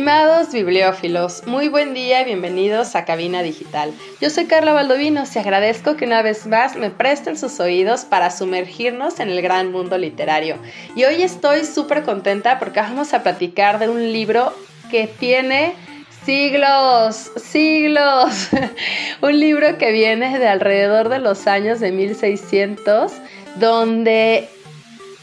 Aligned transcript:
Estimados 0.00 0.52
bibliófilos, 0.54 1.46
muy 1.46 1.68
buen 1.68 1.92
día 1.92 2.22
y 2.22 2.24
bienvenidos 2.24 2.96
a 2.96 3.04
Cabina 3.04 3.42
Digital. 3.42 3.92
Yo 4.18 4.30
soy 4.30 4.46
Carla 4.46 4.72
Baldovino 4.72 5.24
y 5.34 5.38
agradezco 5.38 5.96
que 5.96 6.06
una 6.06 6.22
vez 6.22 6.46
más 6.46 6.74
me 6.74 6.88
presten 6.88 7.36
sus 7.36 7.60
oídos 7.60 8.06
para 8.06 8.30
sumergirnos 8.30 9.20
en 9.20 9.28
el 9.28 9.42
gran 9.42 9.70
mundo 9.70 9.98
literario. 9.98 10.56
Y 10.96 11.04
hoy 11.04 11.22
estoy 11.22 11.66
súper 11.66 12.02
contenta 12.02 12.58
porque 12.58 12.80
vamos 12.80 13.12
a 13.12 13.22
platicar 13.22 13.78
de 13.78 13.90
un 13.90 14.10
libro 14.10 14.54
que 14.90 15.06
tiene 15.06 15.74
siglos, 16.24 17.32
siglos. 17.36 18.48
un 19.20 19.38
libro 19.38 19.76
que 19.76 19.92
viene 19.92 20.38
de 20.38 20.48
alrededor 20.48 21.10
de 21.10 21.18
los 21.18 21.46
años 21.46 21.78
de 21.78 21.92
1600, 21.92 23.12
donde 23.56 24.48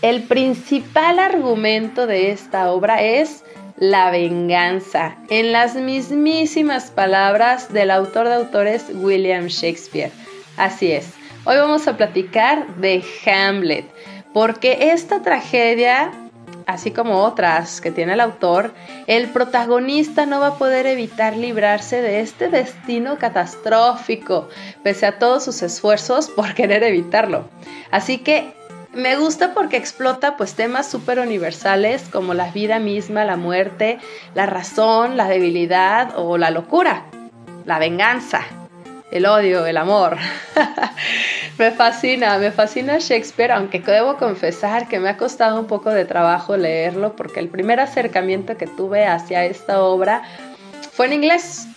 el 0.04 0.22
principal 0.22 1.18
argumento 1.18 2.06
de 2.06 2.30
esta 2.30 2.72
obra 2.72 3.02
es 3.02 3.44
la 3.78 4.10
venganza, 4.10 5.16
en 5.30 5.52
las 5.52 5.76
mismísimas 5.76 6.90
palabras 6.90 7.72
del 7.72 7.92
autor 7.92 8.28
de 8.28 8.34
autores 8.34 8.86
William 8.92 9.46
Shakespeare. 9.48 10.12
Así 10.58 10.92
es, 10.92 11.14
hoy 11.46 11.58
vamos 11.58 11.88
a 11.88 11.96
platicar 11.96 12.68
de 12.78 13.04
Hamlet, 13.26 13.86
porque 14.34 14.92
esta 14.92 15.22
tragedia, 15.22 16.12
así 16.66 16.90
como 16.90 17.22
otras 17.22 17.80
que 17.80 17.92
tiene 17.92 18.14
el 18.14 18.20
autor, 18.20 18.74
el 19.06 19.30
protagonista 19.30 20.26
no 20.26 20.40
va 20.40 20.48
a 20.48 20.58
poder 20.58 20.88
evitar 20.88 21.38
librarse 21.38 22.02
de 22.02 22.22
este 22.22 22.50
destino 22.50 23.20
catastrófico, 23.20 24.50
pese 24.82 25.06
a 25.06 25.20
todos 25.20 25.46
sus 25.46 25.62
esfuerzos 25.62 26.30
por 26.30 26.54
querer 26.56 26.82
evitarlo. 26.82 27.48
Así 27.92 28.18
que 28.18 28.58
me 28.94 29.16
gusta 29.16 29.54
porque 29.54 29.78
explota 29.78 30.38
pues 30.38 30.54
temas 30.54 30.90
súper 30.90 31.20
universales 31.20 32.04
como 32.12 32.34
la 32.34 32.52
vida 32.52 32.80
misma, 32.80 33.26
la 33.26 33.38
muerte, 33.38 34.00
la 34.34 34.46
razón, 34.46 35.18
la 35.18 35.28
debilidad 35.28 36.14
o 36.16 36.38
la 36.38 36.52
locura, 36.52 37.06
la 37.66 37.80
venganza, 37.80 38.42
el 39.12 39.26
odio, 39.26 39.66
el 39.66 39.78
amor. 39.78 40.18
me 41.58 41.72
fascina, 41.72 42.38
me 42.38 42.52
fascina 42.52 42.98
Shakespeare, 43.00 43.52
aunque 43.52 43.80
debo 43.80 44.18
confesar 44.18 44.88
que 44.88 45.00
me 45.00 45.10
ha 45.10 45.18
costado 45.18 45.60
un 45.60 45.68
poco 45.68 45.92
de 45.92 46.06
trabajo 46.06 46.58
leerlo 46.58 47.16
porque 47.16 47.40
el 47.40 47.50
primer 47.50 47.80
acercamiento 47.80 48.58
que 48.58 48.68
tuve 48.68 49.06
hacia 49.06 49.46
esta 49.46 49.82
obra 49.82 50.24
fue 50.92 51.08
en 51.08 51.14
inglés 51.14 51.68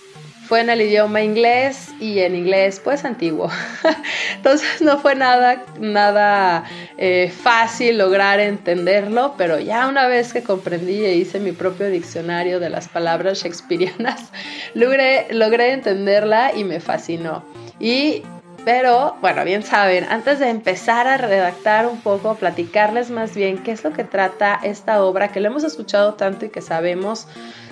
fue 0.50 0.62
en 0.62 0.68
el 0.68 0.82
idioma 0.82 1.22
inglés 1.22 1.90
y 2.00 2.18
en 2.18 2.34
inglés 2.34 2.80
pues 2.82 3.04
antiguo. 3.04 3.48
Entonces 4.34 4.82
no 4.82 4.98
fue 4.98 5.14
nada, 5.14 5.62
nada 5.78 6.64
eh, 6.98 7.32
fácil 7.32 7.98
lograr 7.98 8.40
entenderlo, 8.40 9.36
pero 9.38 9.60
ya 9.60 9.86
una 9.86 10.08
vez 10.08 10.33
que 10.33 10.42
comprendí 10.42 11.05
e 11.05 11.14
hice 11.14 11.39
mi 11.39 11.52
propio 11.52 11.89
diccionario 11.89 12.58
de 12.58 12.68
las 12.68 12.89
palabras 12.89 13.44
shakespearianas, 13.44 14.33
logré, 14.74 15.28
logré 15.30 15.72
entenderla 15.72 16.52
y 16.52 16.64
me 16.64 16.80
fascinó. 16.80 17.44
Y 17.78 18.24
pero, 18.64 19.16
bueno, 19.20 19.44
bien 19.44 19.62
saben, 19.62 20.05
antes 20.10 20.39
de 20.39 20.48
empezar 20.48 21.06
a 21.06 21.16
redactar 21.16 21.86
un 21.86 22.00
poco, 22.00 22.34
platicarles 22.34 23.10
más 23.10 23.34
bien 23.34 23.62
qué 23.62 23.70
es 23.70 23.84
lo 23.84 23.92
que 23.92 24.05
trata 24.05 24.60
esta 24.62 25.02
obra, 25.02 25.28
que 25.28 25.40
lo 25.40 25.46
hemos 25.46 25.64
escuchado 25.64 26.14
tanto 26.14 26.44
y 26.44 26.50
que 26.50 26.60
sabemos 26.60 27.27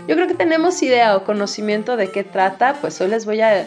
yo 0.08 0.14
creo 0.14 0.26
que 0.26 0.34
tenemos 0.34 0.82
idea 0.82 1.14
o 1.16 1.24
conocimiento 1.24 1.98
de 1.98 2.10
qué 2.10 2.24
trata, 2.24 2.78
pues 2.80 2.98
hoy 3.02 3.08
les 3.08 3.26
voy 3.26 3.42
a, 3.42 3.66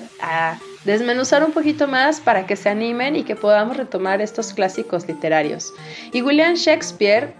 desmenuzar 0.83 1.43
un 1.43 1.51
poquito 1.51 1.87
más 1.87 2.19
para 2.19 2.47
que 2.47 2.55
se 2.55 2.67
animen 2.67 3.15
y 3.15 3.21
que 3.21 3.35
podamos 3.35 3.77
retomar 3.77 4.19
estos 4.19 4.51
clásicos 4.51 5.07
literarios. 5.07 5.71
Y 6.11 6.23
William 6.23 6.55
Shakespeare, 6.55 7.35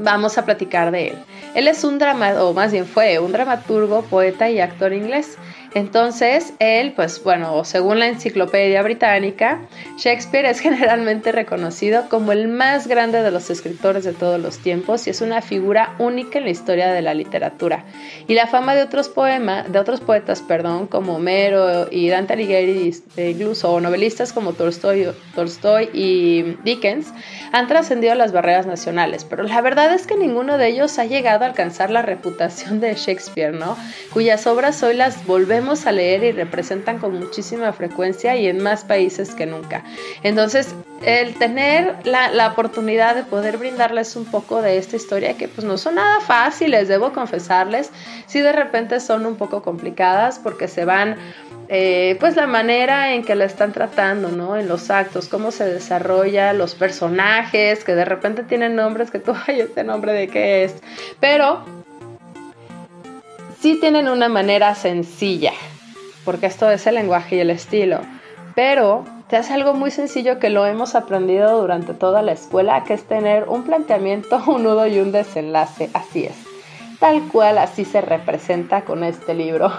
vamos 0.00 0.36
a 0.36 0.44
platicar 0.44 0.90
de 0.90 1.10
él. 1.10 1.18
Él 1.54 1.68
es 1.68 1.84
un 1.84 2.00
drama, 2.00 2.42
o 2.42 2.52
más 2.52 2.72
bien 2.72 2.84
fue 2.84 3.20
un 3.20 3.30
dramaturgo, 3.30 4.02
poeta 4.02 4.50
y 4.50 4.58
actor 4.58 4.92
inglés. 4.92 5.38
Entonces, 5.76 6.54
él, 6.58 6.94
pues 6.96 7.22
bueno, 7.22 7.62
según 7.66 7.98
la 7.98 8.06
enciclopedia 8.06 8.80
británica, 8.80 9.60
Shakespeare 9.98 10.46
es 10.46 10.60
generalmente 10.60 11.32
reconocido 11.32 12.08
como 12.08 12.32
el 12.32 12.48
más 12.48 12.86
grande 12.86 13.20
de 13.20 13.30
los 13.30 13.50
escritores 13.50 14.02
de 14.04 14.14
todos 14.14 14.40
los 14.40 14.56
tiempos 14.56 15.06
y 15.06 15.10
es 15.10 15.20
una 15.20 15.42
figura 15.42 15.94
única 15.98 16.38
en 16.38 16.44
la 16.44 16.50
historia 16.50 16.90
de 16.90 17.02
la 17.02 17.12
literatura. 17.12 17.84
Y 18.26 18.32
la 18.32 18.46
fama 18.46 18.74
de 18.74 18.84
otros 18.84 19.10
poemas, 19.10 19.70
de 19.70 19.78
otros 19.78 20.00
poetas, 20.00 20.40
perdón, 20.40 20.86
como 20.86 21.16
Homero 21.16 21.88
y 21.90 22.08
Dante 22.08 22.32
Alighieri, 22.32 22.94
incluso 23.18 23.70
o 23.70 23.78
novelistas 23.78 24.32
como 24.32 24.54
Tolstoy, 24.54 25.08
Tolstoy 25.34 25.90
y 25.92 26.56
Dickens, 26.64 27.12
han 27.52 27.68
trascendido 27.68 28.14
las 28.14 28.32
barreras 28.32 28.64
nacionales. 28.64 29.26
Pero 29.26 29.42
la 29.42 29.60
verdad 29.60 29.92
es 29.92 30.06
que 30.06 30.16
ninguno 30.16 30.56
de 30.56 30.68
ellos 30.68 30.98
ha 30.98 31.04
llegado 31.04 31.44
a 31.44 31.48
alcanzar 31.48 31.90
la 31.90 32.00
reputación 32.00 32.80
de 32.80 32.94
Shakespeare, 32.94 33.52
¿no? 33.52 33.76
Cuyas 34.14 34.46
obras 34.46 34.82
hoy 34.82 34.96
las 34.96 35.26
volvemos 35.26 35.65
a 35.66 35.92
leer 35.92 36.22
y 36.24 36.32
representan 36.32 36.98
con 36.98 37.18
muchísima 37.18 37.72
frecuencia 37.72 38.36
y 38.36 38.46
en 38.46 38.62
más 38.62 38.84
países 38.84 39.34
que 39.34 39.46
nunca. 39.46 39.82
Entonces, 40.22 40.74
el 41.04 41.34
tener 41.34 41.96
la, 42.04 42.48
oportunidad 42.48 43.14
de 43.14 43.24
poder 43.24 43.58
brindarles 43.58 44.16
un 44.16 44.24
poco 44.24 44.62
de 44.62 44.78
esta 44.78 44.96
historia, 44.96 45.36
que 45.36 45.48
pues 45.48 45.66
no 45.66 45.76
son 45.76 45.96
nada 45.96 46.20
fáciles, 46.20 46.88
debo 46.88 47.12
confesarles, 47.12 47.90
si 48.26 48.40
de 48.40 48.52
repente 48.52 49.00
son 49.00 49.26
un 49.26 49.36
poco 49.36 49.62
complicadas 49.62 50.38
porque 50.38 50.68
se 50.68 50.84
van 50.84 51.16
eh, 51.68 52.16
pues 52.20 52.36
la 52.36 52.46
manera 52.46 53.12
en 53.12 53.24
que 53.24 53.34
la 53.34 53.44
están 53.44 53.72
tratando, 53.72 54.28
¿no? 54.28 54.56
En 54.56 54.68
los 54.68 54.90
actos, 54.90 55.28
cómo 55.28 55.50
se 55.50 55.64
desarrolla, 55.64 56.52
los 56.52 56.74
personajes, 56.74 57.82
que 57.82 57.94
de 57.94 58.04
repente 58.04 58.44
tienen 58.44 58.76
nombres 58.76 59.10
que 59.10 59.18
tú, 59.18 59.34
ay, 59.46 59.60
este 59.60 59.82
nombre 59.82 60.12
de 60.12 60.28
qué 60.28 60.64
es. 60.64 60.74
Pero 61.18 61.64
sí 63.66 63.80
tienen 63.80 64.08
una 64.08 64.28
manera 64.28 64.76
sencilla, 64.76 65.50
porque 66.24 66.46
esto 66.46 66.70
es 66.70 66.86
el 66.86 66.94
lenguaje 66.94 67.34
y 67.34 67.40
el 67.40 67.50
estilo, 67.50 67.98
pero 68.54 69.04
te 69.28 69.36
hace 69.36 69.54
algo 69.54 69.74
muy 69.74 69.90
sencillo 69.90 70.38
que 70.38 70.50
lo 70.50 70.66
hemos 70.66 70.94
aprendido 70.94 71.60
durante 71.60 71.92
toda 71.92 72.22
la 72.22 72.30
escuela, 72.30 72.84
que 72.84 72.94
es 72.94 73.02
tener 73.08 73.48
un 73.48 73.64
planteamiento, 73.64 74.40
un 74.46 74.62
nudo 74.62 74.86
y 74.86 75.00
un 75.00 75.10
desenlace, 75.10 75.90
así 75.94 76.26
es 76.26 76.36
tal 76.98 77.28
cual 77.28 77.58
así 77.58 77.84
se 77.84 78.00
representa 78.00 78.82
con 78.82 79.04
este 79.04 79.34
libro. 79.34 79.70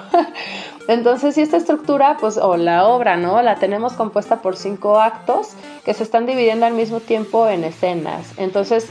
Entonces, 0.88 1.34
si 1.34 1.42
esta 1.42 1.58
estructura, 1.58 2.18
pues, 2.20 2.38
o 2.38 2.58
la 2.58 2.86
obra, 2.86 3.18
¿no? 3.18 3.42
La 3.42 3.56
tenemos 3.56 3.94
compuesta 3.94 4.42
por 4.42 4.56
cinco 4.56 5.00
actos 5.00 5.54
que 5.88 5.94
se 5.94 6.04
están 6.04 6.26
dividiendo 6.26 6.66
al 6.66 6.74
mismo 6.74 7.00
tiempo 7.00 7.48
en 7.48 7.64
escenas. 7.64 8.34
Entonces, 8.36 8.90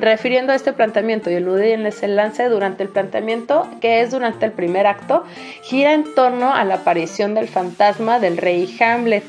refiriendo 0.00 0.50
a 0.50 0.56
este 0.56 0.72
planteamiento 0.72 1.30
y 1.30 1.34
el 1.34 1.44
nudo 1.44 1.62
y 1.62 1.72
el 1.72 1.84
desenlace 1.84 2.48
durante 2.48 2.82
el 2.82 2.88
planteamiento, 2.88 3.68
que 3.82 4.00
es 4.00 4.12
durante 4.12 4.46
el 4.46 4.52
primer 4.52 4.86
acto, 4.86 5.24
gira 5.60 5.92
en 5.92 6.14
torno 6.14 6.54
a 6.54 6.64
la 6.64 6.76
aparición 6.76 7.34
del 7.34 7.48
fantasma 7.48 8.18
del 8.18 8.38
rey 8.38 8.74
Hamlet. 8.80 9.24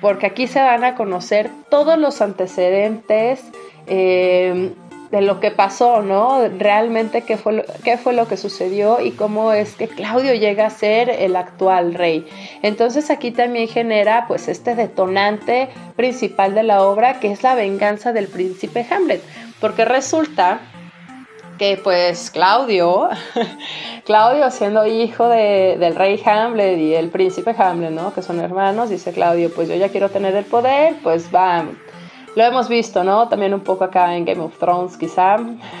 Porque 0.00 0.26
aquí 0.26 0.46
se 0.46 0.62
van 0.62 0.84
a 0.84 0.94
conocer 0.94 1.50
todos 1.68 1.98
los 1.98 2.22
antecedentes, 2.22 3.40
eh, 3.88 4.70
de 5.12 5.20
lo 5.20 5.40
que 5.40 5.50
pasó, 5.50 6.00
¿no? 6.00 6.48
Realmente 6.58 7.20
qué 7.20 7.36
fue, 7.36 7.52
lo, 7.52 7.64
qué 7.84 7.98
fue 7.98 8.14
lo 8.14 8.26
que 8.26 8.38
sucedió 8.38 8.98
y 8.98 9.10
cómo 9.10 9.52
es 9.52 9.76
que 9.76 9.86
Claudio 9.86 10.32
llega 10.32 10.66
a 10.66 10.70
ser 10.70 11.10
el 11.10 11.36
actual 11.36 11.92
rey. 11.92 12.26
Entonces 12.62 13.10
aquí 13.10 13.30
también 13.30 13.68
genera 13.68 14.24
pues 14.26 14.48
este 14.48 14.74
detonante 14.74 15.68
principal 15.96 16.54
de 16.54 16.62
la 16.62 16.82
obra 16.82 17.20
que 17.20 17.30
es 17.30 17.42
la 17.42 17.54
venganza 17.54 18.14
del 18.14 18.26
príncipe 18.26 18.86
Hamlet, 18.90 19.22
porque 19.60 19.84
resulta 19.84 20.60
que 21.58 21.76
pues 21.76 22.30
Claudio, 22.30 23.10
Claudio 24.06 24.50
siendo 24.50 24.86
hijo 24.86 25.28
del 25.28 25.94
rey 25.94 26.22
Hamlet 26.24 26.78
y 26.78 26.94
el 26.94 27.10
príncipe 27.10 27.54
Hamlet, 27.58 27.90
¿no? 27.90 28.14
Que 28.14 28.22
son 28.22 28.40
hermanos, 28.40 28.88
dice 28.88 29.12
Claudio, 29.12 29.52
pues 29.52 29.68
yo 29.68 29.74
ya 29.74 29.90
quiero 29.90 30.08
tener 30.08 30.34
el 30.34 30.46
poder, 30.46 30.94
pues 31.02 31.28
va 31.34 31.66
lo 32.34 32.44
hemos 32.44 32.68
visto, 32.68 33.04
¿no? 33.04 33.28
También 33.28 33.52
un 33.54 33.60
poco 33.60 33.84
acá 33.84 34.16
en 34.16 34.24
Game 34.24 34.40
of 34.40 34.58
Thrones, 34.58 34.96
quizá, 34.96 35.36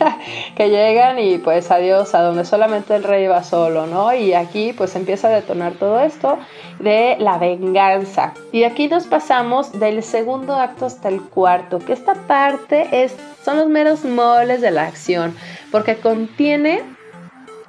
que 0.56 0.68
llegan 0.68 1.18
y 1.18 1.38
pues 1.38 1.70
adiós, 1.70 2.14
a 2.14 2.22
donde 2.22 2.44
solamente 2.44 2.94
el 2.94 3.04
rey 3.04 3.26
va 3.26 3.42
solo, 3.42 3.86
¿no? 3.86 4.12
Y 4.14 4.34
aquí 4.34 4.72
pues 4.72 4.94
empieza 4.96 5.28
a 5.28 5.30
detonar 5.30 5.72
todo 5.74 6.00
esto 6.00 6.38
de 6.78 7.16
la 7.18 7.38
venganza. 7.38 8.34
Y 8.52 8.64
aquí 8.64 8.88
nos 8.88 9.06
pasamos 9.06 9.78
del 9.78 10.02
segundo 10.02 10.54
acto 10.54 10.86
hasta 10.86 11.08
el 11.08 11.22
cuarto, 11.22 11.78
que 11.78 11.92
esta 11.92 12.14
parte 12.14 12.88
es, 13.04 13.16
son 13.44 13.58
los 13.58 13.68
meros 13.68 14.04
moles 14.04 14.60
de 14.60 14.70
la 14.70 14.86
acción, 14.86 15.34
porque 15.70 15.96
contiene 15.96 16.82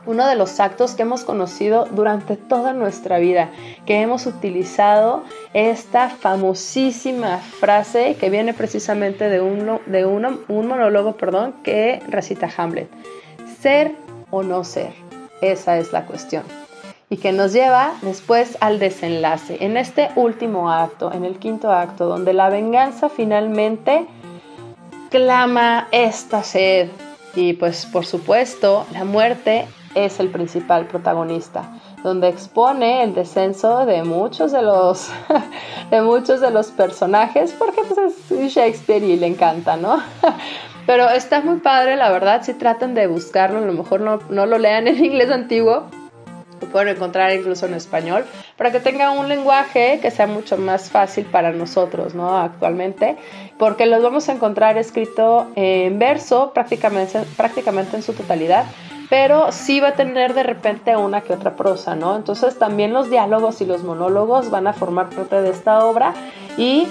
uno 0.06 0.28
de 0.28 0.36
los 0.36 0.60
actos 0.60 0.94
que 0.96 1.04
hemos 1.04 1.24
conocido 1.24 1.86
durante 1.92 2.36
toda 2.36 2.74
nuestra 2.74 3.20
vida, 3.20 3.50
que 3.86 4.02
hemos 4.02 4.26
utilizado 4.26 5.24
esta 5.54 6.10
famosísima 6.10 7.38
frase 7.38 8.16
que 8.20 8.30
viene 8.30 8.54
precisamente 8.54 9.30
de, 9.30 9.42
uno, 9.42 9.80
de 9.86 10.06
un 10.06 10.68
monólogo 10.68 11.14
perdón, 11.14 11.54
que 11.64 12.02
recita 12.08 12.50
Hamlet. 12.56 12.90
Ser 13.62 13.96
o 14.32 14.44
no 14.44 14.64
ser, 14.64 14.94
esa 15.42 15.78
es 15.78 15.94
la 15.94 16.06
cuestión. 16.06 16.44
Y 17.10 17.18
que 17.18 17.32
nos 17.32 17.54
lleva 17.54 17.94
después 18.02 18.58
al 18.60 18.80
desenlace, 18.80 19.58
en 19.62 19.78
este 19.78 20.10
último 20.16 20.72
acto, 20.72 21.14
en 21.14 21.26
el 21.26 21.38
quinto 21.38 21.72
acto, 21.72 22.08
donde 22.08 22.34
la 22.34 22.50
venganza 22.50 23.08
finalmente 23.10 24.08
clama 25.10 25.88
esta 25.92 26.44
sed. 26.44 26.90
Y 27.36 27.54
pues 27.54 27.86
por 27.86 28.06
supuesto, 28.06 28.86
la 28.92 29.04
muerte 29.06 29.68
es 29.96 30.20
el 30.20 30.30
principal 30.30 30.86
protagonista, 30.88 31.70
donde 32.04 32.30
expone 32.30 33.04
el 33.04 33.14
descenso 33.14 33.86
de 33.86 34.04
muchos 34.04 34.52
de 34.52 34.62
los, 34.62 35.12
de 35.92 36.02
muchos 36.02 36.42
de 36.42 36.52
los 36.52 36.68
personajes, 36.68 37.54
porque 37.58 37.82
pues 37.88 38.32
es 38.32 38.54
Shakespeare 38.54 39.04
y 39.04 39.18
le 39.18 39.28
encanta, 39.28 39.78
¿no? 39.78 40.02
Pero 40.86 41.10
está 41.10 41.42
muy 41.42 41.60
padre, 41.60 41.96
la 41.96 42.12
verdad, 42.12 42.44
si 42.44 42.54
tratan 42.54 42.94
de 42.94 43.08
buscarlo, 43.08 43.60
a 43.60 43.62
lo 43.62 43.74
mejor 43.74 44.02
no, 44.02 44.20
no 44.30 44.46
lo 44.46 44.58
lean 44.58 44.88
en 44.88 45.04
inglés 45.06 45.32
antiguo, 45.32 45.86
lo 46.62 46.68
pueden 46.70 46.90
encontrar 46.90 47.32
incluso 47.34 47.66
en 47.66 47.74
español, 47.74 48.26
para 48.58 48.72
que 48.72 48.80
tenga 48.80 49.12
un 49.12 49.30
lenguaje 49.30 50.00
que 50.02 50.12
sea 50.12 50.28
mucho 50.28 50.58
más 50.58 50.90
fácil 50.90 51.26
para 51.26 51.52
nosotros, 51.52 52.16
¿no? 52.16 52.38
Actualmente, 52.38 53.18
porque 53.58 53.86
los 53.86 54.02
vamos 54.04 54.28
a 54.30 54.34
encontrar 54.34 54.78
escrito 54.78 55.48
en 55.56 56.00
verso 56.00 56.52
prácticamente, 56.54 57.22
prácticamente 57.38 57.96
en 57.96 58.04
su 58.04 58.14
totalidad, 58.14 58.66
pero 59.10 59.52
sí 59.52 59.80
va 59.80 59.90
a 59.90 59.94
tener 59.94 60.34
de 60.34 60.44
repente 60.44 60.96
una 60.96 61.22
que 61.22 61.34
otra 61.34 61.56
prosa, 61.56 61.96
¿no? 61.96 62.16
Entonces 62.16 62.58
también 62.58 62.94
los 62.94 63.10
diálogos 63.10 63.62
y 63.62 63.66
los 63.66 63.84
monólogos 63.84 64.50
van 64.50 64.68
a 64.68 64.74
formar 64.74 65.10
parte 65.10 65.42
de 65.42 65.50
esta 65.50 65.86
obra 65.86 66.14
y 66.58 66.88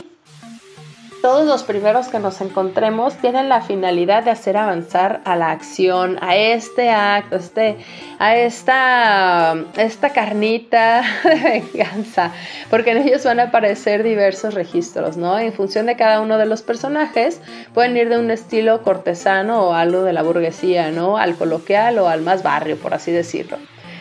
todos 1.23 1.47
los 1.47 1.63
primeros 1.63 2.09
que 2.09 2.19
nos 2.19 2.41
encontremos 2.41 3.15
tienen 3.15 3.49
la 3.49 3.63
finalidad 3.63 4.25
de 4.25 4.33
hacer 4.33 4.57
avanzar 4.57 5.21
a 5.25 5.37
la 5.37 5.53
acción, 5.53 6.19
a 6.21 6.35
este 6.35 6.91
acto, 6.91 7.37
este, 7.37 7.77
a 8.19 8.37
esta, 8.37 9.55
esta 9.77 10.11
carnita 10.11 11.03
de 11.25 11.63
venganza, 11.63 12.33
porque 12.69 12.91
en 12.91 12.99
ellos 12.99 13.25
van 13.25 13.39
a 13.39 13.45
aparecer 13.45 14.03
diversos 14.03 14.55
registros, 14.55 15.17
¿no? 15.17 15.39
En 15.39 15.53
función 15.53 15.87
de 15.87 15.97
cada 15.97 16.21
uno 16.21 16.39
de 16.39 16.47
los 16.47 16.63
personajes, 16.63 17.41
pueden 17.73 17.97
ir 17.97 18.09
de 18.09 18.19
un 18.19 18.33
estilo 18.33 18.83
cortesano 18.83 19.69
o 19.69 19.75
algo 19.75 20.03
de 20.03 20.13
la 20.13 20.23
burguesía, 20.23 20.91
¿no? 20.91 21.19
Al 21.19 21.37
coloquial 21.37 22.01
o 22.01 22.09
al 22.09 22.23
más 22.23 22.43
barrio, 22.43 22.77
por 22.77 22.95
así 22.95 23.13
decirlo. 23.13 23.59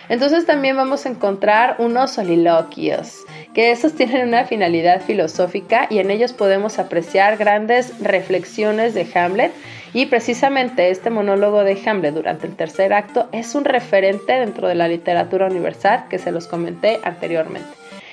Entonces 0.10 0.46
también 0.46 0.76
vamos 0.76 1.06
a 1.06 1.10
encontrar 1.10 1.76
unos 1.78 2.12
soliloquios, 2.12 3.20
que 3.54 3.72
esos 3.72 3.94
tienen 3.94 4.28
una 4.28 4.46
finalidad 4.46 5.02
filosófica 5.02 5.88
y 5.90 6.00
en 6.00 6.10
ellos 6.10 6.34
podemos 6.34 6.80
apreciar 6.80 7.38
grandes 7.38 8.00
reflexiones 8.00 8.94
de 8.94 9.08
Hamlet 9.14 9.52
y 9.94 10.06
precisamente 10.06 10.90
este 10.90 11.10
monólogo 11.10 11.64
de 11.64 11.78
Hamlet 11.86 12.14
durante 12.14 12.48
el 12.48 12.56
tercer 12.56 12.94
acto 12.94 13.28
es 13.32 13.56
un 13.56 13.66
referente 13.66 14.34
dentro 14.34 14.68
de 14.68 14.76
la 14.76 14.88
literatura 14.88 15.48
universal 15.48 16.06
que 16.10 16.18
se 16.18 16.32
los 16.32 16.48
comenté 16.48 17.00
anteriormente. 17.04 17.70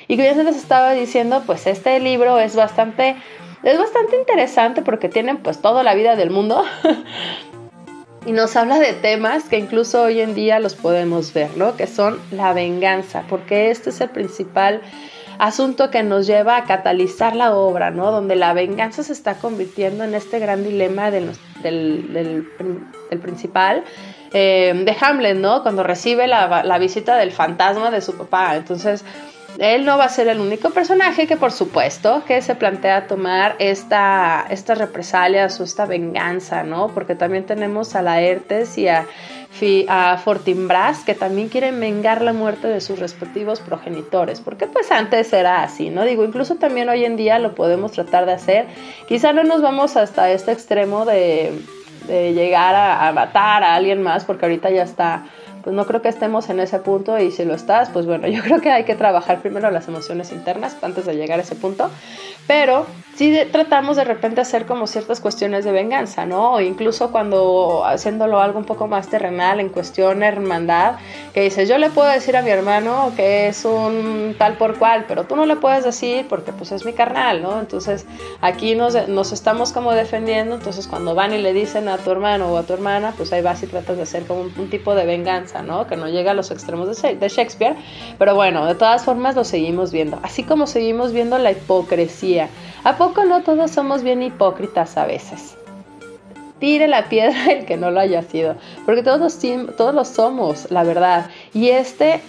Y 0.09 0.17
como 0.17 0.29
ya 0.29 0.35
se 0.35 0.43
les 0.45 0.57
estaba 0.57 0.93
diciendo, 0.93 1.43
pues 1.47 1.67
este 1.67 2.01
libro 2.01 2.39
es 2.41 2.57
bastante, 2.57 3.15
es 3.63 3.79
bastante 3.79 4.17
interesante 4.17 4.83
porque 4.83 5.09
tienen 5.09 5.37
pues 5.37 5.61
toda 5.61 5.83
la 5.83 5.95
vida 5.95 6.17
del 6.17 6.31
mundo 6.31 6.65
y 8.27 8.33
nos 8.33 8.57
habla 8.57 8.81
de 8.81 8.95
temas 8.95 9.45
que 9.45 9.59
incluso 9.59 10.03
hoy 10.03 10.21
en 10.21 10.35
día 10.35 10.59
los 10.59 10.75
podemos 10.75 11.33
ver, 11.33 11.57
¿no? 11.57 11.77
Que 11.77 11.87
son 11.87 12.19
la 12.33 12.53
venganza, 12.55 13.25
porque 13.29 13.71
este 13.71 13.91
es 13.91 14.01
el 14.01 14.09
principal 14.09 14.81
asunto 15.39 15.91
que 15.91 16.03
nos 16.03 16.27
lleva 16.27 16.57
a 16.57 16.65
catalizar 16.65 17.35
la 17.35 17.55
obra, 17.55 17.91
¿no? 17.91 18.11
Donde 18.11 18.37
la 18.37 18.53
venganza 18.53 19.03
se 19.03 19.13
está 19.13 19.35
convirtiendo 19.35 20.05
en 20.05 20.15
este 20.15 20.39
gran 20.39 20.65
dilema 20.65 21.11
del, 21.11 21.33
del, 21.63 22.47
principal 23.21 23.85
eh, 24.33 24.73
de 24.85 24.97
Hamlet, 25.01 25.37
¿no? 25.37 25.63
Cuando 25.63 25.83
recibe 25.83 26.27
la, 26.27 26.63
la 26.63 26.79
visita 26.79 27.17
del 27.17 27.33
fantasma 27.33 27.91
de 27.91 28.01
su 28.01 28.17
papá. 28.17 28.57
Entonces, 28.57 29.05
él 29.59 29.85
no 29.85 29.99
va 29.99 30.05
a 30.05 30.09
ser 30.09 30.29
el 30.29 30.41
único 30.41 30.71
personaje 30.71 31.27
que 31.27 31.37
por 31.37 31.51
supuesto 31.51 32.23
que 32.27 32.43
se 32.43 32.55
plantea 32.55 33.07
tomar 33.09 33.57
esta, 33.59 34.47
estas 34.51 34.79
represalias 34.79 35.59
o 35.61 35.65
esta 35.65 35.85
venganza, 35.85 36.63
¿no? 36.63 36.89
Porque 36.89 37.17
también 37.17 37.45
tenemos 37.45 37.97
a 37.97 38.03
Laertes 38.03 38.79
y 38.79 38.87
a, 38.87 39.07
a 39.89 40.19
Fortinbras 40.19 41.05
que 41.05 41.15
también 41.15 41.49
quieren 41.49 41.81
vengar 41.81 42.23
la 42.23 42.33
muerte 42.33 42.69
de 42.69 42.81
sus 42.81 42.99
respectivos 42.99 43.61
progenitores, 43.61 44.41
porque 44.41 44.67
pues 44.67 44.93
antes 44.93 45.33
era 45.33 45.63
así, 45.63 45.91
¿no? 45.91 46.05
Digo, 46.05 46.25
incluso 46.25 46.57
también 46.57 46.89
hoy 46.89 47.05
en 47.05 47.17
día 47.17 47.39
lo 47.39 47.55
podemos 47.55 47.93
tratar 47.93 48.27
de 48.27 48.33
hacer. 48.33 48.67
Quizá 49.09 49.33
no 49.33 49.43
nos 49.43 49.61
vamos 49.61 49.97
hasta 49.97 50.31
este 50.31 50.53
extremo 50.53 51.05
de, 51.05 51.59
llegar 52.09 52.75
a 52.75 53.13
matar 53.13 53.63
a 53.65 53.75
alguien 53.75 54.03
más, 54.03 54.25
porque 54.25 54.47
ahorita 54.47 54.71
ya 54.71 54.83
está 54.83 55.25
pues 55.63 55.75
no 55.75 55.87
creo 55.87 56.03
que 56.03 56.09
estemos 56.09 56.49
en 56.51 56.61
ese 56.61 56.79
punto 56.79 57.19
y 57.19 57.31
si 57.31 57.45
lo 57.45 57.55
estás, 57.55 57.91
pues 57.91 58.07
bueno, 58.07 58.29
yo 58.29 58.43
creo 58.45 58.61
que 58.61 58.71
hay 58.71 58.85
que 58.85 58.95
trabajar 58.95 59.41
primero 59.41 59.71
las 59.71 59.89
emociones 59.89 60.33
internas 60.33 60.77
antes 60.83 61.07
de 61.07 61.15
llegar 61.17 61.39
a 61.39 61.43
ese 61.43 61.55
punto, 61.55 61.91
pero 62.47 62.87
sí 63.15 63.37
tratamos 63.51 63.97
de 63.97 64.05
repente 64.05 64.41
hacer 64.41 64.65
como 64.65 64.87
ciertas 64.87 65.21
cuestiones 65.21 65.65
de 65.65 65.73
venganza, 65.73 66.25
¿no? 66.25 66.55
O 66.55 66.61
incluso 66.61 67.11
cuando 67.11 67.85
haciéndolo 67.85 68.41
algo 68.41 68.59
un 68.59 68.65
poco 68.65 68.87
más 68.87 69.09
terrenal 69.09 69.61
en 69.61 69.69
cuestión 69.69 70.23
hermandad, 70.23 70.97
que 71.35 71.43
dices, 71.43 71.69
yo 71.69 71.79
le 71.79 71.91
puedo 71.91 72.09
decir 72.09 72.37
a 72.37 72.43
mi 72.43 72.51
hermano 72.51 73.13
que 73.17 73.49
es 73.49 73.65
un 73.65 74.37
tal 74.39 74.57
por 74.57 74.79
cual, 74.79 75.05
pero 75.09 75.25
tú 75.25 75.37
no 75.37 75.47
le 75.47 75.57
puedes 75.57 75.85
decir 75.85 76.27
porque 76.29 76.53
pues 76.53 76.73
es 76.73 76.85
mi 76.85 76.93
carnal, 76.93 77.43
¿no? 77.43 77.59
Entonces 77.59 78.07
aquí 78.41 78.75
nos, 78.75 79.09
nos 79.09 79.33
estamos 79.33 79.73
como 79.73 79.93
defendiendo, 79.93 80.55
entonces 80.55 80.87
cuando 80.87 81.15
van 81.15 81.35
y 81.35 81.39
le 81.39 81.53
dicen 81.53 81.89
a 81.89 81.99
tu 81.99 82.11
hermano 82.11 82.53
o 82.53 82.57
a 82.57 82.63
tu 82.63 82.73
hermana, 82.73 83.15
pues 83.17 83.33
ahí 83.33 83.43
vas 83.43 83.63
y 83.63 83.67
tratas 83.67 83.97
de 83.97 84.05
hacer 84.05 84.27
como 84.27 84.43
un 84.43 84.71
tipo 84.71 84.95
de 84.95 85.05
venganza 85.05 85.48
que 85.89 85.97
no 85.97 86.09
llega 86.09 86.33
a 86.33 86.35
los 86.35 86.51
extremos 86.51 87.01
de 87.01 87.29
Shakespeare, 87.29 87.77
pero 88.19 88.35
bueno, 88.35 88.67
de 88.67 88.75
todas 88.75 89.05
formas 89.05 89.35
lo 89.35 89.45
seguimos 89.45 89.93
viendo, 89.93 90.19
así 90.23 90.43
como 90.43 90.67
seguimos 90.67 91.13
viendo 91.13 91.39
la 91.39 91.53
hipocresía. 91.53 92.49
¿A 92.85 92.97
poco 92.97 93.25
no 93.25 93.43
todos 93.43 93.71
somos 93.71 94.03
bien 94.03 94.23
hipócritas 94.23 94.97
a 94.97 95.07
veces? 95.07 95.57
Tire 96.59 96.89
la 96.89 97.09
piedra 97.09 97.53
el 97.53 97.65
que 97.67 97.77
no 97.77 97.91
lo 97.91 98.01
haya 98.01 98.23
sido, 98.23 98.57
porque 98.85 99.03
todos, 99.03 99.39
todos 99.77 99.95
lo 99.95 100.05
somos, 100.05 100.71
la 100.71 100.85
verdad. 100.85 101.31
Y 101.55 101.69
este 101.71 102.21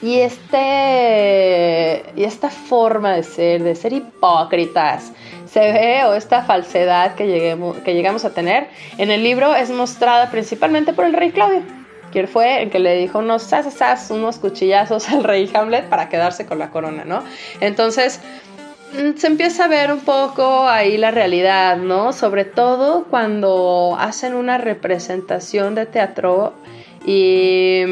y 0.00 0.18
este 0.18 2.04
y 2.16 2.24
esta 2.24 2.50
forma 2.50 3.12
de 3.12 3.22
ser, 3.22 3.62
de 3.62 3.74
ser 3.74 3.92
hipócritas, 3.92 5.12
se 5.46 5.60
ve 5.60 6.04
o 6.04 6.14
esta 6.14 6.42
falsedad 6.42 7.14
que, 7.14 7.26
lleguemos, 7.26 7.76
que 7.78 7.94
llegamos 7.94 8.24
a 8.24 8.34
tener 8.34 8.68
en 8.98 9.10
el 9.10 9.22
libro 9.22 9.54
es 9.54 9.70
mostrada 9.70 10.30
principalmente 10.30 10.92
por 10.92 11.04
el 11.04 11.12
rey 11.12 11.30
Claudio 11.30 11.81
quien 12.12 12.28
fue 12.28 12.62
el 12.62 12.70
que 12.70 12.78
le 12.78 12.96
dijo 12.96 13.18
unos 13.18 13.42
sas, 13.42 14.10
unos 14.10 14.38
cuchillazos 14.38 15.08
al 15.10 15.24
rey 15.24 15.50
Hamlet 15.52 15.88
para 15.88 16.08
quedarse 16.08 16.46
con 16.46 16.58
la 16.58 16.70
corona, 16.70 17.04
¿no? 17.04 17.24
Entonces 17.60 18.20
mm, 18.92 19.16
se 19.16 19.26
empieza 19.26 19.64
a 19.64 19.68
ver 19.68 19.92
un 19.92 20.00
poco 20.00 20.68
ahí 20.68 20.96
la 20.98 21.10
realidad, 21.10 21.76
¿no? 21.78 22.12
Sobre 22.12 22.44
todo 22.44 23.04
cuando 23.04 23.96
hacen 23.98 24.34
una 24.34 24.58
representación 24.58 25.74
de 25.74 25.86
teatro 25.86 26.54
y, 27.04 27.82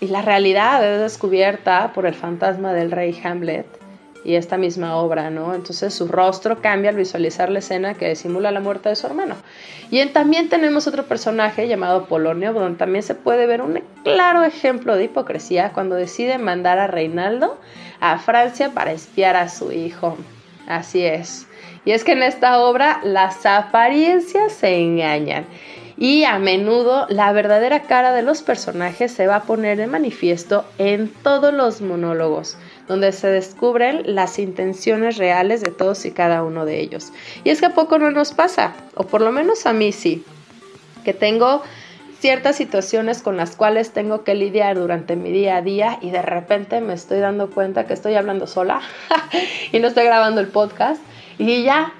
y 0.00 0.06
la 0.08 0.22
realidad 0.22 0.82
es 0.86 1.00
descubierta 1.00 1.92
por 1.92 2.06
el 2.06 2.14
fantasma 2.14 2.72
del 2.72 2.90
rey 2.90 3.20
Hamlet 3.22 3.81
y 4.24 4.36
esta 4.36 4.56
misma 4.56 4.96
obra, 4.96 5.30
¿no? 5.30 5.54
Entonces 5.54 5.92
su 5.94 6.08
rostro 6.08 6.60
cambia 6.60 6.90
al 6.90 6.96
visualizar 6.96 7.50
la 7.50 7.58
escena 7.58 7.94
que 7.94 8.14
simula 8.14 8.50
la 8.50 8.60
muerte 8.60 8.88
de 8.88 8.96
su 8.96 9.06
hermano. 9.06 9.36
Y 9.90 10.04
también 10.06 10.48
tenemos 10.48 10.86
otro 10.86 11.04
personaje 11.04 11.68
llamado 11.68 12.06
Polonio, 12.06 12.52
donde 12.52 12.78
también 12.78 13.02
se 13.02 13.14
puede 13.14 13.46
ver 13.46 13.60
un 13.62 13.82
claro 14.04 14.42
ejemplo 14.44 14.96
de 14.96 15.04
hipocresía 15.04 15.72
cuando 15.72 15.96
decide 15.96 16.38
mandar 16.38 16.78
a 16.78 16.86
Reinaldo 16.86 17.58
a 18.00 18.18
Francia 18.18 18.70
para 18.74 18.92
espiar 18.92 19.36
a 19.36 19.48
su 19.48 19.72
hijo. 19.72 20.16
Así 20.66 21.04
es. 21.04 21.46
Y 21.84 21.90
es 21.92 22.04
que 22.04 22.12
en 22.12 22.22
esta 22.22 22.60
obra 22.60 23.00
las 23.04 23.44
apariencias 23.46 24.52
se 24.52 24.76
engañan. 24.76 25.46
y 25.98 26.24
a 26.24 26.38
menudo 26.38 27.06
la 27.10 27.32
verdadera 27.32 27.82
cara 27.82 28.12
de 28.12 28.22
los 28.22 28.42
personajes 28.42 29.12
se 29.12 29.26
va 29.26 29.36
a 29.36 29.42
poner 29.42 29.76
de 29.76 29.86
manifiesto 29.86 30.64
en 30.78 31.12
todos 31.22 31.52
los 31.52 31.80
monólogos, 31.80 32.56
donde 32.92 33.12
se 33.12 33.28
descubren 33.28 34.02
las 34.04 34.38
intenciones 34.38 35.16
reales 35.16 35.62
de 35.62 35.70
todos 35.70 36.04
y 36.04 36.10
cada 36.10 36.42
uno 36.42 36.66
de 36.66 36.78
ellos. 36.78 37.10
Y 37.42 37.48
es 37.48 37.60
que 37.60 37.66
a 37.66 37.74
poco 37.74 37.98
no 37.98 38.10
nos 38.10 38.34
pasa, 38.34 38.74
o 38.94 39.04
por 39.04 39.22
lo 39.22 39.32
menos 39.32 39.64
a 39.64 39.72
mí 39.72 39.92
sí, 39.92 40.26
que 41.02 41.14
tengo 41.14 41.62
ciertas 42.20 42.54
situaciones 42.54 43.22
con 43.22 43.38
las 43.38 43.56
cuales 43.56 43.92
tengo 43.92 44.24
que 44.24 44.34
lidiar 44.34 44.76
durante 44.76 45.16
mi 45.16 45.32
día 45.32 45.56
a 45.56 45.62
día 45.62 45.98
y 46.02 46.10
de 46.10 46.20
repente 46.20 46.82
me 46.82 46.92
estoy 46.92 47.20
dando 47.20 47.48
cuenta 47.48 47.86
que 47.86 47.94
estoy 47.94 48.14
hablando 48.14 48.46
sola 48.46 48.82
y 49.72 49.78
no 49.78 49.88
estoy 49.88 50.04
grabando 50.04 50.42
el 50.42 50.48
podcast 50.48 51.02
y 51.38 51.62
ya, 51.62 51.94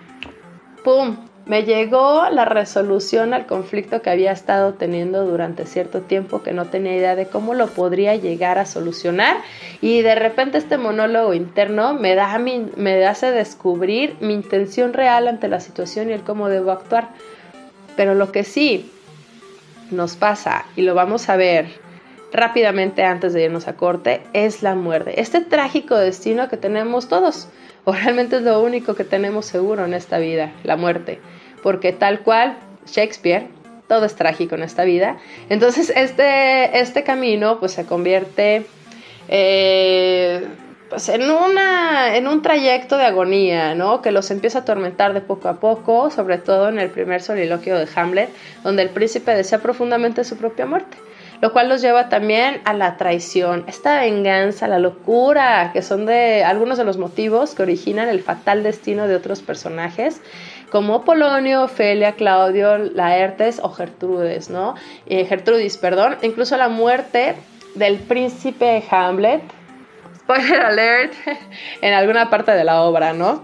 ¡pum! 0.84 1.31
Me 1.44 1.64
llegó 1.64 2.28
la 2.30 2.44
resolución 2.44 3.34
al 3.34 3.46
conflicto 3.46 4.00
que 4.00 4.10
había 4.10 4.30
estado 4.30 4.74
teniendo 4.74 5.26
durante 5.26 5.66
cierto 5.66 6.00
tiempo 6.00 6.42
que 6.42 6.52
no 6.52 6.66
tenía 6.66 6.96
idea 6.96 7.16
de 7.16 7.26
cómo 7.26 7.54
lo 7.54 7.66
podría 7.66 8.14
llegar 8.14 8.58
a 8.58 8.64
solucionar 8.64 9.38
y 9.80 10.02
de 10.02 10.14
repente 10.14 10.58
este 10.58 10.78
monólogo 10.78 11.34
interno 11.34 11.94
me, 11.94 12.14
da 12.14 12.38
me 12.38 13.06
hace 13.06 13.32
descubrir 13.32 14.16
mi 14.20 14.34
intención 14.34 14.92
real 14.92 15.26
ante 15.26 15.48
la 15.48 15.58
situación 15.58 16.10
y 16.10 16.12
el 16.12 16.22
cómo 16.22 16.48
debo 16.48 16.70
actuar. 16.70 17.08
Pero 17.96 18.14
lo 18.14 18.30
que 18.30 18.44
sí 18.44 18.90
nos 19.90 20.16
pasa, 20.16 20.64
y 20.76 20.82
lo 20.82 20.94
vamos 20.94 21.28
a 21.28 21.36
ver 21.36 21.66
rápidamente 22.32 23.04
antes 23.04 23.32
de 23.32 23.44
irnos 23.44 23.68
a 23.68 23.74
corte, 23.74 24.22
es 24.32 24.62
la 24.62 24.74
muerte. 24.74 25.20
Este 25.20 25.40
trágico 25.40 25.96
destino 25.96 26.48
que 26.48 26.56
tenemos 26.56 27.08
todos, 27.08 27.48
o 27.84 27.92
realmente 27.92 28.36
es 28.36 28.42
lo 28.42 28.60
único 28.60 28.94
que 28.94 29.04
tenemos 29.04 29.46
seguro 29.46 29.84
en 29.84 29.94
esta 29.94 30.18
vida, 30.18 30.52
la 30.64 30.76
muerte. 30.76 31.20
Porque 31.62 31.92
tal 31.92 32.20
cual 32.20 32.56
Shakespeare, 32.86 33.46
todo 33.88 34.04
es 34.04 34.14
trágico 34.14 34.54
en 34.54 34.62
esta 34.62 34.84
vida. 34.84 35.18
Entonces 35.48 35.92
este, 35.94 36.78
este 36.80 37.04
camino 37.04 37.58
pues 37.60 37.72
se 37.72 37.86
convierte 37.86 38.66
eh, 39.28 40.46
pues 40.92 41.08
en, 41.08 41.30
una, 41.30 42.16
en 42.16 42.28
un 42.28 42.42
trayecto 42.42 42.98
de 42.98 43.06
agonía, 43.06 43.74
¿no? 43.74 44.02
Que 44.02 44.10
los 44.10 44.30
empieza 44.30 44.58
a 44.58 44.60
atormentar 44.60 45.14
de 45.14 45.22
poco 45.22 45.48
a 45.48 45.58
poco, 45.58 46.10
sobre 46.10 46.36
todo 46.36 46.68
en 46.68 46.78
el 46.78 46.90
primer 46.90 47.22
soliloquio 47.22 47.78
de 47.78 47.88
Hamlet, 47.94 48.28
donde 48.62 48.82
el 48.82 48.90
príncipe 48.90 49.34
desea 49.34 49.60
profundamente 49.60 50.22
su 50.22 50.36
propia 50.36 50.66
muerte, 50.66 50.98
lo 51.42 51.52
cual 51.52 51.68
los 51.68 51.82
lleva 51.82 52.08
también 52.08 52.60
a 52.64 52.72
la 52.72 52.96
traición, 52.96 53.64
esta 53.66 54.00
venganza, 54.00 54.68
la 54.68 54.78
locura, 54.78 55.70
que 55.72 55.82
son 55.82 56.06
de 56.06 56.44
algunos 56.44 56.78
de 56.78 56.84
los 56.84 56.98
motivos 56.98 57.56
que 57.56 57.62
originan 57.62 58.08
el 58.08 58.22
fatal 58.22 58.62
destino 58.62 59.08
de 59.08 59.16
otros 59.16 59.42
personajes, 59.42 60.20
como 60.70 61.04
Polonio, 61.04 61.64
Ofelia, 61.64 62.12
Claudio, 62.12 62.78
Laertes 62.78 63.58
o 63.60 63.70
Gertrudes, 63.70 64.50
¿no? 64.50 64.76
Eh, 65.06 65.24
Gertrudis, 65.24 65.78
perdón, 65.78 66.16
incluso 66.22 66.56
la 66.56 66.68
muerte 66.68 67.34
del 67.74 67.98
príncipe 67.98 68.84
Hamlet, 68.88 69.42
spoiler 70.20 70.60
alert, 70.60 71.12
en 71.82 71.92
alguna 71.92 72.30
parte 72.30 72.52
de 72.52 72.62
la 72.62 72.82
obra, 72.82 73.14
¿no? 73.14 73.42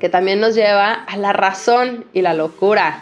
Que 0.00 0.08
también 0.08 0.40
nos 0.40 0.54
lleva 0.54 0.94
a 0.94 1.18
la 1.18 1.34
razón 1.34 2.06
y 2.14 2.22
la 2.22 2.32
locura. 2.32 3.00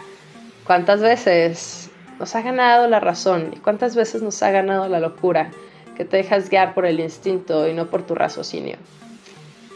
¿Cuántas 0.65 0.99
veces 0.99 1.80
nos 2.21 2.35
ha 2.35 2.43
ganado 2.43 2.87
la 2.87 2.99
razón 2.99 3.51
y 3.51 3.57
cuántas 3.57 3.95
veces 3.95 4.21
nos 4.21 4.43
ha 4.43 4.51
ganado 4.51 4.87
la 4.87 4.99
locura? 4.99 5.49
Que 5.97 6.05
te 6.05 6.17
dejas 6.17 6.51
guiar 6.51 6.75
por 6.75 6.85
el 6.85 6.99
instinto 6.99 7.67
y 7.67 7.73
no 7.73 7.87
por 7.87 8.03
tu 8.03 8.13
raciocinio. 8.13 8.77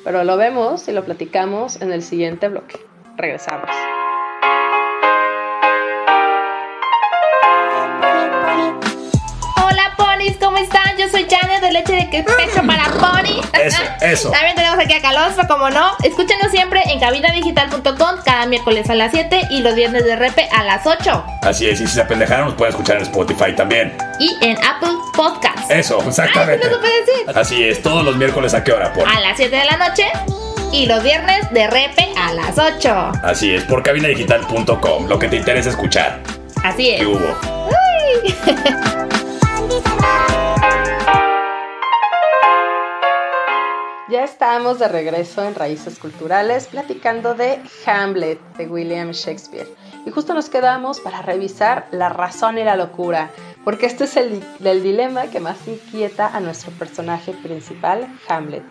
Pero 0.03 0.23
lo 0.23 0.37
vemos 0.37 0.87
y 0.87 0.91
lo 0.91 1.03
platicamos 1.03 1.81
en 1.81 1.91
el 1.91 2.03
siguiente 2.03 2.47
bloque. 2.47 2.77
Regresamos. 3.17 3.71
De 11.75 11.93
Leche 11.93 12.07
de 12.11 12.23
Pecho 12.23 12.65
para 12.65 12.85
Pony. 12.85 13.41
Eso, 13.53 13.81
eso. 14.01 14.31
También 14.31 14.55
tenemos 14.55 14.79
aquí 14.79 14.93
a 14.93 15.01
Calostro, 15.01 15.47
como 15.47 15.69
no. 15.69 15.91
Escúchenos 16.03 16.51
siempre 16.51 16.81
en 16.85 16.99
cabinadigital.com 16.99 18.21
cada 18.23 18.45
miércoles 18.45 18.89
a 18.89 18.95
las 18.95 19.11
7 19.11 19.47
y 19.49 19.61
los 19.61 19.75
viernes 19.75 20.05
de 20.05 20.15
repe 20.15 20.47
a 20.51 20.63
las 20.63 20.85
8. 20.85 21.25
Así 21.41 21.67
es, 21.67 21.81
y 21.81 21.87
si 21.87 21.93
se 21.93 22.01
apendejaron, 22.01 22.45
nos 22.45 22.55
pueden 22.55 22.73
escuchar 22.73 22.97
en 22.97 23.03
Spotify 23.03 23.53
también. 23.55 23.95
Y 24.19 24.37
en 24.41 24.57
Apple 24.63 24.93
Podcasts. 25.15 25.69
Eso, 25.69 26.01
exactamente. 26.07 26.65
Ay, 26.65 26.71
¿no 26.71 26.79
decir? 26.79 27.37
Así 27.37 27.63
es, 27.63 27.81
todos 27.81 28.03
los 28.03 28.15
miércoles 28.15 28.53
a 28.53 28.63
qué 28.63 28.71
hora, 28.71 28.93
por. 28.93 29.07
A 29.07 29.19
las 29.19 29.37
7 29.37 29.55
de 29.55 29.65
la 29.65 29.77
noche 29.77 30.05
y 30.71 30.85
los 30.85 31.03
viernes 31.03 31.51
de 31.51 31.67
repe 31.67 32.07
a 32.17 32.33
las 32.33 32.57
8. 32.57 33.11
Así 33.23 33.53
es, 33.53 33.63
por 33.63 33.83
cabinadigital.com, 33.83 35.07
lo 35.07 35.19
que 35.19 35.27
te 35.27 35.37
interesa 35.37 35.69
escuchar. 35.69 36.21
Así 36.63 36.91
es. 36.91 36.99
¿Qué 37.01 37.05
hubo? 37.05 37.35
Ya 44.07 44.23
estamos 44.23 44.77
de 44.77 44.87
regreso 44.87 45.43
en 45.43 45.55
Raíces 45.55 45.97
Culturales 45.97 46.67
platicando 46.67 47.33
de 47.33 47.59
Hamlet 47.87 48.39
de 48.55 48.67
William 48.67 49.09
Shakespeare. 49.09 49.67
Y 50.05 50.11
justo 50.11 50.35
nos 50.35 50.47
quedamos 50.47 50.99
para 50.99 51.23
revisar 51.23 51.87
la 51.89 52.09
razón 52.09 52.59
y 52.59 52.63
la 52.63 52.75
locura, 52.75 53.31
porque 53.63 53.87
este 53.87 54.03
es 54.03 54.15
el, 54.15 54.43
dilema 54.59 55.23
que 55.31 55.39
más 55.39 55.57
inquieta 55.67 56.27
a 56.27 56.39
nuestro 56.39 56.71
personaje 56.73 57.33
principal, 57.33 58.07
Hamlet. 58.29 58.61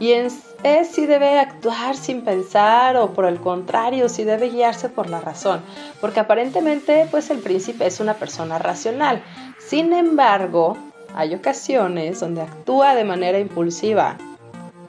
Y 0.00 0.10
es, 0.10 0.40
es 0.64 0.88
si 0.88 1.06
debe 1.06 1.38
actuar 1.38 1.94
sin 1.94 2.22
pensar 2.24 2.96
o 2.96 3.12
por 3.12 3.26
el 3.26 3.38
contrario, 3.38 4.08
si 4.08 4.24
debe 4.24 4.48
guiarse 4.48 4.88
por 4.88 5.08
la 5.08 5.20
razón, 5.20 5.62
porque 6.00 6.18
aparentemente 6.18 7.06
pues 7.12 7.30
el 7.30 7.38
príncipe 7.38 7.86
es 7.86 8.00
una 8.00 8.14
persona 8.14 8.58
racional. 8.58 9.22
Sin 9.60 9.92
embargo, 9.92 10.76
hay 11.14 11.32
ocasiones 11.36 12.18
donde 12.18 12.42
actúa 12.42 12.96
de 12.96 13.04
manera 13.04 13.38
impulsiva 13.38 14.16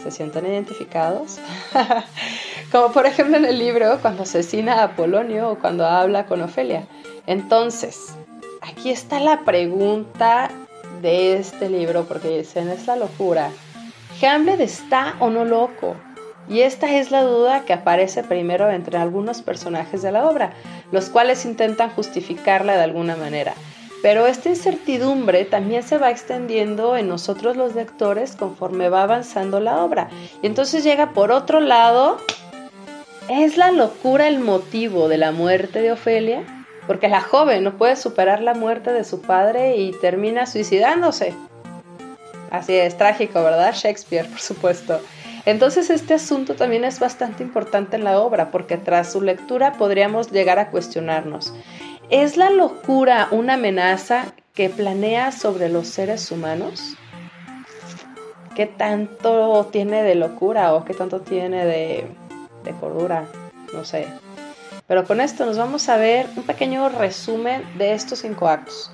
se 0.02 0.12
sienten 0.12 0.46
identificados. 0.46 1.40
Como 2.72 2.92
por 2.92 3.06
ejemplo 3.06 3.38
en 3.38 3.46
el 3.46 3.60
libro 3.60 4.00
cuando 4.02 4.24
asesina 4.24 4.84
a 4.84 4.96
Polonio 4.96 5.52
o 5.52 5.60
cuando 5.60 5.86
habla 5.86 6.26
con 6.26 6.42
Ofelia. 6.42 6.88
Entonces, 7.28 8.16
aquí 8.62 8.90
está 8.90 9.20
la 9.20 9.42
pregunta 9.42 10.50
de 11.02 11.38
este 11.38 11.70
libro, 11.70 12.06
porque 12.06 12.38
dicen, 12.40 12.70
es 12.70 12.88
la 12.88 12.96
locura. 12.96 13.50
¿Hamlet 14.22 14.60
está 14.60 15.16
o 15.20 15.30
no 15.30 15.46
loco? 15.46 15.96
Y 16.48 16.62
esta 16.62 16.98
es 16.98 17.12
la 17.12 17.24
duda 17.24 17.62
que 17.66 17.74
aparece 17.74 18.24
primero 18.24 18.70
entre 18.72 18.98
algunos 18.98 19.42
personajes 19.42 20.02
de 20.02 20.12
la 20.12 20.28
obra, 20.28 20.54
los 20.92 21.10
cuales 21.10 21.46
intentan 21.46 21.92
justificarla 21.92 22.76
de 22.76 22.84
alguna 22.84 23.16
manera. 23.16 23.54
Pero 24.02 24.26
esta 24.26 24.50
incertidumbre 24.50 25.46
también 25.46 25.84
se 25.84 25.98
va 25.98 26.10
extendiendo 26.10 26.98
en 26.98 27.08
nosotros 27.08 27.56
los 27.56 27.76
lectores 27.76 28.36
conforme 28.36 28.90
va 28.90 29.04
avanzando 29.04 29.60
la 29.60 29.84
obra. 29.84 30.10
Y 30.42 30.48
entonces 30.48 30.84
llega 30.84 31.14
por 31.14 31.32
otro 31.32 31.60
lado, 31.60 32.18
¿es 33.30 33.58
la 33.58 33.72
locura 33.72 34.28
el 34.28 34.40
motivo 34.40 35.08
de 35.08 35.18
la 35.18 35.32
muerte 35.32 35.82
de 35.82 35.92
Ofelia? 35.92 36.44
Porque 36.88 37.10
la 37.10 37.22
joven 37.22 37.64
no 37.64 37.78
puede 37.78 37.96
superar 37.96 38.42
la 38.42 38.56
muerte 38.56 38.92
de 38.92 39.04
su 39.04 39.22
padre 39.22 39.78
y 39.78 39.92
termina 39.92 40.48
suicidándose. 40.48 41.36
Así 42.50 42.74
es, 42.74 42.98
trágico, 42.98 43.44
¿verdad? 43.44 43.74
Shakespeare, 43.74 44.28
por 44.28 44.40
supuesto. 44.40 45.00
Entonces 45.46 45.90
este 45.90 46.16
asunto 46.16 46.56
también 46.56 46.86
es 46.86 47.00
bastante 47.00 47.44
importante 47.44 47.96
en 47.96 48.04
la 48.04 48.20
obra 48.20 48.52
porque 48.52 48.78
tras 48.78 49.12
su 49.12 49.22
lectura 49.22 49.74
podríamos 49.74 50.32
llegar 50.32 50.60
a 50.60 50.70
cuestionarnos. 50.70 51.54
¿Es 52.12 52.36
la 52.36 52.50
locura 52.50 53.30
una 53.32 53.54
amenaza 53.54 54.36
que 54.54 54.70
planea 54.70 55.32
sobre 55.32 55.70
los 55.70 55.88
seres 55.88 56.30
humanos? 56.30 56.98
¿Qué 58.54 58.66
tanto 58.66 59.70
tiene 59.72 60.04
de 60.04 60.16
locura 60.16 60.74
o 60.74 60.84
qué 60.84 60.94
tanto 60.94 61.22
tiene 61.22 61.64
de, 61.64 62.06
cordura? 62.82 63.30
No 63.74 63.86
sé. 63.86 64.08
Pero 64.88 65.06
con 65.06 65.22
esto 65.22 65.46
nos 65.46 65.58
vamos 65.58 65.88
a 65.88 65.96
ver 65.96 66.28
un 66.36 66.44
pequeño 66.44 66.90
resumen 66.90 67.64
de 67.78 67.94
estos 67.94 68.20
cinco 68.20 68.50
actos. 68.50 68.92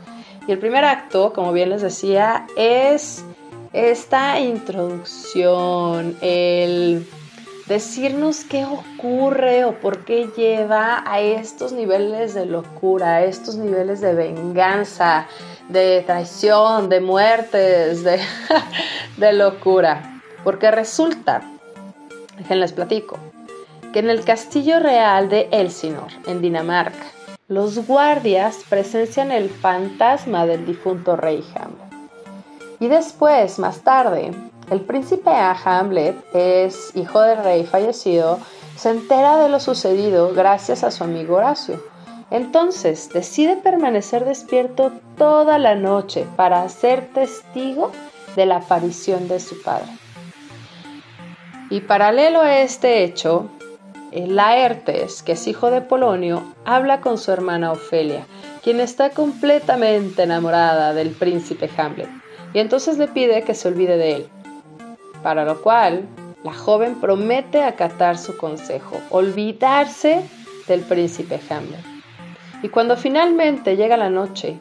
Y 0.48 0.52
el 0.52 0.60
primer 0.60 0.86
acto, 0.86 1.34
como 1.34 1.52
bien 1.54 1.72
les 1.72 1.82
decía, 1.82 2.46
es 2.56 3.26
esta 3.74 4.40
introducción, 4.40 6.16
el 6.22 7.04
decirnos 7.68 8.46
qué 8.46 8.66
ocurre 8.66 9.66
o 9.66 9.74
por 9.74 10.06
qué 10.06 10.30
lleva 10.36 11.04
a 11.06 11.20
estos 11.20 11.74
niveles 11.74 12.34
de 12.34 12.46
locura, 12.46 13.16
a 13.16 13.24
estos 13.24 13.56
niveles 13.58 14.02
de 14.02 14.14
venganza, 14.14 15.28
de 15.70 16.04
traición, 16.06 16.90
de 16.90 17.02
muertes, 17.02 18.04
de, 18.04 18.20
locura. 19.34 20.22
Porque 20.44 20.72
resulta, 20.72 21.42
déjenles 22.38 22.72
platico, 22.72 23.18
que 23.92 24.00
en 24.00 24.10
el 24.10 24.24
castillo 24.24 24.80
real 24.80 25.30
de 25.30 25.50
Elsinor, 25.52 26.12
en 26.26 26.42
Dinamarca, 26.42 27.06
los 27.50 27.86
guardias 27.88 28.60
presencian 28.70 29.32
el 29.32 29.50
fantasma 29.50 30.46
del 30.46 30.66
difunto 30.66 31.16
rey 31.16 31.44
Hamlet. 31.56 31.88
Y 32.80 32.88
después, 32.88 33.58
más 33.58 33.82
tarde, 33.82 34.32
el 34.70 34.82
príncipe 34.82 35.30
Hamlet 35.30 36.16
es 36.34 36.96
hijo 36.96 37.22
del 37.22 37.44
rey 37.44 37.66
fallecido, 37.66 38.40
se 38.76 38.90
entera 38.90 39.38
de 39.38 39.50
lo 39.50 39.60
sucedido 39.60 40.34
gracias 40.34 40.84
a 40.84 40.92
su 40.92 41.04
amigo 41.04 41.38
Horacio. 41.38 41.82
Entonces 42.30 43.10
decide 43.14 43.56
permanecer 43.56 44.26
despierto 44.26 44.92
toda 45.18 45.58
la 45.58 45.76
noche 45.76 46.26
para 46.36 46.68
ser 46.68 47.08
testigo 47.14 47.92
de 48.36 48.46
la 48.46 48.58
aparición 48.58 49.28
de 49.30 49.40
su 49.40 49.62
padre. 49.62 49.88
Y 51.70 51.82
paralelo 51.82 52.42
a 52.42 52.60
este 52.60 53.04
hecho, 53.04 53.50
Laertes, 54.12 55.24
que 55.24 55.34
es 55.34 55.48
hijo 55.48 55.72
de 55.72 55.82
Polonio, 55.82 56.44
habla 56.66 57.02
con 57.02 57.18
su 57.18 57.32
hermana 57.32 57.72
Ofelia, 57.72 58.26
quien 58.64 58.80
está 58.80 59.12
completamente 59.12 60.24
enamorada 60.24 60.94
del 60.94 61.12
príncipe 61.12 61.70
Hamlet, 61.78 62.10
y 62.54 62.60
entonces 62.60 62.98
le 62.98 63.08
pide 63.08 63.44
que 63.44 63.54
se 63.54 63.68
olvide 63.68 63.98
de 63.98 64.16
él. 64.16 64.30
Para 65.28 65.44
lo 65.44 65.62
cual, 65.62 66.08
la 66.46 66.54
joven 66.54 67.02
promete 67.02 67.62
acatar 67.62 68.18
su 68.18 68.38
consejo, 68.38 68.96
olvidarse 69.10 70.22
del 70.70 70.80
príncipe 70.80 71.38
Hamlet. 71.50 71.84
Y 72.64 72.70
cuando 72.70 72.96
finalmente 72.96 73.76
llega 73.76 73.98
la 73.98 74.10
noche, 74.10 74.58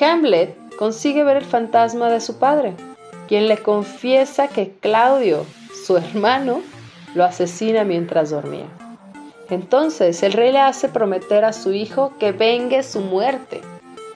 Hamlet 0.00 0.56
consigue 0.78 1.22
ver 1.22 1.36
el 1.36 1.44
fantasma 1.44 2.08
de 2.08 2.22
su 2.22 2.38
padre, 2.38 2.72
quien 3.28 3.46
le 3.46 3.58
confiesa 3.58 4.48
que 4.48 4.72
Claudio, 4.80 5.44
su 5.84 5.98
hermano, 5.98 6.62
lo 7.14 7.22
asesina 7.22 7.84
mientras 7.84 8.30
dormía. 8.30 8.68
Entonces 9.50 10.22
el 10.22 10.32
rey 10.32 10.50
le 10.50 10.60
hace 10.60 10.88
prometer 10.88 11.44
a 11.44 11.52
su 11.52 11.74
hijo 11.74 12.14
que 12.18 12.32
vengue 12.32 12.82
su 12.84 13.00
muerte. 13.02 13.60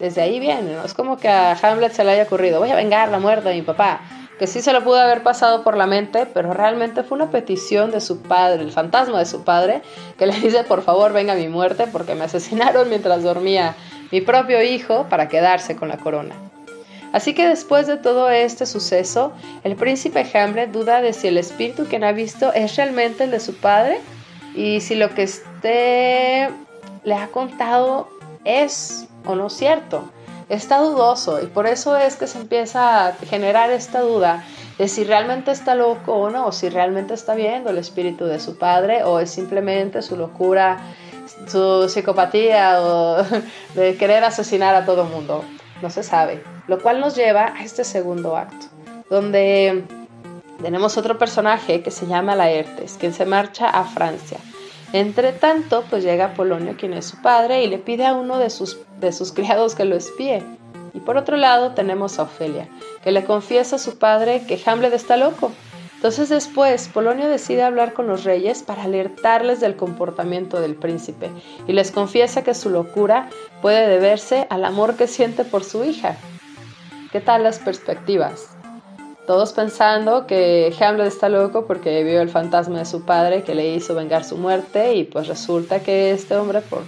Desde 0.00 0.22
ahí 0.22 0.40
viene, 0.40 0.76
¿no? 0.76 0.82
Es 0.82 0.94
como 0.94 1.18
que 1.18 1.28
a 1.28 1.52
Hamlet 1.52 1.92
se 1.92 2.04
le 2.04 2.12
haya 2.12 2.22
ocurrido, 2.22 2.58
voy 2.58 2.70
a 2.70 2.74
vengar 2.74 3.10
la 3.10 3.18
muerte 3.18 3.50
de 3.50 3.56
mi 3.56 3.62
papá. 3.62 4.00
Que 4.38 4.46
sí 4.46 4.62
se 4.62 4.72
lo 4.72 4.82
pudo 4.82 5.00
haber 5.00 5.22
pasado 5.22 5.62
por 5.62 5.76
la 5.76 5.86
mente, 5.86 6.26
pero 6.26 6.52
realmente 6.52 7.04
fue 7.04 7.16
una 7.16 7.30
petición 7.30 7.90
de 7.90 8.00
su 8.00 8.20
padre, 8.22 8.62
el 8.62 8.72
fantasma 8.72 9.18
de 9.18 9.26
su 9.26 9.44
padre, 9.44 9.82
que 10.18 10.26
le 10.26 10.34
dice, 10.40 10.64
por 10.64 10.82
favor, 10.82 11.12
venga 11.12 11.34
mi 11.34 11.48
muerte 11.48 11.86
porque 11.86 12.14
me 12.14 12.24
asesinaron 12.24 12.88
mientras 12.88 13.22
dormía 13.22 13.76
mi 14.10 14.20
propio 14.20 14.62
hijo 14.62 15.06
para 15.08 15.28
quedarse 15.28 15.76
con 15.76 15.88
la 15.88 15.98
corona. 15.98 16.34
Así 17.14 17.32
que 17.32 17.46
después 17.46 17.86
de 17.86 17.96
todo 17.96 18.28
este 18.28 18.66
suceso, 18.66 19.32
el 19.62 19.76
príncipe 19.76 20.26
Hamlet 20.34 20.72
duda 20.72 21.00
de 21.00 21.12
si 21.12 21.28
el 21.28 21.38
espíritu 21.38 21.86
que 21.86 22.04
ha 22.04 22.10
visto 22.10 22.52
es 22.52 22.74
realmente 22.74 23.22
el 23.22 23.30
de 23.30 23.38
su 23.38 23.54
padre 23.54 24.00
y 24.56 24.80
si 24.80 24.96
lo 24.96 25.14
que 25.14 25.22
este 25.22 26.50
le 27.04 27.14
ha 27.14 27.28
contado 27.28 28.08
es 28.44 29.06
o 29.24 29.36
no 29.36 29.48
cierto. 29.48 30.10
Está 30.48 30.78
dudoso 30.78 31.42
y 31.42 31.46
por 31.46 31.66
eso 31.66 31.96
es 31.96 32.16
que 32.16 32.26
se 32.26 32.38
empieza 32.38 33.06
a 33.06 33.12
generar 33.12 33.70
esta 33.70 34.00
duda 34.00 34.44
de 34.78 34.88
si 34.88 35.04
realmente 35.04 35.50
está 35.50 35.74
loco 35.74 36.14
o 36.14 36.30
no, 36.30 36.46
o 36.46 36.52
si 36.52 36.68
realmente 36.68 37.14
está 37.14 37.34
viendo 37.34 37.70
el 37.70 37.78
espíritu 37.78 38.26
de 38.26 38.40
su 38.40 38.58
padre 38.58 39.04
o 39.04 39.20
es 39.20 39.30
simplemente 39.30 40.02
su 40.02 40.16
locura, 40.16 40.78
su 41.46 41.88
psicopatía 41.88 42.82
o 42.82 43.24
de 43.74 43.96
querer 43.96 44.24
asesinar 44.24 44.74
a 44.74 44.84
todo 44.84 45.04
el 45.04 45.08
mundo. 45.08 45.44
No 45.80 45.90
se 45.90 46.02
sabe. 46.02 46.42
Lo 46.66 46.80
cual 46.80 47.00
nos 47.00 47.14
lleva 47.14 47.54
a 47.56 47.64
este 47.64 47.84
segundo 47.84 48.36
acto, 48.36 48.66
donde 49.10 49.84
tenemos 50.62 50.96
otro 50.96 51.18
personaje 51.18 51.82
que 51.82 51.90
se 51.90 52.06
llama 52.06 52.34
Laertes, 52.34 52.96
quien 52.98 53.12
se 53.12 53.26
marcha 53.26 53.68
a 53.68 53.84
Francia. 53.84 54.38
Entre 54.94 55.32
tanto, 55.32 55.82
pues 55.90 56.04
llega 56.04 56.34
Polonio, 56.34 56.76
quien 56.78 56.92
es 56.92 57.06
su 57.06 57.20
padre, 57.20 57.64
y 57.64 57.66
le 57.66 57.78
pide 57.78 58.06
a 58.06 58.14
uno 58.14 58.38
de 58.38 58.48
sus, 58.48 58.78
de 59.00 59.10
sus 59.10 59.32
criados 59.32 59.74
que 59.74 59.84
lo 59.84 59.96
espíe. 59.96 60.40
Y 60.92 61.00
por 61.00 61.16
otro 61.16 61.36
lado 61.36 61.72
tenemos 61.72 62.20
a 62.20 62.22
Ofelia, 62.22 62.68
que 63.02 63.10
le 63.10 63.24
confiesa 63.24 63.74
a 63.74 63.80
su 63.80 63.98
padre 63.98 64.44
que 64.46 64.62
Hamlet 64.64 64.94
está 64.94 65.16
loco. 65.16 65.50
Entonces 65.96 66.28
después 66.28 66.88
Polonio 66.94 67.28
decide 67.28 67.64
hablar 67.64 67.92
con 67.92 68.06
los 68.06 68.22
reyes 68.22 68.62
para 68.62 68.84
alertarles 68.84 69.58
del 69.58 69.74
comportamiento 69.74 70.60
del 70.60 70.76
príncipe 70.76 71.28
y 71.66 71.72
les 71.72 71.90
confiesa 71.90 72.44
que 72.44 72.54
su 72.54 72.70
locura 72.70 73.30
puede 73.62 73.88
deberse 73.88 74.46
al 74.48 74.64
amor 74.64 74.94
que 74.94 75.08
siente 75.08 75.44
por 75.44 75.64
su 75.64 75.82
hija, 75.82 76.18
¿Qué 77.10 77.20
tal 77.20 77.42
las 77.42 77.60
perspectivas? 77.60 78.53
Todos 79.26 79.52
pensando 79.52 80.26
que 80.26 80.74
Hamlet 80.78 81.06
está 81.06 81.28
loco 81.28 81.66
porque 81.66 82.04
vio 82.04 82.20
el 82.20 82.28
fantasma 82.28 82.78
de 82.78 82.84
su 82.84 83.04
padre 83.04 83.42
que 83.42 83.54
le 83.54 83.74
hizo 83.74 83.94
vengar 83.94 84.22
su 84.24 84.36
muerte 84.36 84.94
y 84.94 85.04
pues 85.04 85.28
resulta 85.28 85.80
que 85.80 86.10
este 86.10 86.36
hombre, 86.36 86.60
por... 86.60 86.82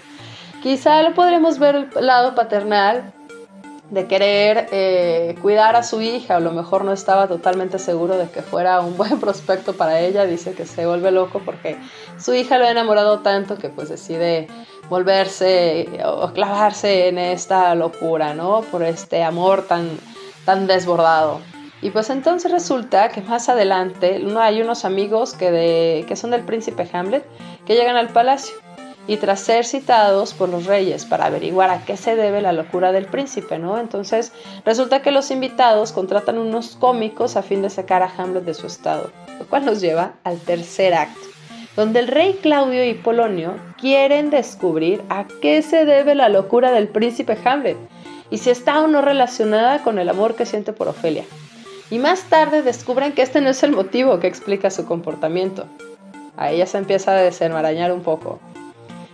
quizá 0.63 1.03
lo 1.03 1.15
podremos 1.15 1.59
ver 1.59 1.89
el 1.97 2.07
lado 2.07 2.35
paternal 2.35 3.15
de 3.91 4.07
querer 4.07 4.69
eh, 4.73 5.37
cuidar 5.41 5.77
a 5.77 5.83
su 5.83 6.03
hija, 6.03 6.35
o 6.35 6.37
a 6.39 6.41
lo 6.41 6.53
mejor 6.53 6.85
no 6.85 6.93
estaba 6.93 7.29
totalmente 7.29 7.79
seguro 7.79 8.19
de 8.19 8.29
que 8.29 8.43
fuera 8.43 8.81
un 8.81 8.97
buen 8.97 9.19
prospecto 9.21 9.75
para 9.75 10.01
ella, 10.01 10.25
dice 10.27 10.53
que 10.53 10.67
se 10.67 10.87
vuelve 10.87 11.13
loco 11.13 11.41
porque 11.45 11.79
su 12.19 12.35
hija 12.35 12.59
lo 12.59 12.67
ha 12.67 12.71
enamorado 12.71 13.21
tanto 13.21 13.57
que 13.57 13.69
pues 13.69 13.89
decide 13.89 14.49
volverse 14.91 15.89
o 16.05 16.33
clavarse 16.33 17.09
en 17.09 17.19
esta 17.19 17.75
locura, 17.75 18.35
¿no? 18.35 18.61
Por 18.63 18.83
este 18.83 19.23
amor 19.23 19.63
tan 19.63 19.89
tan 20.45 20.67
desbordado. 20.67 21.41
Y 21.87 21.93
pues 21.93 22.11
entonces 22.11 22.51
resulta 22.51 23.11
que 23.11 23.21
más 23.21 23.49
adelante 23.49 24.21
hay 24.41 24.61
unos 24.61 24.85
amigos 24.85 25.35
que, 25.35 25.53
de, 25.53 26.05
que 26.09 26.17
son 26.17 26.33
del 26.33 26.43
príncipe 26.43 26.91
Hamlet 26.93 27.25
que 27.65 27.77
llegan 27.77 27.95
al 27.95 28.09
palacio 28.09 28.57
y 29.07 29.19
tras 29.19 29.39
ser 29.39 29.65
citados 29.65 30.35
por 30.35 30.49
los 30.49 30.67
reyes 30.67 31.05
para 31.05 31.27
averiguar 31.27 31.71
a 31.71 31.85
qué 31.85 31.97
se 31.97 32.17
debe 32.17 32.43
la 32.43 32.53
locura 32.53 32.91
del 32.91 33.07
príncipe, 33.07 33.61
¿no? 33.61 33.79
Entonces 33.79 34.33
resulta 34.65 35.01
que 35.01 35.13
los 35.13 35.31
invitados 35.31 35.93
contratan 35.93 36.39
unos 36.39 36.75
cómicos 36.75 37.37
a 37.37 37.43
fin 37.43 37.63
de 37.63 37.71
sacar 37.71 38.03
a 38.03 38.11
Hamlet 38.19 38.43
de 38.43 38.55
su 38.55 38.67
estado, 38.67 39.13
lo 39.39 39.47
cual 39.47 39.65
nos 39.65 39.81
lleva 39.81 40.15
al 40.25 40.41
tercer 40.41 40.93
acto, 40.93 41.29
donde 41.77 42.01
el 42.01 42.09
rey 42.09 42.37
Claudio 42.43 42.85
y 42.85 42.95
Polonio 42.95 43.59
quieren 43.81 44.31
descubrir 44.31 45.05
a 45.09 45.27
qué 45.41 45.63
se 45.63 45.85
debe 45.85 46.17
la 46.17 46.31
locura 46.31 46.73
del 46.73 46.89
príncipe 46.89 47.39
Hamlet 47.45 47.77
y 48.29 48.39
si 48.39 48.51
está 48.51 48.81
o 48.81 48.89
no 48.89 49.03
relacionada 49.03 49.85
con 49.85 50.01
el 50.01 50.09
amor 50.09 50.35
que 50.35 50.47
siente 50.47 50.73
por 50.73 50.89
Ofelia. 50.89 51.23
Y 51.91 51.99
más 51.99 52.25
tarde 52.25 52.63
descubren 52.63 53.13
que 53.13 53.23
este 53.23 53.41
no 53.41 53.51
es 53.51 53.63
el 53.63 53.73
motivo 53.73 54.19
que 54.19 54.27
explica 54.27 54.71
su 54.71 54.87
comportamiento. 54.87 55.67
A 56.37 56.51
ella 56.51 56.67
se 56.67 56.79
empieza 56.79 57.13
a 57.13 57.23
desenmarañar 57.23 57.93
un 57.93 58.03
poco. 58.03 58.41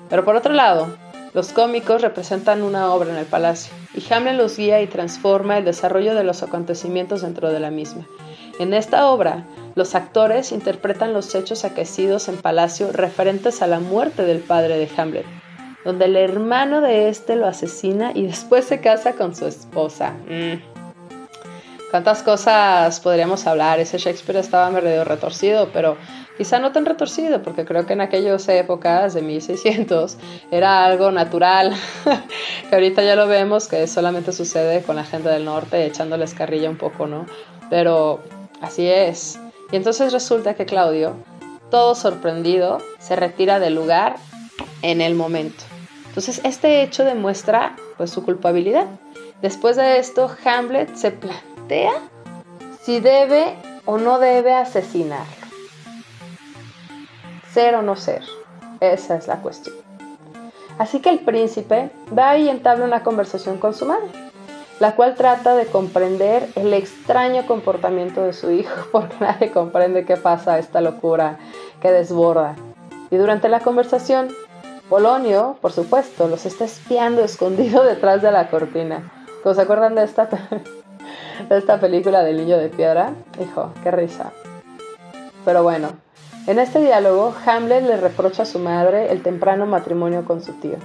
Pero 0.08 0.24
por 0.24 0.37
otro 0.37 0.52
lado, 0.52 0.88
los 1.35 1.52
cómicos 1.52 2.02
representan 2.02 2.62
una 2.62 2.92
obra 2.92 3.11
en 3.11 3.16
el 3.16 3.26
palacio, 3.26 3.72
y 3.94 4.12
Hamlet 4.12 4.37
los 4.37 4.56
guía 4.56 4.82
y 4.82 4.87
transforma 4.87 5.58
el 5.58 5.64
desarrollo 5.64 6.14
de 6.14 6.24
los 6.24 6.42
acontecimientos 6.42 7.22
dentro 7.22 7.50
de 7.50 7.61
la 7.61 7.70
misma. 7.70 8.06
En 8.58 8.74
esta 8.74 9.08
obra, 9.08 9.46
los 9.74 9.94
actores 9.94 10.52
interpretan 10.52 11.14
los 11.14 11.35
hechos 11.35 11.64
aquecidos 11.64 12.28
en 12.28 12.37
palacio 12.37 12.92
referentes 12.92 13.62
a 13.62 13.66
la 13.66 13.80
muerte 13.80 14.24
del 14.24 14.40
padre 14.40 14.76
de 14.76 14.88
Hamlet, 14.96 15.24
donde 15.85 16.04
el 16.04 16.16
hermano 16.16 16.80
de 16.80 17.08
este 17.08 17.37
lo 17.37 17.46
asesina 17.46 18.12
y 18.14 18.26
después 18.26 18.66
se 18.66 18.80
casa 18.80 19.12
con 19.12 19.35
su 19.35 19.46
esposa. 19.46 20.12
Mm. 20.28 20.71
¿Cuántas 21.92 22.22
cosas 22.22 23.00
podríamos 23.00 23.46
hablar? 23.46 23.78
Ese 23.78 23.98
Shakespeare 23.98 24.38
estaba 24.38 24.70
medio 24.70 25.05
retorcido, 25.05 25.68
pero 25.74 25.98
quizá 26.38 26.59
no 26.59 26.72
tan 26.72 26.87
retorcido, 26.87 27.42
porque 27.42 27.66
creo 27.66 27.85
que 27.85 27.92
en 27.92 28.00
aquellas 28.00 28.48
épocas 28.48 29.12
de 29.12 29.20
1600 29.20 30.16
era 30.50 30.87
algo 30.87 31.11
natural, 31.11 31.74
que 32.70 32.74
ahorita 32.74 33.02
ya 33.02 33.14
lo 33.14 33.28
vemos 33.28 33.68
que 33.68 33.87
solamente 33.87 34.33
sucede 34.33 34.81
con 34.81 34.96
la 34.96 35.05
gente 35.05 35.28
del 35.28 35.44
norte 35.44 35.85
echándoles 35.85 36.33
carrilla 36.33 36.70
un 36.70 36.78
poco, 36.78 37.07
¿no? 37.07 37.26
Pero 37.68 38.20
así 38.62 38.88
es. 38.88 39.38
Y 39.70 39.76
entonces 39.76 40.14
resulta 40.14 40.55
que 40.55 40.64
Claudio, 40.64 41.16
todo 41.70 41.94
sorprendido, 41.94 42.78
se 43.00 43.16
retira 43.16 43.61
del 43.61 43.74
lugar 43.74 44.16
en 44.81 45.02
el 45.02 45.14
momento. 45.14 45.62
Entonces, 46.09 46.40
este 46.42 46.83
hecho 46.83 47.05
demuestra 47.05 47.76
pues, 47.98 48.11
su 48.11 48.24
culpabilidad. 48.24 48.87
Después 49.42 49.76
de 49.76 49.98
esto, 49.98 50.35
Hamlet 50.42 50.94
se 50.94 51.11
plantea 51.11 51.51
si 52.83 53.01
debe 53.01 53.57
o 53.85 53.98
no 53.98 54.18
debe 54.18 54.55
asesinarlo. 54.55 55.46
Ser 57.53 57.75
o 57.75 57.83
no 57.83 57.96
ser. 57.96 58.22
Esa 58.81 59.16
es 59.16 59.29
la 59.29 59.40
cuestión. 59.40 59.77
Así 60.79 61.01
que 61.01 61.11
el 61.11 61.20
príncipe 61.20 61.90
va 62.16 62.37
y 62.37 62.48
entabla 62.48 62.85
una 62.85 63.03
conversación 63.03 63.59
con 63.59 63.75
su 63.75 63.87
madre, 63.87 64.11
la 64.81 64.96
cual 64.96 65.14
trata 65.14 65.55
de 65.55 65.66
comprender 65.66 66.48
el 66.57 66.75
extraño 66.75 67.46
comportamiento 67.46 68.22
de 68.22 68.33
su 68.33 68.51
hijo, 68.51 68.75
porque 68.92 69.16
nadie 69.20 69.51
comprende 69.51 70.05
qué 70.05 70.16
pasa 70.16 70.59
esta 70.59 70.81
locura 70.81 71.38
que 71.81 71.92
desborda. 71.92 72.57
Y 73.11 73.16
durante 73.16 73.48
la 73.48 73.61
conversación, 73.61 74.29
Polonio, 74.88 75.57
por 75.61 75.72
supuesto, 75.72 76.29
los 76.29 76.44
está 76.44 76.64
espiando 76.64 77.22
escondido 77.25 77.85
detrás 77.85 78.22
de 78.22 78.33
la 78.33 78.48
cortina. 78.51 79.11
¿Se 79.42 79.61
acuerdan 79.61 79.96
de 79.96 80.05
esta, 80.05 80.29
esta 81.51 81.81
película 81.81 82.22
del 82.22 82.38
niño 82.38 82.59
de 82.59 82.68
piedra? 82.68 83.14
Hijo, 83.40 83.72
qué 83.83 83.90
risa. 83.90 84.33
Pero 85.44 85.62
bueno, 85.62 85.90
en 86.46 86.59
este 86.59 86.81
diálogo, 86.81 87.35
Hamlet 87.46 87.85
le 87.85 87.96
reprocha 87.96 88.42
a 88.42 88.46
su 88.46 88.59
madre 88.59 89.12
el 89.12 89.22
temprano 89.22 89.66
matrimonio 89.66 90.25
con 90.25 90.42
su 90.42 90.53
tío. 90.55 90.77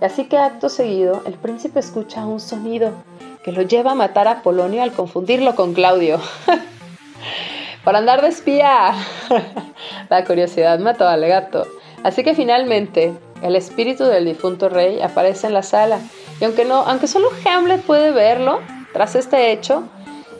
Y 0.00 0.04
así 0.04 0.24
que 0.24 0.38
acto 0.38 0.68
seguido, 0.68 1.22
el 1.26 1.34
príncipe 1.34 1.80
escucha 1.80 2.26
un 2.26 2.40
sonido 2.40 2.92
que 3.44 3.52
lo 3.52 3.62
lleva 3.62 3.92
a 3.92 3.96
matar 3.96 4.28
a 4.28 4.42
Polonio 4.42 4.82
al 4.82 4.92
confundirlo 4.92 5.54
con 5.54 5.74
Claudio. 5.74 6.20
Por 7.84 7.96
andar 7.96 8.22
de 8.22 8.28
espía. 8.28 8.92
La 10.08 10.24
curiosidad 10.24 10.78
mató 10.78 11.08
al 11.08 11.26
gato. 11.26 11.66
Así 12.04 12.22
que 12.22 12.34
finalmente, 12.34 13.12
el 13.42 13.56
espíritu 13.56 14.04
del 14.04 14.24
difunto 14.24 14.68
rey 14.68 15.00
aparece 15.00 15.48
en 15.48 15.54
la 15.54 15.62
sala. 15.62 15.98
Y 16.40 16.44
aunque, 16.44 16.64
no, 16.64 16.76
aunque 16.76 17.08
solo 17.08 17.28
Hamlet 17.44 17.82
puede 17.82 18.12
verlo, 18.12 18.60
tras 18.92 19.14
este 19.14 19.52
hecho, 19.52 19.84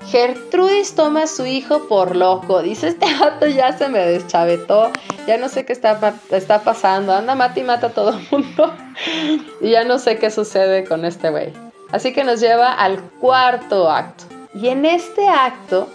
Gertrudis 0.07 0.95
toma 0.95 1.25
a 1.25 1.27
su 1.27 1.47
hijo 1.47 1.88
por 1.88 2.17
loco. 2.17 2.62
Dice, 2.62 2.88
este 2.88 3.07
gato 3.19 3.47
ya 3.47 3.77
se 3.77 3.88
me 3.88 4.01
deschavetó, 4.01 4.91
ya 5.27 5.37
no 5.37 5.49
sé 5.49 5.65
qué 5.65 5.73
está, 5.73 6.15
está 6.31 6.62
pasando. 6.62 7.12
Anda, 7.12 7.35
mata 7.35 7.61
y 7.61 7.62
mata 7.62 7.88
a 7.88 7.91
todo 7.91 8.11
el 8.11 8.27
mundo. 8.31 8.75
y 9.61 9.71
ya 9.71 9.85
no 9.85 9.99
sé 9.99 10.19
qué 10.19 10.31
sucede 10.31 10.85
con 10.85 11.05
este 11.05 11.31
güey. 11.31 11.53
Así 11.93 12.12
que 12.12 12.25
nos 12.25 12.41
lleva 12.41 12.73
al 12.73 13.01
cuarto 13.21 13.91
acto. 13.91 14.25
Y 14.55 14.69
en 14.69 14.85
este 14.85 15.29
acto 15.29 15.88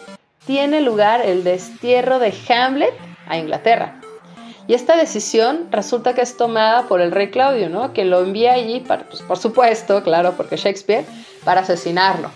tiene 0.46 0.82
lugar 0.82 1.22
el 1.22 1.43
destierro 1.43 2.20
de 2.20 2.34
Hamlet 2.50 2.93
a 3.28 3.38
Inglaterra. 3.38 4.00
Y 4.67 4.74
esta 4.74 4.98
decisión 4.98 5.67
resulta 5.72 6.13
que 6.13 6.22
es 6.22 6.36
tomada 6.36 6.88
por 6.88 7.00
el 7.00 7.12
rey 7.12 7.30
Claudio, 7.30 7.70
¿no? 7.70 7.93
Que 7.93 8.04
lo 8.04 8.22
envía 8.22 8.54
allí, 8.54 8.82
para, 8.82 9.04
pues, 9.04 9.22
por 9.22 9.38
supuesto, 9.38 10.04
claro, 10.04 10.34
porque 10.36 10.58
Shakespeare, 10.58 11.06
para 11.46 11.62
asesinarlo. 11.62 12.30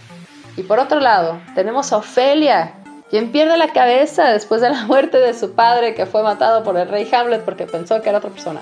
Y 0.58 0.64
por 0.64 0.80
otro 0.80 1.00
lado, 1.00 1.40
tenemos 1.56 1.92
a 1.94 1.98
Ofelia, 1.98 2.74
quien 3.10 3.32
pierde 3.32 3.58
la 3.58 3.74
cabeza 3.74 4.30
después 4.30 4.62
de 4.62 4.70
la 4.70 4.84
muerte 4.86 5.18
de 5.18 5.34
su 5.34 5.54
padre, 5.54 5.96
que 5.96 6.06
fue 6.06 6.24
matado 6.24 6.64
por 6.64 6.78
el 6.78 6.88
rey 6.88 7.10
Hamlet 7.14 7.44
porque 7.44 7.66
pensó 7.66 8.02
que 8.02 8.10
era 8.10 8.20
otra 8.20 8.30
persona. 8.30 8.62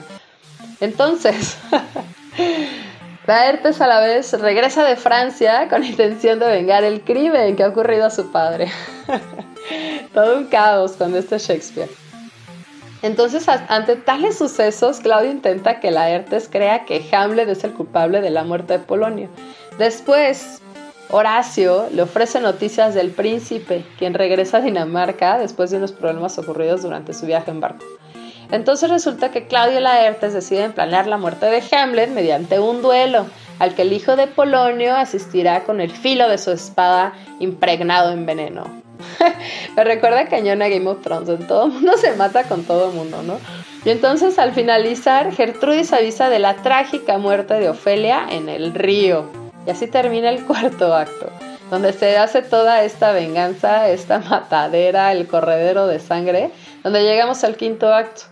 Entonces, 0.80 1.58
Laertes 3.30 3.80
a 3.80 3.86
la 3.86 4.00
vez 4.00 4.34
regresa 4.34 4.84
de 4.84 4.96
Francia 4.96 5.68
con 5.70 5.84
intención 5.84 6.40
de 6.40 6.48
vengar 6.48 6.84
el 6.84 7.02
crimen 7.02 7.56
que 7.56 7.64
ha 7.64 7.68
ocurrido 7.68 8.08
a 8.08 8.10
su 8.10 8.32
padre. 8.32 8.72
Todo 10.16 10.36
un 10.36 10.46
caos 10.46 10.94
con 10.94 11.16
este 11.16 11.38
Shakespeare. 11.38 11.90
Entonces, 13.04 13.48
ante 13.48 13.98
tales 13.98 14.36
sucesos, 14.36 15.00
Claudio 15.00 15.30
intenta 15.30 15.80
que 15.80 15.92
Laertes 15.92 16.50
crea 16.50 16.86
que 16.86 17.08
Hamlet 17.12 17.48
es 17.50 17.64
el 17.64 17.74
culpable 17.74 18.20
de 18.22 18.32
la 18.32 18.44
muerte 18.44 18.74
de 18.74 18.80
Polonio. 18.80 19.30
Después, 19.78 20.60
Horacio 21.12 21.88
le 21.92 22.04
ofrece 22.04 22.40
noticias 22.40 22.94
del 22.94 23.10
príncipe, 23.10 23.84
quien 23.98 24.14
regresa 24.14 24.58
a 24.58 24.62
Dinamarca 24.62 25.40
después 25.40 25.72
de 25.72 25.78
unos 25.78 25.92
problemas 25.92 26.38
ocurridos 26.38 26.84
durante 26.84 27.14
su 27.14 27.26
viaje 27.26 27.50
en 27.50 27.60
barco. 27.60 27.84
Entonces 28.52 28.90
resulta 28.90 29.32
que 29.32 29.48
Claudio 29.48 29.80
Laertes 29.80 30.34
deciden 30.34 30.74
planear 30.74 31.08
la 31.08 31.18
muerte 31.18 31.48
de 31.48 31.64
Hamlet 31.72 32.10
mediante 32.12 32.60
un 32.60 32.82
duelo, 32.82 33.26
al 33.58 33.76
que 33.76 33.82
el 33.84 33.94
hijo 33.94 34.16
de 34.16 34.28
Polonio 34.28 34.96
asistirá 34.96 35.64
con 35.64 35.82
el 35.82 35.92
filo 35.92 36.30
de 36.30 36.38
su 36.38 36.52
espada 36.52 37.14
impregnado 37.40 38.12
en 38.12 38.26
veneno. 38.26 38.82
Me 39.76 39.84
recuerda 39.84 40.28
cañón 40.28 40.62
a 40.62 40.68
Game 40.68 40.88
of 40.88 41.02
Thrones, 41.02 41.30
en 41.30 41.48
todo 41.48 41.68
mundo 41.68 41.98
se 41.98 42.16
mata 42.16 42.44
con 42.44 42.64
todo 42.64 42.90
el 42.90 42.96
mundo, 42.96 43.24
¿no? 43.24 43.40
Y 43.86 43.90
entonces 43.90 44.38
al 44.38 44.54
finalizar, 44.54 45.32
Gertrudis 45.34 45.94
avisa 45.94 46.30
de 46.30 46.40
la 46.40 46.56
trágica 46.56 47.18
muerte 47.18 47.56
de 47.56 47.70
Ofelia 47.70 48.26
en 48.30 48.50
el 48.50 48.74
río. 48.74 49.39
Y 49.66 49.70
así 49.70 49.88
termina 49.88 50.30
el 50.30 50.46
cuarto 50.48 50.94
acto, 50.94 51.28
donde 51.70 51.94
se 51.94 52.18
hace 52.18 52.42
toda 52.42 52.84
esta 52.84 53.12
venganza, 53.12 53.90
esta 53.90 54.20
matadera, 54.30 55.12
el 55.12 55.28
corredero 55.28 55.88
de 55.88 56.00
sangre, 56.00 56.52
donde 56.84 57.04
llegamos 57.04 57.44
al 57.44 57.56
quinto 57.56 57.94
acto, 57.94 58.24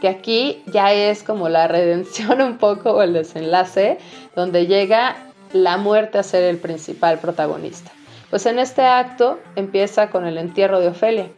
que 0.00 0.08
aquí 0.08 0.62
ya 0.66 0.92
es 0.92 1.22
como 1.22 1.48
la 1.48 1.68
redención 1.68 2.40
un 2.40 2.58
poco 2.58 2.92
o 2.92 3.02
el 3.02 3.12
desenlace, 3.12 3.98
donde 4.34 4.66
llega 4.66 5.16
la 5.52 5.76
muerte 5.76 6.18
a 6.18 6.22
ser 6.22 6.42
el 6.44 6.58
principal 6.58 7.18
protagonista. 7.18 7.90
Pues 8.30 8.46
en 8.46 8.58
este 8.58 8.82
acto 8.82 9.38
empieza 9.54 10.10
con 10.10 10.26
el 10.26 10.38
entierro 10.38 10.80
de 10.80 10.88
Ofelia. 10.88 11.28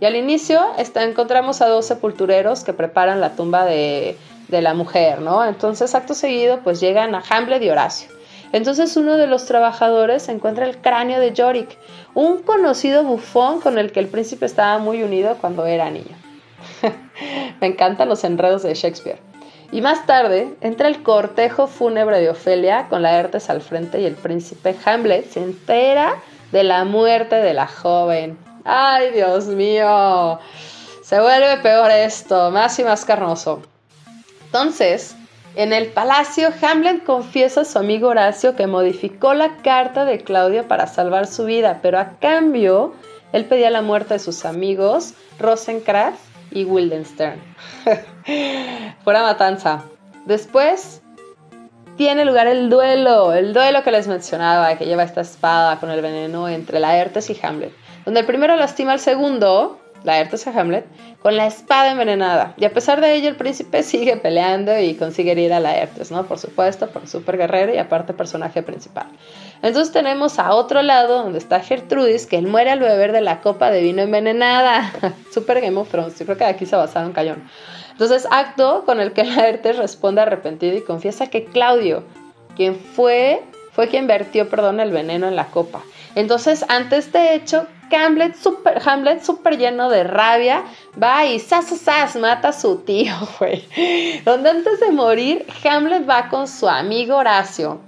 Y 0.00 0.06
al 0.06 0.16
inicio 0.16 0.60
está, 0.78 1.04
encontramos 1.04 1.60
a 1.60 1.68
dos 1.68 1.86
sepultureros 1.86 2.64
que 2.64 2.72
preparan 2.72 3.20
la 3.20 3.36
tumba 3.36 3.64
de, 3.64 4.16
de 4.48 4.62
la 4.62 4.74
mujer, 4.74 5.20
¿no? 5.20 5.44
Entonces, 5.44 5.94
acto 5.94 6.14
seguido, 6.14 6.60
pues 6.62 6.80
llegan 6.80 7.14
a 7.14 7.22
Hamlet 7.28 7.62
y 7.62 7.70
Horacio. 7.70 8.15
Entonces 8.52 8.96
uno 8.96 9.16
de 9.16 9.26
los 9.26 9.46
trabajadores 9.46 10.28
encuentra 10.28 10.66
el 10.66 10.78
cráneo 10.78 11.20
de 11.20 11.32
Yorick, 11.32 11.76
un 12.14 12.42
conocido 12.42 13.02
bufón 13.02 13.60
con 13.60 13.78
el 13.78 13.92
que 13.92 14.00
el 14.00 14.08
príncipe 14.08 14.46
estaba 14.46 14.78
muy 14.78 15.02
unido 15.02 15.36
cuando 15.40 15.66
era 15.66 15.90
niño. 15.90 16.16
Me 17.60 17.66
encantan 17.66 18.08
los 18.08 18.24
enredos 18.24 18.62
de 18.62 18.74
Shakespeare. 18.74 19.18
Y 19.72 19.80
más 19.80 20.06
tarde 20.06 20.54
entra 20.60 20.88
el 20.88 21.02
cortejo 21.02 21.66
fúnebre 21.66 22.20
de 22.20 22.30
Ofelia 22.30 22.86
con 22.88 23.02
Laertes 23.02 23.50
al 23.50 23.60
frente 23.60 24.00
y 24.00 24.04
el 24.04 24.14
príncipe 24.14 24.76
Hamlet 24.84 25.28
se 25.28 25.40
entera 25.40 26.14
de 26.52 26.62
la 26.62 26.84
muerte 26.84 27.36
de 27.36 27.52
la 27.52 27.66
joven. 27.66 28.38
¡Ay, 28.64 29.10
Dios 29.10 29.46
mío! 29.46 30.38
Se 31.02 31.20
vuelve 31.20 31.58
peor 31.58 31.90
esto, 31.90 32.50
más 32.50 32.78
y 32.78 32.84
más 32.84 33.04
carnoso. 33.04 33.62
Entonces, 34.46 35.16
en 35.56 35.72
el 35.72 35.86
palacio, 35.86 36.50
Hamlet 36.60 37.02
confiesa 37.02 37.62
a 37.62 37.64
su 37.64 37.78
amigo 37.78 38.08
Horacio 38.08 38.54
que 38.56 38.66
modificó 38.66 39.32
la 39.32 39.56
carta 39.62 40.04
de 40.04 40.18
Claudio 40.18 40.68
para 40.68 40.86
salvar 40.86 41.26
su 41.26 41.46
vida, 41.46 41.80
pero 41.80 41.98
a 41.98 42.18
cambio, 42.20 42.92
él 43.32 43.46
pedía 43.46 43.70
la 43.70 43.80
muerte 43.80 44.14
de 44.14 44.20
sus 44.20 44.44
amigos 44.44 45.14
Rosencrantz 45.38 46.20
y 46.50 46.64
Wildenstern. 46.64 47.40
Fuera 49.02 49.22
matanza. 49.22 49.84
Después, 50.26 51.00
tiene 51.96 52.26
lugar 52.26 52.46
el 52.48 52.68
duelo, 52.68 53.32
el 53.32 53.54
duelo 53.54 53.82
que 53.82 53.92
les 53.92 54.06
mencionaba, 54.08 54.76
que 54.76 54.84
lleva 54.84 55.04
esta 55.04 55.22
espada 55.22 55.80
con 55.80 55.90
el 55.90 56.02
veneno 56.02 56.50
entre 56.50 56.80
Laertes 56.80 57.30
y 57.30 57.38
Hamlet, 57.42 57.72
donde 58.04 58.20
el 58.20 58.26
primero 58.26 58.56
lastima 58.56 58.92
al 58.92 59.00
segundo, 59.00 59.80
Laertes 60.06 60.46
y 60.46 60.50
Hamlet, 60.50 60.86
con 61.20 61.36
la 61.36 61.46
espada 61.46 61.90
envenenada. 61.90 62.54
Y 62.56 62.64
a 62.64 62.72
pesar 62.72 63.00
de 63.00 63.14
ello, 63.14 63.28
el 63.28 63.34
príncipe 63.34 63.82
sigue 63.82 64.16
peleando 64.16 64.78
y 64.78 64.94
consigue 64.94 65.32
ir 65.32 65.52
a 65.52 65.58
Laertes, 65.58 66.12
¿no? 66.12 66.24
Por 66.26 66.38
supuesto, 66.38 66.88
por 66.88 67.08
super 67.08 67.36
guerrero 67.36 67.74
y 67.74 67.78
aparte 67.78 68.14
personaje 68.14 68.62
principal. 68.62 69.08
Entonces 69.62 69.92
tenemos 69.92 70.38
a 70.38 70.54
otro 70.54 70.82
lado 70.82 71.24
donde 71.24 71.38
está 71.38 71.58
Gertrudis, 71.58 72.26
que 72.26 72.36
él 72.36 72.46
muere 72.46 72.70
al 72.70 72.78
beber 72.78 73.10
de 73.10 73.20
la 73.20 73.40
copa 73.40 73.70
de 73.72 73.82
vino 73.82 74.00
envenenada. 74.00 74.92
super 75.32 75.60
Game 75.60 75.76
of 75.76 75.90
Thrones, 75.90 76.16
yo 76.18 76.24
creo 76.24 76.38
que 76.38 76.44
aquí 76.44 76.66
se 76.66 76.76
ha 76.76 76.78
basado 76.78 77.06
en 77.06 77.12
Cayón. 77.12 77.42
Entonces, 77.90 78.28
acto 78.30 78.84
con 78.86 79.00
el 79.00 79.12
que 79.12 79.24
Laertes 79.24 79.76
responde 79.76 80.20
arrepentido 80.20 80.76
y 80.76 80.82
confiesa 80.82 81.26
que 81.26 81.46
Claudio, 81.46 82.04
quien 82.54 82.76
fue, 82.76 83.42
fue 83.76 83.88
quien 83.88 84.06
vertió, 84.06 84.48
perdón, 84.48 84.80
el 84.80 84.90
veneno 84.90 85.28
en 85.28 85.36
la 85.36 85.48
copa. 85.48 85.82
Entonces, 86.14 86.64
ante 86.70 86.96
este 86.96 87.34
hecho, 87.34 87.66
Hamlet 87.92 88.34
super, 88.34 88.80
Hamlet 88.82 89.22
super 89.22 89.58
lleno 89.58 89.90
de 89.90 90.02
rabia 90.02 90.64
va 91.00 91.26
y 91.26 91.38
sas, 91.38 91.66
sas, 91.66 92.16
mata 92.16 92.48
a 92.48 92.52
su 92.54 92.78
tío, 92.78 93.12
güey. 93.38 93.62
Donde 94.24 94.48
antes 94.48 94.80
de 94.80 94.92
morir, 94.92 95.46
Hamlet 95.62 96.08
va 96.08 96.30
con 96.30 96.48
su 96.48 96.66
amigo 96.66 97.16
Horacio. 97.16 97.80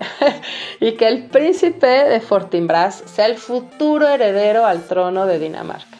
y 0.80 0.92
que 0.92 1.06
el 1.06 1.24
príncipe 1.24 1.86
de 1.86 2.20
Fortinbras 2.20 3.02
sea 3.04 3.26
el 3.26 3.36
futuro 3.36 4.08
heredero 4.08 4.64
al 4.64 4.84
trono 4.88 5.26
de 5.26 5.38
Dinamarca. 5.38 5.98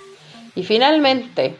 Y 0.54 0.64
finalmente, 0.64 1.58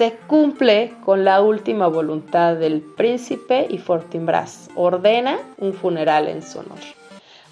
se 0.00 0.16
cumple 0.28 0.94
con 1.04 1.26
la 1.26 1.42
última 1.42 1.86
voluntad 1.86 2.56
del 2.56 2.80
príncipe 2.80 3.66
y 3.68 3.76
Fortinbras 3.76 4.70
ordena 4.74 5.38
un 5.58 5.74
funeral 5.74 6.26
en 6.26 6.40
su 6.40 6.60
honor. 6.60 6.78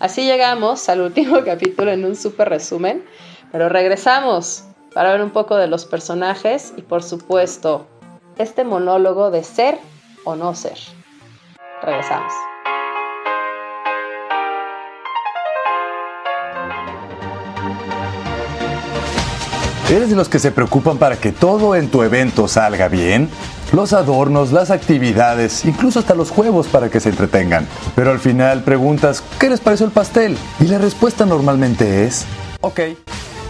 Así 0.01 0.25
llegamos 0.25 0.89
al 0.89 1.03
último 1.03 1.41
capítulo 1.45 1.93
en 1.93 2.07
un 2.07 2.17
super 2.17 2.49
resumen, 2.49 3.05
pero 3.53 3.69
regresamos 3.69 4.65
para 4.95 5.13
ver 5.13 5.21
un 5.21 5.31
poco 5.31 5.57
de 5.57 5.67
los 5.67 5.85
personajes 5.85 6.73
y 6.79 6.81
por 6.81 7.03
supuesto 7.03 7.87
este 8.39 8.65
monólogo 8.65 9.31
de 9.31 9.45
ser 9.45 9.77
o 10.25 10.35
no 10.35 10.55
ser. 10.55 10.79
Regresamos. 11.83 12.33
¿Eres 19.91 20.11
de 20.11 20.17
los 20.17 20.29
que 20.29 20.39
se 20.39 20.53
preocupan 20.53 20.99
para 20.99 21.17
que 21.17 21.33
todo 21.33 21.75
en 21.75 21.89
tu 21.89 22.03
evento 22.03 22.47
salga 22.47 22.89
bien? 22.89 23.31
Los 23.73 23.95
adornos, 23.95 24.53
las 24.53 24.71
actividades, 24.71 25.65
incluso 25.65 25.99
hasta 25.99 26.15
los 26.15 26.31
juegos 26.31 26.67
para 26.67 26.91
que 26.91 27.01
se 27.01 27.09
entretengan. 27.09 27.67
Pero 27.97 28.11
al 28.11 28.19
final 28.19 28.63
preguntas, 28.65 29.23
¿qué 29.41 29.49
les 29.49 29.61
pareció 29.61 29.87
el 29.87 29.93
pastel? 29.93 30.37
Y 30.61 30.65
la 30.65 30.77
respuesta 30.77 31.25
normalmente 31.25 32.05
es, 32.05 32.27
ok. 32.61 32.81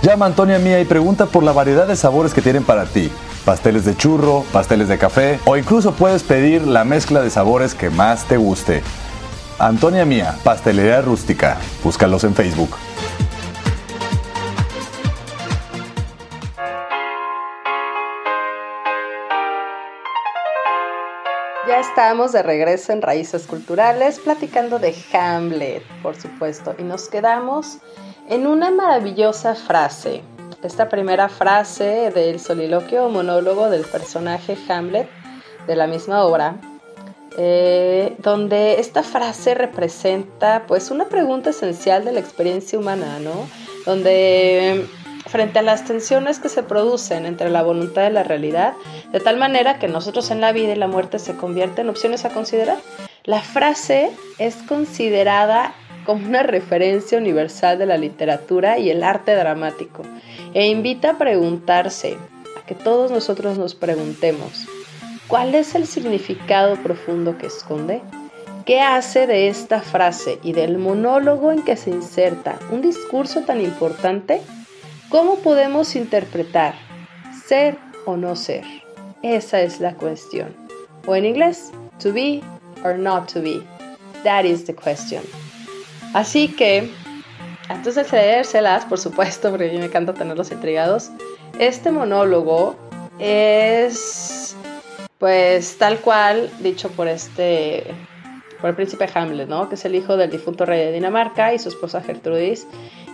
Llama 0.03 0.27
a 0.27 0.29
Antonia 0.29 0.61
Mía 0.61 0.81
y 0.81 0.85
pregunta 0.85 1.27
por 1.27 1.43
la 1.43 1.51
variedad 1.51 1.89
de 1.89 1.97
sabores 1.97 2.33
que 2.33 2.41
tienen 2.41 2.63
para 2.63 2.85
ti. 2.85 3.11
Pasteles 3.45 3.85
de 3.85 3.97
churro, 3.97 4.45
pasteles 4.53 4.87
de 4.87 4.97
café 4.97 5.41
o 5.45 5.57
incluso 5.57 5.95
puedes 5.95 6.23
pedir 6.23 6.63
la 6.69 6.85
mezcla 6.85 7.21
de 7.21 7.31
sabores 7.31 7.75
que 7.75 7.91
más 7.91 8.27
te 8.27 8.37
guste. 8.37 8.85
Antonia 9.59 10.05
Mía, 10.05 10.37
Pastelería 10.45 11.01
Rústica. 11.01 11.57
Búscalos 11.83 12.23
en 12.23 12.37
Facebook. 12.37 12.77
Estamos 21.79 22.33
de 22.33 22.43
regreso 22.43 22.93
en 22.93 23.03
Raíces 23.03 23.47
Culturales 23.47 24.19
platicando 24.19 24.81
de 24.81 24.97
Hamlet, 25.13 25.85
por 26.03 26.21
supuesto, 26.21 26.75
y 26.77 26.83
nos 26.83 27.09
quedamos 27.09 27.79
en 28.29 28.49
una 28.49 28.73
maravillosa 28.73 29.55
frase. 29.55 30.23
Esta 30.65 30.89
primera 30.89 31.29
frase 31.29 32.11
del 32.13 32.41
soliloquio 32.41 33.07
o 33.07 33.11
monólogo 33.11 33.71
del 33.71 33.85
personaje 33.85 34.59
Hamlet 34.69 35.09
de 35.69 35.77
la 35.77 35.87
misma 35.87 36.25
obra 36.25 36.57
eh, 37.41 38.17
donde 38.19 38.81
esta 38.81 39.05
frase 39.05 39.55
representa 39.55 40.65
pues 40.67 40.91
una 40.91 41.05
pregunta 41.05 41.51
esencial 41.51 42.05
de 42.05 42.11
la 42.11 42.19
experiencia 42.19 42.77
humana, 42.77 43.21
¿no? 43.21 43.49
Donde 43.87 44.85
frente 45.29 45.59
a 45.59 45.63
las 45.63 45.85
tensiones 45.85 46.41
que 46.41 46.49
se 46.49 46.63
producen 46.63 47.27
entre 47.27 47.51
la 47.51 47.63
voluntad 47.63 48.09
y 48.09 48.13
la 48.13 48.25
realidad, 48.25 48.75
de 49.13 49.21
tal 49.21 49.37
manera 49.37 49.79
que 49.79 49.89
nosotros 49.89 50.31
en 50.31 50.41
la 50.41 50.53
vida 50.53 50.73
y 50.73 50.77
la 50.77 50.89
muerte 50.89 51.19
se 51.19 51.37
convierten 51.37 51.87
en 51.87 51.91
opciones 51.91 52.25
a 52.25 52.31
considerar. 52.31 52.79
La 53.25 53.41
frase 53.41 54.11
es 54.39 54.57
considerada 54.57 55.75
como 56.07 56.27
una 56.27 56.43
referencia 56.43 57.19
universal 57.19 57.79
de 57.79 57.85
la 57.85 57.99
literatura 57.99 58.79
y 58.79 58.89
el 58.89 59.03
arte 59.03 59.35
dramático 59.35 60.03
e 60.55 60.69
invita 60.69 61.11
a 61.11 61.19
preguntarse, 61.19 62.17
a 62.57 62.65
que 62.65 62.75
todos 62.75 63.11
nosotros 63.11 63.59
nos 63.59 63.75
preguntemos, 63.75 64.67
¿cuál 65.27 65.55
es 65.55 65.75
el 65.75 65.87
significado 65.87 66.77
profundo 66.77 67.37
que 67.37 67.49
esconde? 67.49 68.01
¿Qué 68.65 68.81
hace 68.81 69.27
de 69.27 69.49
esta 69.49 69.83
frase 69.83 70.39
y 70.43 70.53
del 70.53 70.79
monólogo 70.79 71.53
en 71.53 71.63
que 71.63 71.77
se 71.77 71.91
inserta 71.91 72.59
un 72.71 72.81
discurso 72.81 73.43
tan 73.43 73.61
importante? 73.61 74.41
¿Cómo 75.09 75.37
podemos 75.37 75.97
interpretar 75.97 76.75
ser 77.47 77.79
o 78.05 78.19
no 78.19 78.37
ser? 78.37 78.63
Esa 79.23 79.63
es 79.63 79.81
la 79.81 79.95
cuestión. 79.95 80.55
O 81.07 81.17
en 81.17 81.25
inglés, 81.25 81.73
to 81.99 82.13
be 82.13 82.43
or 82.85 82.99
not 82.99 83.33
to 83.33 83.41
be. 83.41 83.63
That 84.23 84.45
is 84.45 84.67
the 84.67 84.75
question. 84.75 85.23
Así 86.13 86.49
que, 86.49 86.91
antes 87.71 87.95
de 87.95 88.05
leérselas, 88.05 88.85
por 88.85 88.99
supuesto, 88.99 89.49
porque 89.49 89.71
a 89.71 89.73
mí 89.73 89.79
me 89.79 89.87
encanta 89.87 90.13
tenerlos 90.13 90.53
intrigados, 90.53 91.11
este 91.59 91.91
monólogo 91.91 92.77
es, 93.19 94.55
pues, 95.17 95.79
tal 95.79 96.01
cual 96.01 96.51
dicho 96.61 96.91
por 96.91 97.09
este, 97.09 97.83
por 98.61 98.69
el 98.69 98.77
príncipe 98.77 99.09
Hamlet, 99.15 99.49
¿no? 99.49 99.71
Que 99.71 99.77
es 99.77 99.85
el 99.87 99.95
hijo 99.95 100.19
del 100.19 100.31
difunto 100.31 100.67
rey 100.67 100.85
de 100.85 100.93
Dinamarca 100.93 101.55
y 101.55 101.59
su 101.59 101.71
esposa 101.71 102.03
Gertrudis, 102.03 102.67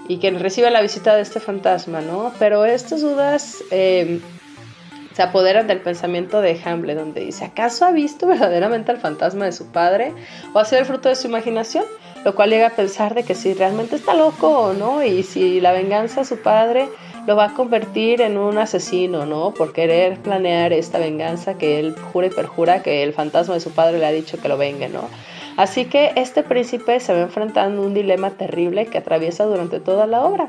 y 0.09 0.19
quien 0.19 0.39
recibe 0.41 0.71
la 0.71 0.83
visita 0.83 1.15
de 1.15 1.23
este 1.23 1.41
fantasma, 1.41 2.01
¿no? 2.01 2.33
Pero 2.39 2.65
estas 2.65 3.01
dudas 3.01 3.63
eh, 3.71 4.21
se 5.15 5.23
apoderan 5.23 5.67
del 5.67 5.81
pensamiento 5.81 6.41
de 6.41 6.61
Hamlet, 6.65 6.99
donde 6.99 7.25
dice, 7.25 7.45
¿acaso 7.45 7.85
ha 7.85 7.93
visto 7.93 8.27
verdaderamente 8.27 8.91
al 8.91 8.99
fantasma 8.99 9.45
de 9.45 9.53
su 9.53 9.67
padre? 9.69 10.13
¿O 10.53 10.59
ha 10.59 10.65
sido 10.65 10.81
el 10.81 10.87
fruto 10.87 11.09
de 11.09 11.17
su 11.17 11.29
imaginación? 11.29 11.85
Lo 12.25 12.35
cual 12.35 12.51
llega 12.51 12.69
a 12.69 12.71
pensar 12.71 13.15
de 13.15 13.23
que 13.23 13.35
si 13.35 13.55
realmente 13.55 13.97
está 13.97 14.15
loco 14.15 14.49
o 14.49 14.73
no, 14.73 15.05
y 15.05 15.23
si 15.23 15.61
la 15.61 15.73
venganza 15.73 16.23
a 16.23 16.25
su 16.25 16.39
padre 16.39 16.89
lo 17.27 17.37
va 17.37 17.47
a 17.47 17.55
convertir 17.55 18.21
en 18.21 18.37
un 18.37 18.59
asesino, 18.59 19.25
¿no? 19.25 19.53
Por 19.55 19.73
querer 19.73 20.19
planear 20.19 20.73
esta 20.73 20.99
venganza 20.99 21.55
que 21.55 21.79
él 21.79 21.95
jura 22.13 22.27
y 22.27 22.31
perjura 22.31 22.83
que 22.83 23.03
el 23.03 23.13
fantasma 23.13 23.55
de 23.55 23.61
su 23.61 23.71
padre 23.71 23.99
le 23.99 24.07
ha 24.07 24.13
dicho 24.13 24.41
que 24.41 24.49
lo 24.49 24.59
venga, 24.59 24.89
¿no? 24.89 25.09
Así 25.57 25.85
que 25.85 26.13
este 26.17 26.43
príncipe 26.43 26.99
se 27.01 27.13
va 27.13 27.21
enfrentando 27.21 27.83
a 27.83 27.87
un 27.87 27.95
dilema 27.95 28.31
terrible 28.31 28.87
que 28.87 28.99
atraviesa 28.99 29.45
durante 29.45 29.81
toda 29.81 30.07
la 30.07 30.25
obra. 30.25 30.49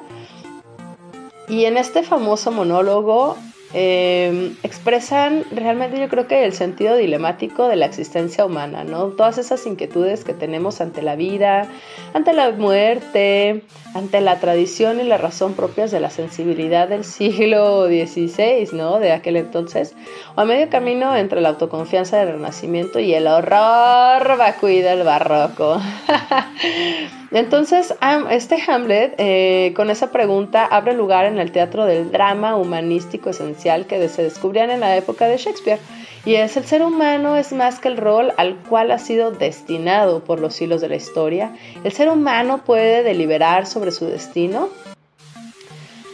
Y 1.48 1.66
en 1.66 1.78
este 1.78 2.02
famoso 2.02 2.52
monólogo 2.52 3.38
Em, 3.78 4.56
expresan 4.64 5.44
realmente 5.52 6.00
yo 6.00 6.08
creo 6.08 6.30
que 6.30 6.46
el 6.46 6.54
sentido 6.54 6.96
dilemático 6.96 7.68
de 7.68 7.76
la 7.76 7.86
existencia 7.86 8.46
humana, 8.46 8.86
¿no? 8.86 9.08
Todas 9.08 9.38
esas 9.38 9.66
inquietudes 9.66 10.24
que 10.24 10.34
tenemos 10.34 10.80
ante 10.80 11.02
la 11.02 11.18
vida, 11.18 11.68
ante 12.14 12.32
la 12.32 12.52
muerte, 12.52 13.64
ante 13.94 14.22
la 14.22 14.40
tradición 14.40 15.02
y 15.02 15.04
la 15.04 15.18
razón 15.18 15.56
propias 15.56 15.92
de 15.92 16.00
la 16.00 16.10
sensibilidad 16.10 16.88
del 16.88 17.04
siglo 17.04 17.88
XVI, 17.88 18.70
¿no? 18.72 19.00
De 19.00 19.12
aquel 19.12 19.36
entonces, 19.36 19.94
o 20.36 20.40
a 20.40 20.46
medio 20.46 20.70
camino 20.70 21.14
entre 21.18 21.42
la 21.42 21.50
autoconfianza 21.50 22.16
del 22.16 22.30
Renacimiento 22.30 23.02
y 23.02 23.14
el 23.14 23.28
horror 23.28 24.38
vacui 24.38 24.80
del 24.80 25.04
barroco. 25.04 25.82
Entonces, 27.32 27.94
este 28.30 28.58
Hamlet, 28.68 29.16
eh, 29.18 29.74
con 29.76 29.90
esa 29.90 30.12
pregunta, 30.12 30.66
abre 30.66 30.94
lugar 30.94 31.26
en 31.26 31.40
el 31.40 31.52
teatro 31.52 31.86
del 31.86 32.12
drama 32.12 32.56
humanístico 32.56 33.32
esencial 33.32 33.88
que 33.88 34.08
se 34.10 34.24
descubrían 34.24 34.70
en 34.70 34.80
la 34.80 34.96
época 34.96 35.28
de 35.28 35.38
Shakespeare. 35.38 35.80
Y 36.26 36.36
es 36.36 36.58
el 36.58 36.66
ser 36.66 36.82
humano 36.82 37.36
es 37.36 37.54
más 37.54 37.80
que 37.80 37.88
el 37.88 37.98
rol 37.98 38.34
al 38.38 38.56
cual 38.56 38.92
ha 38.92 38.98
sido 38.98 39.32
destinado 39.32 40.24
por 40.24 40.40
los 40.40 40.60
hilos 40.60 40.82
de 40.82 40.90
la 40.90 40.96
historia. 40.96 41.56
El 41.84 41.92
ser 41.92 42.10
humano 42.10 42.64
puede 42.66 43.04
deliberar 43.04 43.68
sobre 43.68 43.92
su 43.92 44.06
destino. 44.06 44.70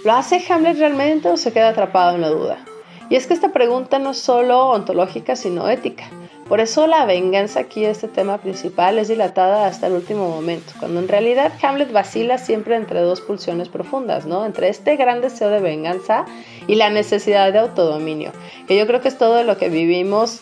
¿Lo 0.03 0.13
hace 0.13 0.43
Hamlet 0.49 0.77
realmente 0.79 1.29
o 1.29 1.37
se 1.37 1.53
queda 1.53 1.69
atrapado 1.69 2.15
en 2.15 2.21
la 2.21 2.29
duda? 2.29 2.65
Y 3.09 3.15
es 3.15 3.27
que 3.27 3.33
esta 3.33 3.53
pregunta 3.53 3.99
no 3.99 4.11
es 4.11 4.17
solo 4.17 4.69
ontológica, 4.69 5.35
sino 5.35 5.69
ética. 5.69 6.09
Por 6.51 6.59
eso 6.59 6.85
la 6.85 7.05
venganza 7.05 7.61
aquí, 7.61 7.85
este 7.85 8.09
tema 8.09 8.39
principal, 8.39 8.99
es 8.99 9.07
dilatada 9.07 9.67
hasta 9.67 9.87
el 9.87 9.93
último 9.93 10.27
momento, 10.27 10.73
cuando 10.79 10.99
en 10.99 11.07
realidad 11.07 11.53
Hamlet 11.61 11.93
vacila 11.93 12.37
siempre 12.37 12.75
entre 12.75 12.99
dos 12.99 13.21
pulsiones 13.21 13.69
profundas, 13.69 14.25
¿no? 14.25 14.45
Entre 14.45 14.67
este 14.67 14.97
gran 14.97 15.21
deseo 15.21 15.49
de 15.49 15.61
venganza 15.61 16.25
y 16.67 16.75
la 16.75 16.89
necesidad 16.89 17.53
de 17.53 17.59
autodominio, 17.59 18.33
que 18.67 18.77
yo 18.77 18.85
creo 18.85 18.99
que 18.99 19.07
es 19.07 19.17
todo 19.17 19.43
lo 19.43 19.57
que 19.57 19.69
vivimos 19.69 20.41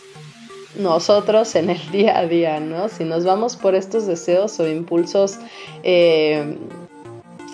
nosotros 0.76 1.54
en 1.54 1.70
el 1.70 1.90
día 1.92 2.18
a 2.18 2.26
día, 2.26 2.58
¿no? 2.58 2.88
Si 2.88 3.04
nos 3.04 3.24
vamos 3.24 3.54
por 3.54 3.76
estos 3.76 4.08
deseos 4.08 4.58
o 4.58 4.68
impulsos 4.68 5.38
eh, 5.84 6.56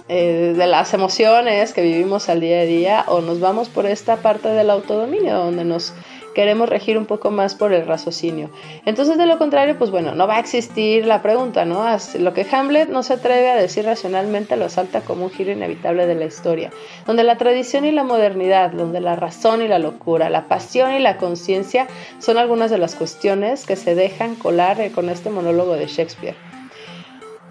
eh, 0.09 0.55
de 0.57 0.67
las 0.67 0.95
emociones 0.95 1.75
que 1.75 1.83
vivimos 1.83 2.31
al 2.31 2.41
día 2.41 2.61
a 2.61 2.65
día, 2.65 3.05
o 3.09 3.21
nos 3.21 3.39
vamos 3.39 3.69
por 3.69 3.85
esta 3.85 4.17
parte 4.17 4.49
del 4.49 4.71
autodominio, 4.71 5.37
donde 5.37 5.65
nos 5.67 5.93
queremos 6.37 6.69
regir 6.69 6.99
un 6.99 7.07
poco 7.07 7.31
más 7.31 7.55
por 7.55 7.73
el 7.73 7.87
raciocinio. 7.87 8.51
Entonces, 8.85 9.17
de 9.17 9.25
lo 9.25 9.39
contrario, 9.39 9.79
pues 9.79 9.91
bueno, 9.91 10.15
no 10.15 10.27
va 10.27 10.37
a 10.37 10.41
existir 10.41 11.07
la 11.07 11.23
pregunta, 11.23 11.65
¿no? 11.65 11.87
Lo 12.19 12.35
que 12.35 12.47
Hamlet 12.53 12.91
no 12.91 13.03
se 13.03 13.15
atreve 13.15 13.49
a 13.49 13.57
decir 13.57 13.87
racionalmente 13.87 14.55
lo 14.59 14.69
salta 14.69 15.01
como 15.01 15.25
un 15.25 15.31
giro 15.31 15.53
inevitable 15.53 16.07
de 16.07 16.15
la 16.15 16.27
historia, 16.27 16.71
donde 17.07 17.23
la 17.23 17.39
tradición 17.39 17.87
y 17.87 17.91
la 17.91 18.05
modernidad, 18.05 18.71
donde 18.73 19.01
la 19.01 19.17
razón 19.17 19.63
y 19.63 19.69
la 19.69 19.79
locura, 19.79 20.29
la 20.29 20.47
pasión 20.47 20.93
y 20.93 20.99
la 20.99 21.17
conciencia 21.17 21.87
son 22.19 22.37
algunas 22.37 22.71
de 22.71 22.77
las 22.77 22.97
cuestiones 22.97 23.65
que 23.65 23.77
se 23.77 23.95
dejan 23.95 24.35
colar 24.35 24.91
con 24.91 25.09
este 25.09 25.31
monólogo 25.31 25.73
de 25.73 25.87
Shakespeare. 25.87 26.37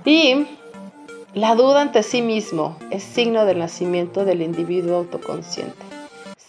Y 0.05 0.45
la 1.33 1.55
duda 1.55 1.81
ante 1.81 2.03
sí 2.03 2.21
mismo 2.21 2.77
es 2.91 3.01
signo 3.01 3.45
del 3.45 3.57
nacimiento 3.57 4.25
del 4.25 4.43
individuo 4.43 4.97
autoconsciente. 4.97 5.84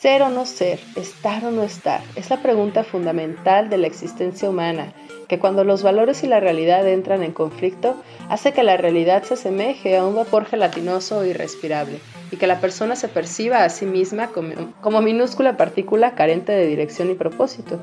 Ser 0.00 0.20
o 0.20 0.28
no 0.28 0.44
ser, 0.44 0.78
estar 0.94 1.42
o 1.46 1.50
no 1.50 1.62
estar, 1.62 2.02
es 2.16 2.28
la 2.28 2.42
pregunta 2.42 2.85
fundamental 2.85 3.70
de 3.70 3.78
la 3.78 3.87
existencia 3.87 4.50
humana, 4.50 4.92
que 5.26 5.38
cuando 5.38 5.64
los 5.64 5.82
valores 5.82 6.22
y 6.22 6.26
la 6.26 6.38
realidad 6.38 6.87
entran 6.87 7.22
en 7.22 7.32
conflicto, 7.32 7.96
hace 8.28 8.52
que 8.52 8.62
la 8.62 8.76
realidad 8.76 9.22
se 9.22 9.35
asemeje 9.35 9.96
a 9.96 10.04
un 10.04 10.14
vapor 10.14 10.44
gelatinoso 10.44 11.22
e 11.22 11.30
irrespirable, 11.30 11.98
y 12.31 12.37
que 12.37 12.47
la 12.47 12.61
persona 12.61 12.97
se 12.97 13.09
perciba 13.09 13.65
a 13.65 13.69
sí 13.69 13.87
misma 13.87 14.29
como, 14.29 15.01
minúscula 15.01 15.57
partícula 15.57 16.15
carente 16.15 16.53
de 16.53 16.67
dirección 16.67 17.11
y 17.11 17.15
propósito. 17.15 17.83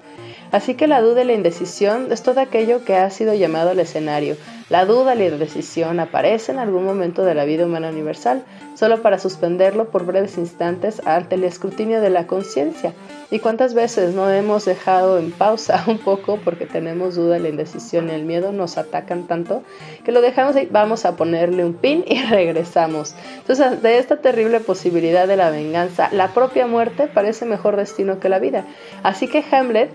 Así 0.52 0.76
que 0.76 0.88
la 0.88 1.02
duda 1.02 1.24
y 1.24 1.26
la 1.26 1.34
indecisión 1.34 2.12
es 2.12 2.22
todo 2.22 2.40
aquello 2.40 2.86
que 2.86 2.96
ha 2.96 3.10
sido 3.10 3.34
llamado 3.34 3.72
al 3.72 3.80
escenario, 3.80 4.38
la 4.70 4.86
duda 4.86 5.16
y 5.16 5.20
la 5.20 5.26
indecisión 5.26 6.00
aparecen 6.00 6.56
en 6.56 6.62
algún 6.62 6.86
momento 6.86 7.24
de 7.24 7.36
la 7.36 7.46
vida 7.46 7.66
humana 7.66 7.90
universal, 7.90 8.44
solo 8.76 9.02
para 9.02 9.20
suspenderlo 9.20 9.90
por 9.90 10.06
breves 10.06 10.38
instantes 10.38 11.02
ante 11.06 11.36
el 11.36 11.44
escrutinio 11.44 12.02
de 12.02 12.10
la 12.10 12.28
conciencia. 12.28 12.94
¿Y 13.34 13.40
cuántas 13.40 13.74
veces 13.74 14.14
no 14.14 14.30
hemos 14.30 14.66
dejado 14.66 15.18
en 15.18 15.32
pausa 15.32 15.84
un 15.88 15.98
poco 15.98 16.38
porque 16.46 16.68
tenemos 16.68 17.16
duda, 17.16 17.40
la 17.40 17.50
indecisión 17.50 18.10
y 18.10 18.12
el 18.12 18.26
miedo 18.26 18.52
nos 18.52 18.78
atacan 18.78 19.26
tanto 19.26 19.64
que 20.06 20.12
lo 20.12 20.22
dejamos 20.22 20.56
y 20.56 20.68
vamos 20.68 21.04
a 21.06 21.16
ponerle 21.16 21.66
un 21.66 21.74
pin 21.74 22.06
y 22.08 22.22
regresamos? 22.30 23.16
Entonces, 23.40 23.82
de 23.82 23.98
esta 23.98 24.18
terrible 24.18 24.60
posibilidad 24.60 25.28
de 25.28 25.36
la 25.36 25.50
venganza, 25.50 26.10
la 26.12 26.28
propia 26.28 26.68
muerte 26.68 27.08
parece 27.08 27.46
mejor 27.46 27.76
destino 27.76 28.20
que 28.20 28.30
la 28.30 28.38
vida. 28.38 28.68
Así 29.02 29.28
que 29.28 29.44
Hamlet 29.52 29.90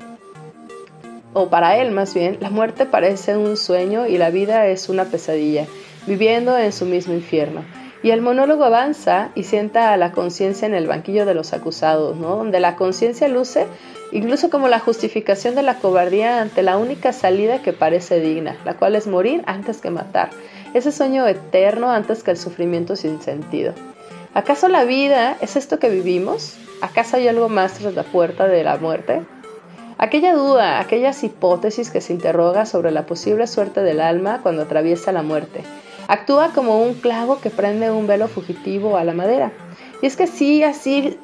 o 1.33 1.49
para 1.49 1.77
él 1.77 1.93
más 1.93 2.15
bien, 2.15 2.39
la 2.41 2.51
muerte 2.51 2.87
parece 2.87 3.37
un 3.37 3.57
sueño 3.57 4.09
y 4.09 4.19
la 4.19 4.31
vida 4.31 4.67
es 4.67 4.89
una 4.89 5.05
pesadilla, 5.05 5.69
viviendo 6.09 6.59
en 6.59 6.73
su 6.73 6.87
mismo 6.87 7.15
infierno. 7.15 7.63
Y 8.03 8.11
el 8.11 8.23
monólogo 8.23 8.65
avanza 8.65 9.31
y 9.35 9.43
sienta 9.43 9.93
a 9.93 9.97
la 9.97 10.13
conciencia 10.13 10.67
en 10.67 10.75
el 10.75 10.87
banquillo 10.87 11.27
de 11.27 11.35
los 11.35 11.53
acusados, 11.53 12.19
donde 12.19 12.61
la 12.61 12.77
conciencia 12.77 13.29
luce 13.29 13.67
incluso 14.13 14.51
como 14.51 14.69
la 14.69 14.79
justificación 14.79 15.55
de 15.55 15.63
la 15.63 15.79
cobardía 15.79 16.41
ante 16.41 16.63
la 16.63 16.79
única 16.79 17.13
salida 17.13 17.61
que 17.61 17.73
parece 17.73 18.21
digna, 18.21 18.57
la 18.65 18.75
cual 18.75 18.97
es 18.97 19.07
morir 19.07 19.43
antes 19.47 19.81
que 19.81 19.91
matar, 19.91 20.31
ese 20.75 20.93
sueño 20.93 21.27
eterno 21.27 21.91
antes 21.91 22.23
que 22.23 22.31
el 22.31 22.37
sufrimiento 22.37 22.97
sin 22.97 23.21
sentido. 23.21 23.75
¿Acaso 24.35 24.69
la 24.69 24.85
vida 24.85 25.37
es 25.41 25.57
esto 25.57 25.79
que 25.79 25.91
vivimos? 25.91 26.57
¿Acaso 26.81 27.17
hay 27.17 27.29
algo 27.29 27.49
más 27.49 27.75
tras 27.75 27.95
la 27.95 28.05
puerta 28.05 28.47
de 28.47 28.63
la 28.63 28.77
muerte? 28.77 29.23
Aquella 29.99 30.35
duda, 30.35 30.79
aquellas 30.79 31.25
hipótesis 31.25 31.91
que 31.91 32.01
se 32.01 32.13
interroga 32.13 32.67
sobre 32.67 32.93
la 32.93 33.05
posible 33.05 33.47
suerte 33.49 33.83
del 33.83 34.01
alma 34.01 34.41
cuando 34.43 34.63
atraviesa 34.63 35.11
la 35.11 35.23
muerte, 35.23 35.65
actúa 36.09 36.49
como 36.53 36.83
un 36.83 36.95
clavo 36.95 37.41
que 37.41 37.51
prende 37.51 37.91
un 37.91 38.09
velo 38.09 38.27
fugitivo 38.27 38.97
a 38.97 39.05
la 39.05 39.13
madera. 39.13 39.53
Y 40.03 40.07
es 40.07 40.17
que 40.17 40.27
sí, 40.27 40.65
así, 40.65 41.17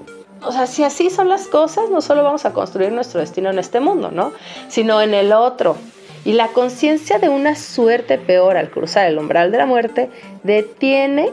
o 0.43 0.53
sea, 0.53 0.67
si 0.67 0.85
así 0.85 1.11
son 1.11 1.29
las 1.29 1.49
cosas, 1.49 1.91
no 1.91 2.01
solo 2.01 2.23
vamos 2.23 2.45
a 2.45 2.53
construir 2.53 2.93
nuestro 2.93 3.21
destino 3.21 3.51
en 3.51 3.59
este 3.59 3.81
mundo, 3.81 4.11
¿no? 4.13 4.33
Sino 4.69 5.01
en 5.01 5.15
el 5.15 5.33
otro. 5.33 5.77
Y 6.25 6.35
la 6.35 6.49
conciencia 6.49 7.19
de 7.19 7.29
una 7.29 7.57
suerte 7.57 8.19
peor 8.19 8.57
al 8.57 8.71
cruzar 8.71 9.07
el 9.07 9.19
umbral 9.19 9.51
de 9.51 9.59
la 9.59 9.67
muerte 9.67 10.11
detiene 10.43 11.33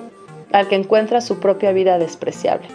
al 0.52 0.68
que 0.68 0.76
encuentra 0.76 1.22
su 1.22 1.40
propia 1.40 1.72
vida 1.72 1.98
despreciable. 1.98 2.68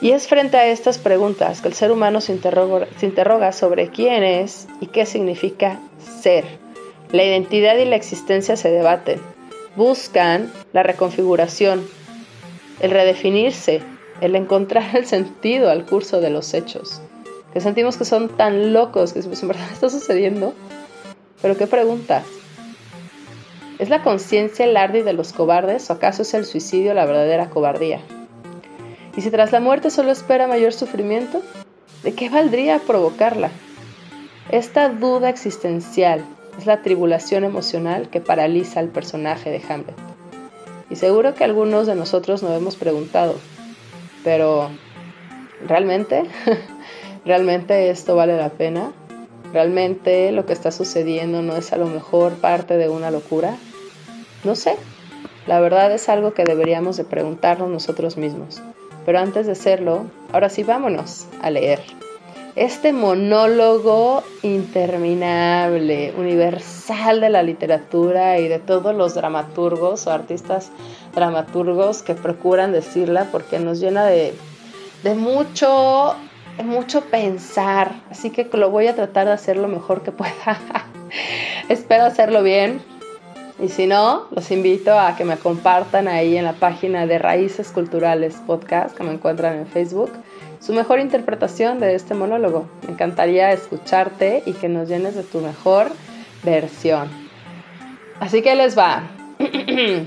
Y 0.00 0.10
es 0.10 0.28
frente 0.28 0.56
a 0.56 0.66
estas 0.66 0.98
preguntas 0.98 1.60
que 1.60 1.68
el 1.68 1.74
ser 1.74 1.90
humano 1.90 2.20
se 2.20 2.32
interroga, 2.32 3.52
sobre 3.52 3.88
quién 3.88 4.22
es 4.22 4.68
y 4.80 4.88
qué 4.88 5.06
significa 5.06 5.78
ser. 6.20 6.63
La 7.12 7.24
identidad 7.24 7.76
y 7.76 7.84
la 7.84 7.96
existencia 7.96 8.56
se 8.56 8.70
debaten. 8.70 9.20
Buscan 9.76 10.52
la 10.72 10.82
reconfiguración, 10.82 11.86
el 12.80 12.90
redefinirse, 12.90 13.82
el 14.20 14.36
encontrar 14.36 14.96
el 14.96 15.06
sentido 15.06 15.70
al 15.70 15.84
curso 15.84 16.20
de 16.20 16.30
los 16.30 16.54
hechos. 16.54 17.00
Que 17.52 17.60
sentimos 17.60 17.96
que 17.96 18.04
son 18.04 18.28
tan 18.28 18.72
locos 18.72 19.12
que 19.12 19.20
en 19.20 19.48
verdad 19.48 19.68
está 19.72 19.90
sucediendo. 19.90 20.54
Pero 21.40 21.56
qué 21.56 21.66
pregunta. 21.66 22.22
¿Es 23.78 23.88
la 23.88 24.02
conciencia 24.02 24.64
el 24.64 24.76
ardi 24.76 25.02
de 25.02 25.12
los 25.12 25.32
cobardes 25.32 25.90
o 25.90 25.94
acaso 25.94 26.22
es 26.22 26.32
el 26.34 26.44
suicidio 26.44 26.94
la 26.94 27.06
verdadera 27.06 27.50
cobardía? 27.50 28.00
¿Y 29.16 29.20
si 29.20 29.30
tras 29.30 29.52
la 29.52 29.60
muerte 29.60 29.90
solo 29.90 30.10
espera 30.10 30.46
mayor 30.46 30.72
sufrimiento? 30.72 31.42
¿De 32.02 32.14
qué 32.14 32.28
valdría 32.28 32.78
provocarla? 32.78 33.50
Esta 34.50 34.88
duda 34.88 35.28
existencial 35.28 36.24
es 36.58 36.66
la 36.66 36.82
tribulación 36.82 37.44
emocional 37.44 38.08
que 38.08 38.20
paraliza 38.20 38.80
al 38.80 38.88
personaje 38.88 39.50
de 39.50 39.62
Hamlet. 39.68 39.96
Y 40.90 40.96
seguro 40.96 41.34
que 41.34 41.44
algunos 41.44 41.86
de 41.86 41.94
nosotros 41.94 42.42
nos 42.42 42.52
hemos 42.52 42.76
preguntado, 42.76 43.34
pero 44.22 44.70
¿realmente? 45.66 46.24
¿Realmente 47.24 47.90
esto 47.90 48.16
vale 48.16 48.36
la 48.36 48.50
pena? 48.50 48.92
¿Realmente 49.52 50.32
lo 50.32 50.46
que 50.46 50.52
está 50.52 50.70
sucediendo 50.70 51.40
no 51.40 51.56
es 51.56 51.72
a 51.72 51.76
lo 51.76 51.86
mejor 51.86 52.34
parte 52.34 52.76
de 52.76 52.88
una 52.88 53.10
locura? 53.10 53.56
No 54.42 54.54
sé. 54.56 54.76
La 55.46 55.60
verdad 55.60 55.92
es 55.92 56.08
algo 56.08 56.34
que 56.34 56.44
deberíamos 56.44 56.96
de 56.96 57.04
preguntarnos 57.04 57.70
nosotros 57.70 58.16
mismos. 58.16 58.62
Pero 59.06 59.18
antes 59.18 59.46
de 59.46 59.52
hacerlo, 59.52 60.06
ahora 60.32 60.48
sí 60.48 60.64
vámonos 60.64 61.26
a 61.42 61.50
leer. 61.50 61.80
Este 62.56 62.92
monólogo 62.92 64.22
interminable, 64.42 66.14
universal 66.16 67.20
de 67.20 67.28
la 67.28 67.42
literatura 67.42 68.38
y 68.38 68.46
de 68.46 68.60
todos 68.60 68.94
los 68.94 69.14
dramaturgos 69.14 70.06
o 70.06 70.12
artistas 70.12 70.70
dramaturgos 71.16 72.02
que 72.02 72.14
procuran 72.14 72.70
decirla 72.70 73.26
porque 73.32 73.58
nos 73.58 73.80
llena 73.80 74.06
de, 74.06 74.34
de 75.02 75.14
mucho, 75.16 76.14
mucho 76.62 77.00
pensar. 77.00 77.96
Así 78.08 78.30
que 78.30 78.48
lo 78.52 78.70
voy 78.70 78.86
a 78.86 78.94
tratar 78.94 79.26
de 79.26 79.32
hacer 79.32 79.56
lo 79.56 79.66
mejor 79.66 80.02
que 80.02 80.12
pueda. 80.12 80.60
Espero 81.68 82.04
hacerlo 82.04 82.44
bien. 82.44 82.80
Y 83.60 83.68
si 83.68 83.88
no, 83.88 84.26
los 84.30 84.52
invito 84.52 84.96
a 84.96 85.16
que 85.16 85.24
me 85.24 85.36
compartan 85.38 86.06
ahí 86.06 86.36
en 86.36 86.44
la 86.44 86.52
página 86.52 87.06
de 87.06 87.18
Raíces 87.18 87.72
Culturales 87.72 88.36
Podcast, 88.46 88.96
que 88.96 89.02
me 89.02 89.12
encuentran 89.12 89.58
en 89.58 89.66
Facebook, 89.66 90.12
su 90.64 90.72
mejor 90.72 90.98
interpretación 90.98 91.78
de 91.78 91.94
este 91.94 92.14
monólogo. 92.14 92.66
Me 92.86 92.94
encantaría 92.94 93.52
escucharte 93.52 94.42
y 94.46 94.52
que 94.52 94.70
nos 94.70 94.88
llenes 94.88 95.14
de 95.14 95.22
tu 95.22 95.40
mejor 95.40 95.90
versión. 96.42 97.08
Así 98.18 98.40
que 98.40 98.54
les 98.54 98.78
va. 98.78 99.02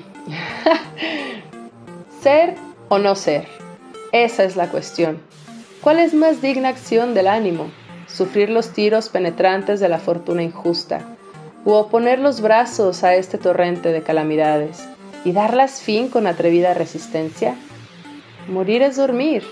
¿Ser 2.22 2.56
o 2.90 2.98
no 2.98 3.16
ser? 3.16 3.46
Esa 4.12 4.46
es 4.46 4.56
la 4.56 4.70
cuestión. 4.70 5.20
¿Cuál 5.82 6.00
es 6.00 6.16
más 6.16 6.42
digna 6.42 6.70
acción 6.70 7.14
del 7.14 7.28
ánimo? 7.28 7.70
¿Sufrir 8.08 8.50
los 8.50 8.70
tiros 8.72 9.10
penetrantes 9.10 9.80
de 9.80 9.90
la 9.90 10.00
fortuna 10.00 10.42
injusta? 10.42 11.02
¿O 11.66 11.88
poner 11.88 12.18
los 12.18 12.42
brazos 12.42 13.04
a 13.04 13.14
este 13.14 13.38
torrente 13.38 13.92
de 13.92 14.02
calamidades 14.02 14.88
y 15.24 15.34
darlas 15.34 15.82
fin 15.82 16.10
con 16.10 16.26
atrevida 16.26 16.74
resistencia? 16.74 17.56
Morir 18.48 18.82
es 18.82 18.96
dormir, 18.96 19.44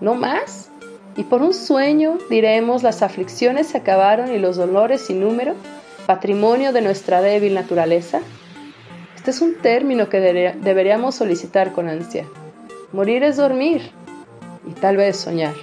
no 0.00 0.14
más. 0.14 0.70
Y 1.16 1.24
por 1.24 1.42
un 1.42 1.52
sueño 1.52 2.18
diremos 2.30 2.82
las 2.82 3.02
aflicciones 3.02 3.68
se 3.68 3.78
acabaron 3.78 4.32
y 4.32 4.38
los 4.38 4.56
dolores 4.56 5.02
sin 5.02 5.20
número, 5.20 5.54
patrimonio 6.06 6.72
de 6.72 6.80
nuestra 6.80 7.20
débil 7.20 7.54
naturaleza. 7.54 8.20
Este 9.16 9.32
es 9.32 9.40
un 9.40 9.56
término 9.56 10.08
que 10.08 10.20
deberíamos 10.20 11.16
solicitar 11.16 11.72
con 11.72 11.88
ansia. 11.88 12.24
Morir 12.92 13.24
es 13.24 13.36
dormir 13.36 13.90
y 14.66 14.72
tal 14.72 14.96
vez 14.96 15.16
soñar. 15.16 15.54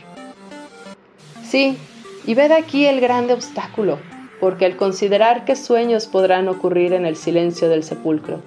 Sí, 1.44 1.78
y 2.26 2.34
ved 2.34 2.52
aquí 2.52 2.86
el 2.86 3.00
grande 3.00 3.34
obstáculo, 3.34 3.98
porque 4.40 4.66
el 4.66 4.76
considerar 4.76 5.46
qué 5.46 5.56
sueños 5.56 6.08
podrán 6.08 6.50
ocurrir 6.50 6.94
en 6.94 7.06
el 7.06 7.16
silencio 7.16 7.70
del 7.70 7.84
sepulcro, 7.84 8.42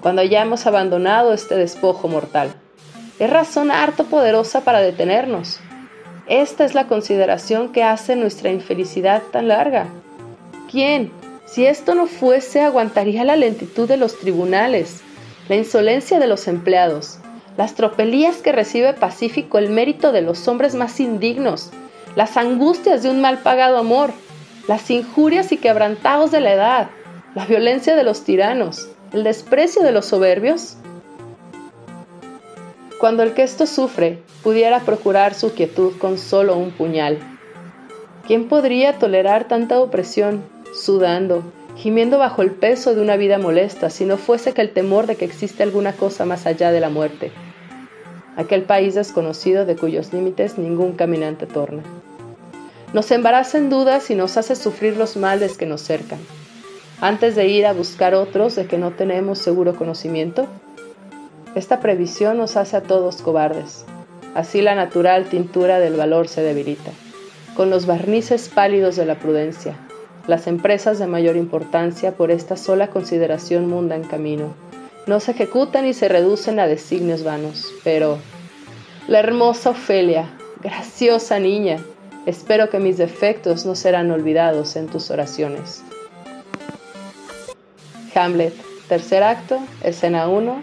cuando 0.00 0.22
hayamos 0.22 0.66
abandonado 0.66 1.32
este 1.32 1.56
despojo 1.56 2.08
mortal, 2.08 2.54
es 3.24 3.30
razón 3.30 3.70
harto 3.70 4.04
poderosa 4.04 4.62
para 4.62 4.80
detenernos. 4.80 5.60
Esta 6.26 6.64
es 6.64 6.74
la 6.74 6.86
consideración 6.86 7.72
que 7.72 7.82
hace 7.82 8.16
nuestra 8.16 8.50
infelicidad 8.50 9.22
tan 9.32 9.48
larga. 9.48 9.86
¿Quién, 10.70 11.10
si 11.46 11.66
esto 11.66 11.94
no 11.94 12.06
fuese, 12.06 12.62
aguantaría 12.62 13.24
la 13.24 13.36
lentitud 13.36 13.88
de 13.88 13.96
los 13.96 14.18
tribunales, 14.18 15.02
la 15.48 15.56
insolencia 15.56 16.18
de 16.18 16.26
los 16.26 16.48
empleados, 16.48 17.18
las 17.56 17.74
tropelías 17.74 18.38
que 18.38 18.52
recibe 18.52 18.92
pacífico 18.94 19.58
el 19.58 19.70
mérito 19.70 20.12
de 20.12 20.22
los 20.22 20.48
hombres 20.48 20.74
más 20.74 21.00
indignos, 21.00 21.70
las 22.16 22.36
angustias 22.36 23.02
de 23.02 23.10
un 23.10 23.20
mal 23.20 23.38
pagado 23.38 23.78
amor, 23.78 24.12
las 24.68 24.90
injurias 24.90 25.52
y 25.52 25.58
quebrantados 25.58 26.30
de 26.30 26.40
la 26.40 26.52
edad, 26.52 26.90
la 27.34 27.46
violencia 27.46 27.96
de 27.96 28.04
los 28.04 28.24
tiranos, 28.24 28.88
el 29.12 29.24
desprecio 29.24 29.82
de 29.82 29.92
los 29.92 30.06
soberbios? 30.06 30.76
Cuando 32.98 33.22
el 33.22 33.34
que 33.34 33.42
esto 33.42 33.66
sufre 33.66 34.18
pudiera 34.42 34.80
procurar 34.80 35.34
su 35.34 35.52
quietud 35.52 35.92
con 35.98 36.16
solo 36.16 36.56
un 36.56 36.70
puñal, 36.70 37.18
¿quién 38.26 38.48
podría 38.48 38.98
tolerar 38.98 39.48
tanta 39.48 39.80
opresión, 39.80 40.44
sudando, 40.72 41.42
gimiendo 41.76 42.18
bajo 42.18 42.42
el 42.42 42.52
peso 42.52 42.94
de 42.94 43.02
una 43.02 43.16
vida 43.16 43.38
molesta, 43.38 43.90
si 43.90 44.04
no 44.04 44.16
fuese 44.16 44.54
que 44.54 44.62
el 44.62 44.72
temor 44.72 45.06
de 45.06 45.16
que 45.16 45.24
existe 45.24 45.62
alguna 45.62 45.92
cosa 45.92 46.24
más 46.24 46.46
allá 46.46 46.70
de 46.70 46.80
la 46.80 46.88
muerte? 46.88 47.32
Aquel 48.36 48.62
país 48.62 48.94
desconocido 48.94 49.66
de 49.66 49.76
cuyos 49.76 50.12
límites 50.12 50.56
ningún 50.56 50.92
caminante 50.92 51.46
torna. 51.46 51.82
Nos 52.92 53.10
embaraza 53.10 53.58
en 53.58 53.70
dudas 53.70 54.08
y 54.10 54.14
nos 54.14 54.36
hace 54.36 54.54
sufrir 54.54 54.96
los 54.96 55.16
males 55.16 55.58
que 55.58 55.66
nos 55.66 55.82
cercan. 55.82 56.20
Antes 57.00 57.34
de 57.34 57.48
ir 57.48 57.66
a 57.66 57.72
buscar 57.72 58.14
otros 58.14 58.54
de 58.54 58.66
que 58.66 58.78
no 58.78 58.92
tenemos 58.92 59.40
seguro 59.40 59.74
conocimiento, 59.74 60.46
esta 61.54 61.80
previsión 61.80 62.36
nos 62.38 62.56
hace 62.56 62.76
a 62.76 62.82
todos 62.82 63.22
cobardes. 63.22 63.84
Así 64.34 64.62
la 64.62 64.74
natural 64.74 65.26
tintura 65.26 65.78
del 65.78 65.96
valor 65.96 66.26
se 66.28 66.42
debilita. 66.42 66.90
Con 67.54 67.70
los 67.70 67.86
barnices 67.86 68.48
pálidos 68.48 68.96
de 68.96 69.06
la 69.06 69.18
prudencia, 69.20 69.76
las 70.26 70.46
empresas 70.46 70.98
de 70.98 71.06
mayor 71.06 71.36
importancia 71.36 72.12
por 72.12 72.30
esta 72.30 72.56
sola 72.56 72.88
consideración 72.88 73.68
mundan 73.68 74.02
camino. 74.02 74.54
No 75.06 75.20
se 75.20 75.32
ejecutan 75.32 75.86
y 75.86 75.92
se 75.92 76.08
reducen 76.08 76.58
a 76.58 76.66
designios 76.66 77.22
vanos, 77.22 77.72
pero 77.84 78.18
la 79.06 79.20
hermosa 79.20 79.70
Ofelia, 79.70 80.30
graciosa 80.62 81.38
niña, 81.38 81.78
espero 82.26 82.70
que 82.70 82.80
mis 82.80 82.96
defectos 82.96 83.66
no 83.66 83.74
serán 83.74 84.10
olvidados 84.10 84.76
en 84.76 84.88
tus 84.88 85.10
oraciones. 85.10 85.84
Hamlet, 88.14 88.54
tercer 88.88 89.22
acto, 89.22 89.58
escena 89.82 90.26
1, 90.26 90.62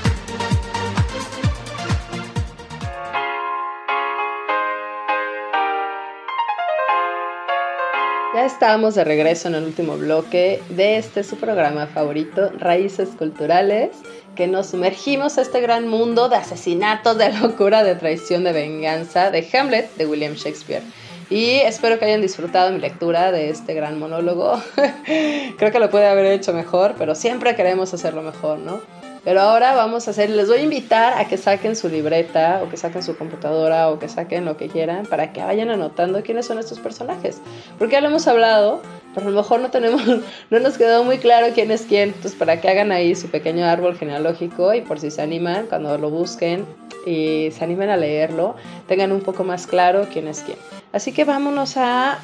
Estamos 8.45 8.95
de 8.95 9.03
regreso 9.03 9.49
en 9.49 9.55
el 9.55 9.65
último 9.65 9.97
bloque 9.97 10.63
de 10.69 10.97
este 10.97 11.23
su 11.23 11.35
programa 11.35 11.85
favorito, 11.85 12.51
Raíces 12.57 13.09
Culturales, 13.09 13.91
que 14.35 14.47
nos 14.47 14.71
sumergimos 14.71 15.37
a 15.37 15.41
este 15.41 15.61
gran 15.61 15.87
mundo 15.87 16.27
de 16.27 16.37
asesinatos, 16.37 17.19
de 17.19 17.31
locura, 17.33 17.83
de 17.83 17.93
traición, 17.93 18.43
de 18.43 18.51
venganza, 18.51 19.29
de 19.29 19.47
Hamlet, 19.53 19.95
de 19.95 20.07
William 20.07 20.33
Shakespeare. 20.33 20.81
Y 21.29 21.57
espero 21.57 21.99
que 21.99 22.05
hayan 22.05 22.21
disfrutado 22.21 22.71
mi 22.71 22.79
lectura 22.79 23.31
de 23.31 23.51
este 23.51 23.75
gran 23.75 23.99
monólogo. 23.99 24.59
Creo 25.57 25.71
que 25.71 25.79
lo 25.79 25.91
puede 25.91 26.07
haber 26.07 26.25
hecho 26.25 26.51
mejor, 26.51 26.95
pero 26.97 27.13
siempre 27.13 27.55
queremos 27.55 27.93
hacerlo 27.93 28.23
mejor, 28.23 28.57
¿no? 28.57 28.81
Pero 29.23 29.41
ahora 29.41 29.75
vamos 29.75 30.07
a 30.07 30.11
hacer, 30.11 30.31
les 30.31 30.47
voy 30.47 30.59
a 30.59 30.63
invitar 30.63 31.13
a 31.13 31.27
que 31.27 31.37
saquen 31.37 31.75
su 31.75 31.89
libreta 31.89 32.61
o 32.63 32.69
que 32.69 32.77
saquen 32.77 33.03
su 33.03 33.15
computadora 33.15 33.89
o 33.89 33.99
que 33.99 34.09
saquen 34.09 34.45
lo 34.45 34.57
que 34.57 34.67
quieran 34.67 35.05
para 35.05 35.31
que 35.31 35.41
vayan 35.41 35.69
anotando 35.69 36.23
quiénes 36.23 36.47
son 36.47 36.57
estos 36.57 36.79
personajes. 36.79 37.39
Porque 37.77 37.93
ya 37.93 38.01
lo 38.01 38.07
hemos 38.07 38.27
hablado, 38.27 38.81
pero 39.13 39.27
a 39.27 39.29
lo 39.29 39.37
mejor 39.37 39.59
no 39.59 39.69
tenemos, 39.69 40.01
no 40.49 40.59
nos 40.59 40.77
quedó 40.77 41.03
muy 41.03 41.19
claro 41.19 41.47
quién 41.53 41.69
es 41.69 41.83
quién. 41.83 42.09
Entonces 42.09 42.33
para 42.33 42.59
que 42.61 42.69
hagan 42.69 42.91
ahí 42.91 43.13
su 43.13 43.29
pequeño 43.29 43.65
árbol 43.65 43.95
genealógico 43.95 44.73
y 44.73 44.81
por 44.81 44.99
si 44.99 45.11
se 45.11 45.21
animan, 45.21 45.67
cuando 45.67 45.95
lo 45.99 46.09
busquen 46.09 46.65
y 47.05 47.49
se 47.51 47.63
animen 47.63 47.91
a 47.91 47.97
leerlo, 47.97 48.55
tengan 48.87 49.11
un 49.11 49.21
poco 49.21 49.43
más 49.43 49.67
claro 49.67 50.07
quién 50.11 50.27
es 50.27 50.41
quién. 50.41 50.57
Así 50.93 51.11
que 51.11 51.25
vámonos 51.25 51.77
a 51.77 52.19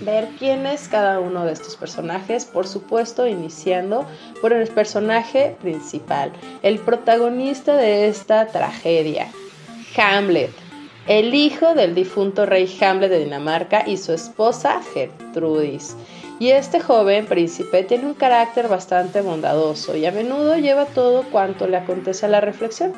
ver 0.00 0.28
quién 0.38 0.66
es 0.66 0.88
cada 0.88 1.20
uno 1.20 1.44
de 1.44 1.52
estos 1.52 1.76
personajes, 1.76 2.44
por 2.44 2.66
supuesto 2.66 3.26
iniciando 3.26 4.06
por 4.40 4.52
el 4.52 4.68
personaje 4.68 5.56
principal, 5.60 6.32
el 6.62 6.78
protagonista 6.78 7.76
de 7.76 8.08
esta 8.08 8.46
tragedia, 8.46 9.28
Hamlet, 9.96 10.50
el 11.06 11.34
hijo 11.34 11.74
del 11.74 11.94
difunto 11.94 12.46
rey 12.46 12.70
Hamlet 12.80 13.10
de 13.10 13.24
Dinamarca 13.24 13.86
y 13.86 13.96
su 13.96 14.12
esposa 14.12 14.80
Gertrudis. 14.94 15.96
Y 16.40 16.50
este 16.50 16.80
joven 16.80 17.26
príncipe 17.26 17.84
tiene 17.84 18.06
un 18.06 18.14
carácter 18.14 18.66
bastante 18.66 19.20
bondadoso 19.20 19.96
y 19.96 20.04
a 20.04 20.10
menudo 20.10 20.56
lleva 20.56 20.86
todo 20.86 21.22
cuanto 21.30 21.68
le 21.68 21.76
acontece 21.76 22.26
a 22.26 22.28
la 22.28 22.40
reflexión. 22.40 22.92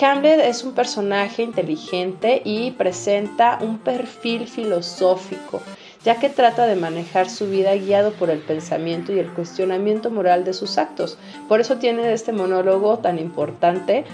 Hamlet 0.00 0.38
es 0.40 0.62
un 0.62 0.72
personaje 0.72 1.42
inteligente 1.42 2.42
y 2.44 2.70
presenta 2.70 3.58
un 3.60 3.78
perfil 3.78 4.46
filosófico 4.46 5.60
ya 6.06 6.20
que 6.20 6.28
trata 6.28 6.68
de 6.68 6.76
manejar 6.76 7.28
su 7.28 7.48
vida 7.48 7.74
guiado 7.74 8.12
por 8.12 8.30
el 8.30 8.38
pensamiento 8.38 9.12
y 9.12 9.18
el 9.18 9.28
cuestionamiento 9.28 10.08
moral 10.08 10.44
de 10.44 10.52
sus 10.52 10.78
actos. 10.78 11.18
Por 11.48 11.60
eso 11.60 11.78
tiene 11.78 12.12
este 12.12 12.30
monólogo 12.30 12.98
tan 12.98 13.18
importante 13.18 14.04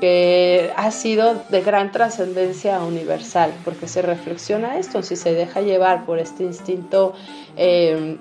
que 0.00 0.70
ha 0.76 0.92
sido 0.92 1.42
de 1.48 1.60
gran 1.60 1.90
trascendencia 1.90 2.78
universal, 2.84 3.52
porque 3.64 3.88
se 3.88 4.00
reflexiona 4.00 4.78
esto, 4.78 5.02
si 5.02 5.16
se 5.16 5.34
deja 5.34 5.60
llevar 5.60 6.06
por 6.06 6.20
este 6.20 6.44
instinto 6.44 7.14
eh, 7.56 8.16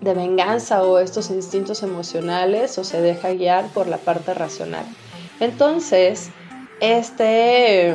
de 0.00 0.14
venganza 0.14 0.84
o 0.84 1.00
estos 1.00 1.28
instintos 1.28 1.82
emocionales 1.82 2.78
o 2.78 2.84
se 2.84 3.02
deja 3.02 3.34
guiar 3.34 3.66
por 3.74 3.88
la 3.88 3.98
parte 3.98 4.32
racional. 4.32 4.86
Entonces, 5.38 6.30
este 6.80 7.94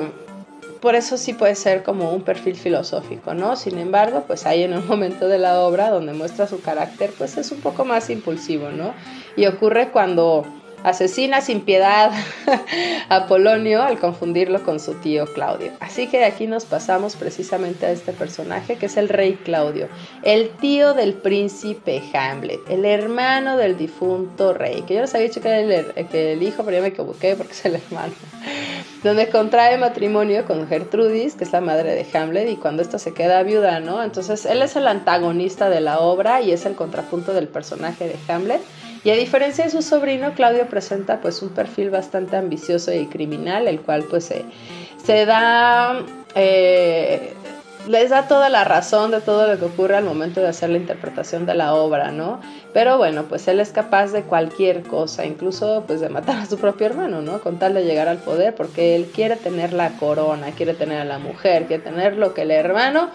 por 0.81 0.95
eso 0.95 1.17
sí 1.17 1.33
puede 1.33 1.55
ser 1.55 1.83
como 1.83 2.11
un 2.13 2.21
perfil 2.21 2.55
filosófico, 2.55 3.33
¿no? 3.33 3.55
Sin 3.55 3.77
embargo, 3.77 4.23
pues 4.25 4.45
hay 4.45 4.63
en 4.63 4.73
un 4.73 4.87
momento 4.87 5.27
de 5.27 5.37
la 5.37 5.59
obra 5.61 5.89
donde 5.89 6.13
muestra 6.13 6.47
su 6.47 6.61
carácter, 6.61 7.11
pues 7.17 7.37
es 7.37 7.51
un 7.51 7.59
poco 7.59 7.85
más 7.85 8.09
impulsivo, 8.09 8.69
¿no? 8.69 8.93
Y 9.35 9.45
ocurre 9.45 9.89
cuando 9.91 10.45
asesina 10.83 11.41
sin 11.41 11.61
piedad 11.61 12.11
a 13.09 13.27
Polonio 13.27 13.81
al 13.81 13.99
confundirlo 13.99 14.63
con 14.63 14.79
su 14.79 14.93
tío 14.95 15.25
Claudio. 15.33 15.71
Así 15.79 16.07
que 16.07 16.19
de 16.19 16.25
aquí 16.25 16.47
nos 16.47 16.65
pasamos 16.65 17.15
precisamente 17.15 17.85
a 17.85 17.91
este 17.91 18.13
personaje 18.13 18.77
que 18.77 18.87
es 18.87 18.97
el 18.97 19.09
rey 19.09 19.39
Claudio, 19.43 19.87
el 20.23 20.49
tío 20.49 20.93
del 20.93 21.13
príncipe 21.13 22.01
Hamlet, 22.13 22.59
el 22.69 22.85
hermano 22.85 23.57
del 23.57 23.77
difunto 23.77 24.53
rey, 24.53 24.83
que 24.83 24.95
yo 24.95 25.01
les 25.01 25.13
había 25.13 25.27
dicho 25.27 25.41
que 25.41 25.49
era 25.49 25.59
el, 25.59 26.07
que 26.07 26.33
el 26.33 26.43
hijo, 26.43 26.63
pero 26.63 26.77
yo 26.77 26.83
me 26.83 26.89
equivoqué 26.89 27.35
porque 27.35 27.53
es 27.53 27.65
el 27.65 27.75
hermano, 27.75 28.13
donde 29.03 29.29
contrae 29.29 29.77
matrimonio 29.77 30.45
con 30.45 30.67
Gertrudis, 30.67 31.35
que 31.35 31.43
es 31.43 31.51
la 31.51 31.61
madre 31.61 31.93
de 31.93 32.17
Hamlet, 32.17 32.49
y 32.49 32.55
cuando 32.55 32.81
ésta 32.81 32.99
se 32.99 33.13
queda 33.13 33.43
viuda, 33.43 33.79
¿no? 33.79 34.03
Entonces 34.03 34.45
él 34.45 34.61
es 34.61 34.75
el 34.75 34.87
antagonista 34.87 35.69
de 35.69 35.81
la 35.81 35.99
obra 35.99 36.41
y 36.41 36.51
es 36.51 36.65
el 36.65 36.75
contrapunto 36.75 37.33
del 37.33 37.47
personaje 37.47 38.07
de 38.07 38.33
Hamlet 38.33 38.61
y 39.03 39.09
a 39.11 39.15
diferencia 39.15 39.63
de 39.63 39.71
su 39.71 39.81
sobrino, 39.81 40.33
Claudio 40.33 40.67
presenta 40.67 41.21
pues 41.21 41.41
un 41.41 41.49
perfil 41.49 41.89
bastante 41.89 42.35
ambicioso 42.35 42.93
y 42.93 43.07
criminal, 43.07 43.67
el 43.67 43.81
cual 43.81 44.03
pues 44.09 44.25
se, 45.05 45.25
da... 45.25 46.03
Eh, 46.35 47.33
les 47.87 48.09
da 48.09 48.27
toda 48.27 48.49
la 48.49 48.65
razón 48.65 49.11
de 49.11 49.21
todo 49.21 49.47
lo 49.47 49.57
que 49.57 49.65
ocurre 49.65 49.95
al 49.95 50.03
momento 50.03 50.41
de 50.41 50.49
hacer 50.49 50.69
la 50.69 50.77
interpretación 50.77 51.45
de 51.45 51.55
la 51.55 51.73
obra, 51.73 52.11
¿no? 52.11 52.39
Pero 52.73 52.97
bueno, 52.97 53.23
pues 53.23 53.47
él 53.47 53.59
es 53.59 53.71
capaz 53.71 54.11
de 54.11 54.23
cualquier 54.23 54.83
cosa, 54.83 55.25
incluso 55.25 55.85
pues 55.87 56.01
de 56.01 56.09
matar 56.09 56.37
a 56.37 56.45
su 56.45 56.57
propio 56.57 56.87
hermano, 56.87 57.21
¿no? 57.21 57.41
Con 57.41 57.57
tal 57.57 57.73
de 57.73 57.85
llegar 57.85 58.07
al 58.07 58.17
poder, 58.17 58.53
porque 58.53 58.95
él 58.95 59.09
quiere 59.13 59.37
tener 59.37 59.73
la 59.73 59.91
corona, 59.97 60.51
quiere 60.51 60.73
tener 60.73 60.99
a 60.99 61.05
la 61.05 61.19
mujer, 61.19 61.65
quiere 61.65 61.81
tener 61.81 62.17
lo 62.17 62.33
que 62.33 62.43
el 62.43 62.51
hermano 62.51 63.09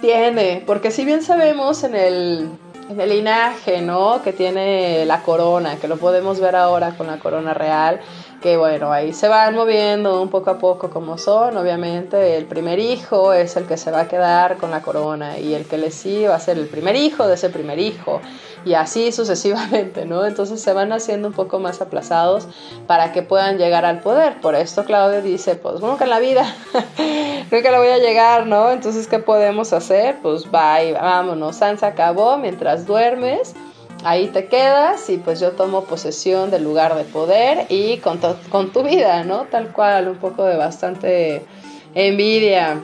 tiene, 0.00 0.62
porque 0.66 0.90
si 0.90 1.04
bien 1.04 1.22
sabemos 1.22 1.82
en 1.84 1.94
el 1.94 2.48
el 2.88 3.08
linaje, 3.08 3.82
¿no? 3.82 4.22
Que 4.22 4.32
tiene 4.32 5.04
la 5.06 5.22
corona, 5.22 5.76
que 5.76 5.88
lo 5.88 5.96
podemos 5.96 6.40
ver 6.40 6.56
ahora 6.56 6.96
con 6.96 7.06
la 7.06 7.18
corona 7.18 7.52
real, 7.52 8.00
que 8.40 8.56
bueno, 8.56 8.92
ahí 8.92 9.12
se 9.12 9.28
van 9.28 9.54
moviendo 9.54 10.22
un 10.22 10.28
poco 10.28 10.50
a 10.50 10.58
poco 10.58 10.90
como 10.90 11.18
son, 11.18 11.56
obviamente 11.56 12.36
el 12.36 12.44
primer 12.44 12.78
hijo 12.78 13.32
es 13.32 13.56
el 13.56 13.66
que 13.66 13.76
se 13.76 13.90
va 13.90 14.02
a 14.02 14.08
quedar 14.08 14.56
con 14.58 14.70
la 14.70 14.82
corona 14.82 15.38
y 15.38 15.54
el 15.54 15.66
que 15.66 15.78
le 15.78 15.90
sigue 15.90 16.28
va 16.28 16.36
a 16.36 16.40
ser 16.40 16.58
el 16.58 16.66
primer 16.66 16.96
hijo 16.96 17.26
de 17.26 17.34
ese 17.34 17.50
primer 17.50 17.78
hijo 17.78 18.20
y 18.66 18.74
así 18.74 19.12
sucesivamente, 19.12 20.06
¿no? 20.06 20.26
Entonces 20.26 20.60
se 20.60 20.72
van 20.72 20.92
haciendo 20.92 21.28
un 21.28 21.34
poco 21.34 21.60
más 21.60 21.80
aplazados 21.80 22.48
para 22.88 23.12
que 23.12 23.22
puedan 23.22 23.58
llegar 23.58 23.84
al 23.84 24.00
poder. 24.00 24.40
Por 24.40 24.56
esto 24.56 24.84
Claudio 24.84 25.22
dice, 25.22 25.54
pues 25.54 25.76
que 25.80 26.04
en 26.04 26.10
la 26.10 26.18
vida 26.18 26.52
que 27.50 27.62
la 27.62 27.78
voy 27.78 27.88
a 27.88 27.98
llegar, 27.98 28.48
¿no? 28.48 28.72
Entonces, 28.72 29.06
¿qué 29.06 29.20
podemos 29.20 29.72
hacer? 29.72 30.16
Pues 30.20 30.50
bye, 30.50 30.94
vámonos, 30.94 31.56
Sansa 31.56 31.86
acabó 31.86 32.38
mientras 32.38 32.86
duermes. 32.86 33.54
Ahí 34.02 34.26
te 34.28 34.46
quedas 34.46 35.08
y 35.10 35.18
pues 35.18 35.38
yo 35.38 35.52
tomo 35.52 35.84
posesión 35.84 36.50
del 36.50 36.64
lugar 36.64 36.96
de 36.96 37.04
poder 37.04 37.66
y 37.68 37.98
con, 37.98 38.18
con 38.50 38.72
tu 38.72 38.82
vida, 38.82 39.22
¿no? 39.22 39.42
Tal 39.44 39.68
cual, 39.72 40.08
un 40.08 40.16
poco 40.16 40.44
de 40.44 40.56
bastante 40.56 41.46
envidia, 41.94 42.80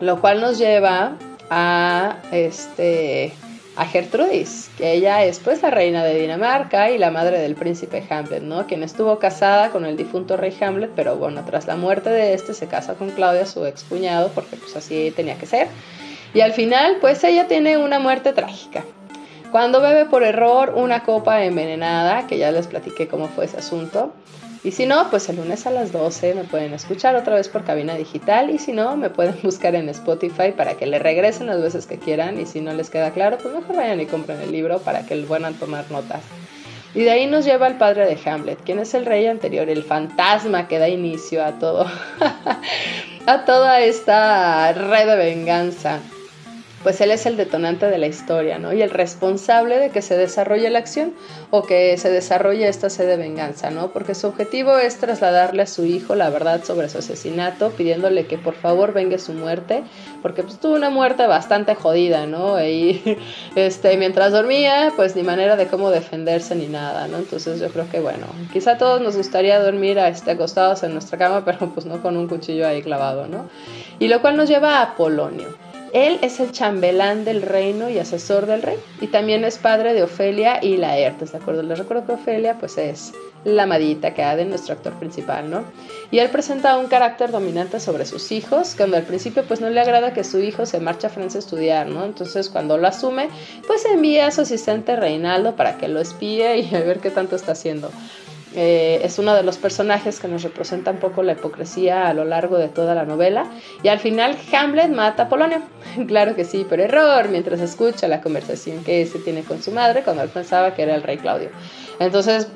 lo 0.00 0.22
cual 0.22 0.40
nos 0.40 0.56
lleva 0.56 1.12
a 1.50 2.16
este 2.32 3.34
a 3.76 3.86
Gertrudis, 3.86 4.70
que 4.76 4.92
ella 4.92 5.24
es 5.24 5.38
pues 5.38 5.62
la 5.62 5.70
reina 5.70 6.04
de 6.04 6.20
Dinamarca 6.20 6.90
y 6.90 6.98
la 6.98 7.10
madre 7.10 7.38
del 7.38 7.54
príncipe 7.54 8.04
Hamlet, 8.08 8.42
¿no? 8.42 8.66
Quien 8.66 8.82
estuvo 8.82 9.18
casada 9.18 9.70
con 9.70 9.86
el 9.86 9.96
difunto 9.96 10.36
rey 10.36 10.54
Hamlet, 10.60 10.90
pero 10.94 11.16
bueno, 11.16 11.42
tras 11.46 11.66
la 11.66 11.76
muerte 11.76 12.10
de 12.10 12.34
este 12.34 12.52
se 12.52 12.66
casa 12.66 12.94
con 12.94 13.10
Claudia, 13.10 13.46
su 13.46 13.64
ex 13.64 13.84
cuñado, 13.84 14.30
porque 14.34 14.56
pues 14.56 14.76
así 14.76 15.12
tenía 15.16 15.38
que 15.38 15.46
ser. 15.46 15.68
Y 16.34 16.40
al 16.40 16.52
final 16.52 16.98
pues 17.00 17.24
ella 17.24 17.48
tiene 17.48 17.78
una 17.78 17.98
muerte 17.98 18.32
trágica. 18.32 18.84
Cuando 19.50 19.80
bebe 19.80 20.06
por 20.06 20.22
error 20.22 20.74
una 20.76 21.02
copa 21.02 21.44
envenenada, 21.44 22.26
que 22.26 22.38
ya 22.38 22.50
les 22.50 22.66
platiqué 22.66 23.08
cómo 23.08 23.28
fue 23.28 23.46
ese 23.46 23.58
asunto, 23.58 24.12
y 24.64 24.70
si 24.70 24.86
no, 24.86 25.10
pues 25.10 25.28
el 25.28 25.36
lunes 25.36 25.66
a 25.66 25.72
las 25.72 25.90
12 25.90 26.34
me 26.34 26.44
pueden 26.44 26.72
escuchar 26.72 27.16
otra 27.16 27.34
vez 27.34 27.48
por 27.48 27.64
cabina 27.64 27.96
digital. 27.96 28.48
Y 28.50 28.58
si 28.58 28.72
no, 28.72 28.96
me 28.96 29.10
pueden 29.10 29.36
buscar 29.42 29.74
en 29.74 29.88
Spotify 29.88 30.52
para 30.56 30.74
que 30.74 30.86
le 30.86 31.00
regresen 31.00 31.48
las 31.48 31.60
veces 31.60 31.86
que 31.86 31.98
quieran. 31.98 32.40
Y 32.40 32.46
si 32.46 32.60
no 32.60 32.72
les 32.72 32.88
queda 32.88 33.10
claro, 33.10 33.38
pues 33.38 33.52
mejor 33.52 33.76
vayan 33.76 34.00
y 34.00 34.06
compren 34.06 34.40
el 34.40 34.52
libro 34.52 34.78
para 34.78 35.04
que 35.04 35.16
puedan 35.16 35.54
tomar 35.54 35.90
notas. 35.90 36.22
Y 36.94 37.02
de 37.02 37.10
ahí 37.10 37.26
nos 37.26 37.44
lleva 37.44 37.66
el 37.66 37.76
padre 37.76 38.06
de 38.06 38.30
Hamlet, 38.30 38.62
quien 38.62 38.78
es 38.78 38.92
el 38.94 39.06
rey 39.06 39.26
anterior, 39.26 39.68
el 39.68 39.82
fantasma 39.82 40.68
que 40.68 40.78
da 40.78 40.88
inicio 40.88 41.42
a 41.42 41.52
todo, 41.58 41.86
a 43.26 43.44
toda 43.46 43.80
esta 43.80 44.72
red 44.74 45.06
de 45.06 45.16
venganza 45.16 46.00
pues 46.82 47.00
él 47.00 47.10
es 47.10 47.26
el 47.26 47.36
detonante 47.36 47.86
de 47.86 47.98
la 47.98 48.06
historia, 48.06 48.58
¿no? 48.58 48.72
Y 48.72 48.82
el 48.82 48.90
responsable 48.90 49.78
de 49.78 49.90
que 49.90 50.02
se 50.02 50.16
desarrolle 50.16 50.70
la 50.70 50.78
acción 50.78 51.14
o 51.50 51.62
que 51.62 51.96
se 51.96 52.10
desarrolle 52.10 52.68
esta 52.68 52.90
sed 52.90 53.06
de 53.06 53.16
venganza, 53.16 53.70
¿no? 53.70 53.88
Porque 53.92 54.14
su 54.14 54.26
objetivo 54.26 54.78
es 54.78 54.98
trasladarle 54.98 55.62
a 55.62 55.66
su 55.66 55.84
hijo 55.84 56.14
la 56.14 56.30
verdad 56.30 56.64
sobre 56.64 56.88
su 56.88 56.98
asesinato, 56.98 57.70
pidiéndole 57.70 58.26
que 58.26 58.38
por 58.38 58.54
favor 58.54 58.92
venga 58.92 59.18
su 59.18 59.32
muerte, 59.32 59.84
porque 60.22 60.42
pues 60.42 60.58
tuvo 60.58 60.74
una 60.74 60.90
muerte 60.90 61.26
bastante 61.26 61.74
jodida, 61.74 62.26
¿no? 62.26 62.62
Y 62.64 63.18
este, 63.54 63.96
mientras 63.96 64.32
dormía, 64.32 64.92
pues 64.96 65.14
ni 65.16 65.22
manera 65.22 65.56
de 65.56 65.66
cómo 65.66 65.90
defenderse 65.90 66.54
ni 66.54 66.66
nada, 66.66 67.06
¿no? 67.08 67.18
Entonces 67.18 67.60
yo 67.60 67.68
creo 67.68 67.88
que 67.90 68.00
bueno, 68.00 68.26
quizá 68.52 68.72
a 68.72 68.78
todos 68.78 69.00
nos 69.00 69.16
gustaría 69.16 69.60
dormir 69.60 69.98
este, 69.98 70.32
acostados 70.32 70.82
en 70.82 70.92
nuestra 70.92 71.18
cama, 71.18 71.44
pero 71.44 71.70
pues 71.72 71.86
no 71.86 72.02
con 72.02 72.16
un 72.16 72.28
cuchillo 72.28 72.66
ahí 72.66 72.82
clavado, 72.82 73.26
¿no? 73.28 73.48
Y 73.98 74.08
lo 74.08 74.20
cual 74.20 74.36
nos 74.36 74.48
lleva 74.48 74.82
a 74.82 74.96
Polonio. 74.96 75.71
Él 75.92 76.18
es 76.22 76.40
el 76.40 76.52
chambelán 76.52 77.24
del 77.24 77.42
reino 77.42 77.90
y 77.90 77.98
asesor 77.98 78.46
del 78.46 78.62
rey. 78.62 78.78
Y 79.00 79.08
también 79.08 79.44
es 79.44 79.58
padre 79.58 79.92
de 79.92 80.02
Ofelia 80.02 80.58
y 80.62 80.78
Laertes, 80.78 81.32
¿de 81.32 81.38
acuerdo? 81.38 81.62
Les 81.62 81.78
recuerdo 81.78 82.06
que 82.06 82.12
Ofelia 82.12 82.58
pues 82.58 82.78
es 82.78 83.12
la 83.44 83.64
amadita 83.64 84.14
que 84.14 84.22
ha 84.22 84.36
de 84.36 84.44
nuestro 84.44 84.74
actor 84.74 84.94
principal, 84.94 85.50
¿no? 85.50 85.64
Y 86.10 86.18
él 86.20 86.30
presenta 86.30 86.78
un 86.78 86.86
carácter 86.86 87.30
dominante 87.30 87.80
sobre 87.80 88.06
sus 88.06 88.32
hijos, 88.32 88.74
cuando 88.76 88.96
al 88.96 89.02
principio 89.02 89.44
pues 89.44 89.60
no 89.60 89.68
le 89.68 89.80
agrada 89.80 90.14
que 90.14 90.24
su 90.24 90.38
hijo 90.38 90.64
se 90.64 90.80
marche 90.80 91.08
a 91.08 91.10
Francia 91.10 91.38
a 91.38 91.42
estudiar, 91.42 91.88
¿no? 91.88 92.04
Entonces 92.04 92.48
cuando 92.48 92.78
lo 92.78 92.86
asume, 92.86 93.28
pues 93.66 93.84
envía 93.84 94.28
a 94.28 94.30
su 94.30 94.42
asistente 94.42 94.96
Reinaldo 94.96 95.56
para 95.56 95.76
que 95.76 95.88
lo 95.88 96.00
espíe 96.00 96.58
y 96.58 96.74
a 96.74 96.80
ver 96.80 97.00
qué 97.00 97.10
tanto 97.10 97.36
está 97.36 97.52
haciendo. 97.52 97.90
Eh, 98.54 99.00
es 99.02 99.18
uno 99.18 99.34
de 99.34 99.42
los 99.42 99.56
personajes 99.56 100.20
que 100.20 100.28
nos 100.28 100.42
representa 100.42 100.90
un 100.90 100.98
poco 100.98 101.22
la 101.22 101.32
hipocresía 101.32 102.08
a 102.08 102.14
lo 102.14 102.24
largo 102.24 102.58
de 102.58 102.68
toda 102.68 102.94
la 102.94 103.04
novela. 103.04 103.46
Y 103.82 103.88
al 103.88 103.98
final 103.98 104.36
Hamlet 104.52 104.90
mata 104.90 105.24
a 105.24 105.28
Polonio. 105.28 105.62
claro 106.06 106.34
que 106.34 106.44
sí, 106.44 106.66
pero 106.68 106.82
error, 106.82 107.28
mientras 107.28 107.60
escucha 107.60 108.08
la 108.08 108.20
conversación 108.20 108.84
que 108.84 109.06
se 109.06 109.18
tiene 109.18 109.42
con 109.42 109.62
su 109.62 109.70
madre 109.70 110.02
cuando 110.02 110.22
él 110.22 110.28
pensaba 110.28 110.74
que 110.74 110.82
era 110.82 110.94
el 110.94 111.02
rey 111.02 111.18
Claudio. 111.18 111.50
Entonces 111.98 112.48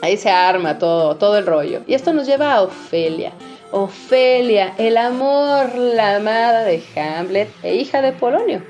ahí 0.00 0.16
se 0.16 0.30
arma 0.30 0.78
todo, 0.78 1.16
todo 1.16 1.38
el 1.38 1.46
rollo. 1.46 1.82
Y 1.86 1.94
esto 1.94 2.12
nos 2.12 2.26
lleva 2.26 2.54
a 2.54 2.62
Ofelia. 2.62 3.32
Ofelia, 3.70 4.74
el 4.76 4.96
amor, 4.96 5.74
la 5.76 6.16
amada 6.16 6.64
de 6.64 6.82
Hamlet 6.96 7.48
e 7.62 7.76
hija 7.76 8.02
de 8.02 8.12
Polonio 8.12 8.62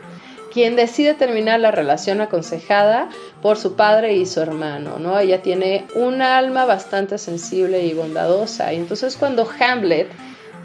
quien 0.52 0.76
decide 0.76 1.14
terminar 1.14 1.60
la 1.60 1.70
relación 1.70 2.20
aconsejada 2.20 3.08
por 3.40 3.56
su 3.56 3.74
padre 3.74 4.14
y 4.14 4.26
su 4.26 4.40
hermano, 4.40 4.98
¿no? 4.98 5.18
Ella 5.18 5.40
tiene 5.40 5.86
un 5.94 6.20
alma 6.20 6.66
bastante 6.66 7.16
sensible 7.16 7.86
y 7.86 7.94
bondadosa, 7.94 8.72
y 8.72 8.76
entonces 8.76 9.16
cuando 9.16 9.48
Hamlet, 9.58 10.08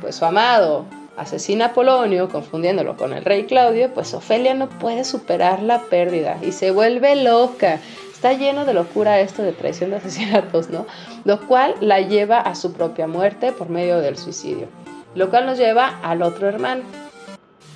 pues 0.02 0.16
su 0.16 0.26
amado, 0.26 0.86
asesina 1.16 1.68
a 1.68 1.74
Polonio, 1.74 2.28
confundiéndolo 2.28 2.98
con 2.98 3.14
el 3.14 3.24
rey 3.24 3.46
Claudio, 3.46 3.94
pues 3.94 4.14
Ofelia 4.14 4.54
no 4.54 4.68
puede 4.68 5.06
superar 5.06 5.62
la 5.62 5.80
pérdida 5.84 6.38
y 6.42 6.52
se 6.52 6.72
vuelve 6.72 7.16
loca. 7.16 7.80
Está 8.12 8.34
lleno 8.34 8.66
de 8.66 8.74
locura 8.74 9.22
esto 9.22 9.42
de 9.42 9.54
traición 9.54 9.92
de 9.92 9.98
asesinatos, 9.98 10.70
¿no? 10.70 10.86
Lo 11.24 11.48
cual 11.48 11.76
la 11.80 12.02
lleva 12.02 12.40
a 12.40 12.56
su 12.56 12.74
propia 12.74 13.08
muerte 13.08 13.54
por 13.54 13.70
medio 13.70 14.00
del 14.00 14.18
suicidio. 14.18 14.68
Lo 15.16 15.30
cual 15.30 15.46
nos 15.46 15.58
lleva 15.58 16.00
al 16.04 16.24
otro 16.24 16.50
hermano, 16.50 16.84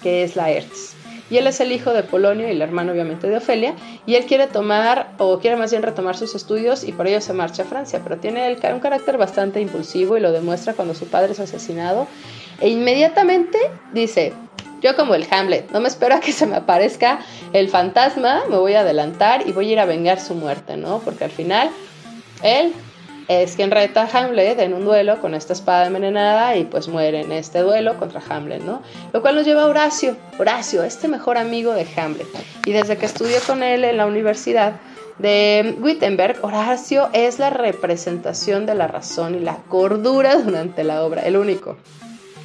que 0.04 0.24
es 0.24 0.36
Laertes 0.36 0.96
y 1.32 1.38
él 1.38 1.48
es 1.48 1.62
el 1.62 1.72
hijo 1.72 1.94
de 1.94 2.04
Polonio 2.04 2.48
y 2.48 2.52
el 2.52 2.62
hermano 2.62 2.92
obviamente 2.92 3.28
de 3.28 3.38
Ofelia, 3.38 3.74
y 4.06 4.16
él 4.16 4.26
quiere 4.26 4.48
tomar, 4.48 5.14
o 5.18 5.40
quiere 5.40 5.56
más 5.56 5.72
bien 5.72 5.82
retomar 5.82 6.18
sus 6.18 6.36
estudios 6.36 6.84
y 6.84 6.92
por 6.92 7.08
ello 7.08 7.22
se 7.22 7.34
marcha 7.34 7.64
a 7.64 7.66
Francia, 7.66 8.02
pero 8.04 8.18
tiene 8.18 8.56
un 8.74 8.80
carácter 8.80 9.18
bastante 9.18 9.62
impulsivo 9.62 10.18
y 10.18 10.20
lo 10.20 10.32
demuestra 10.32 10.74
cuando 10.74 10.94
su 10.94 11.08
padre 11.08 11.32
es 11.32 11.40
asesinado, 11.40 12.08
e 12.60 12.70
inmediatamente 12.70 13.58
dice, 13.94 14.34
yo 14.82 14.96
como 14.96 15.16
el 15.16 15.26
Hamlet, 15.32 15.72
no 15.72 15.80
me 15.80 15.88
espero 15.88 16.16
a 16.16 16.20
que 16.20 16.34
se 16.34 16.46
me 16.46 16.58
aparezca 16.58 17.20
el 17.54 17.70
fantasma, 17.70 18.44
me 18.50 18.58
voy 18.58 18.74
a 18.74 18.82
adelantar 18.82 19.48
y 19.48 19.54
voy 19.54 19.70
a 19.70 19.72
ir 19.72 19.80
a 19.80 19.86
vengar 19.86 20.20
su 20.20 20.36
muerte, 20.36 20.76
¿no? 20.76 21.00
Porque 21.00 21.24
al 21.24 21.32
final 21.32 21.70
él 22.44 22.74
es 23.40 23.56
quien 23.56 23.72
reta 23.72 24.04
a 24.04 24.18
Hamlet 24.18 24.60
en 24.60 24.74
un 24.74 24.84
duelo 24.84 25.22
con 25.22 25.34
esta 25.34 25.54
espada 25.54 25.88
envenenada 25.88 26.58
y 26.58 26.66
pues 26.66 26.90
muere 26.90 27.22
en 27.22 27.32
este 27.32 27.60
duelo 27.60 27.98
contra 27.98 28.22
Hamlet, 28.28 28.62
¿no? 28.62 28.82
Lo 29.14 29.22
cual 29.22 29.36
nos 29.36 29.46
lleva 29.46 29.64
a 29.64 29.68
Horacio, 29.68 30.18
Horacio, 30.38 30.84
este 30.84 31.08
mejor 31.08 31.38
amigo 31.38 31.74
de 31.74 31.88
Hamlet. 31.96 32.28
Y 32.66 32.74
desde 32.74 32.98
que 32.98 33.06
estudió 33.06 33.38
con 33.48 33.64
él 33.64 33.86
en 33.86 33.98
la 33.98 34.06
universidad 34.06 34.74
de 35.18 35.78
Wittenberg, 35.80 36.44
Horacio 36.44 37.10
es 37.14 37.40
la 37.40 37.50
representación 37.50 38.66
de 38.66 38.76
la 38.76 38.88
razón 38.88 39.36
y 39.36 39.40
la 39.40 39.58
cordura 39.70 40.36
durante 40.36 40.84
la 40.84 41.04
obra, 41.04 41.22
el 41.22 41.38
único. 41.38 41.78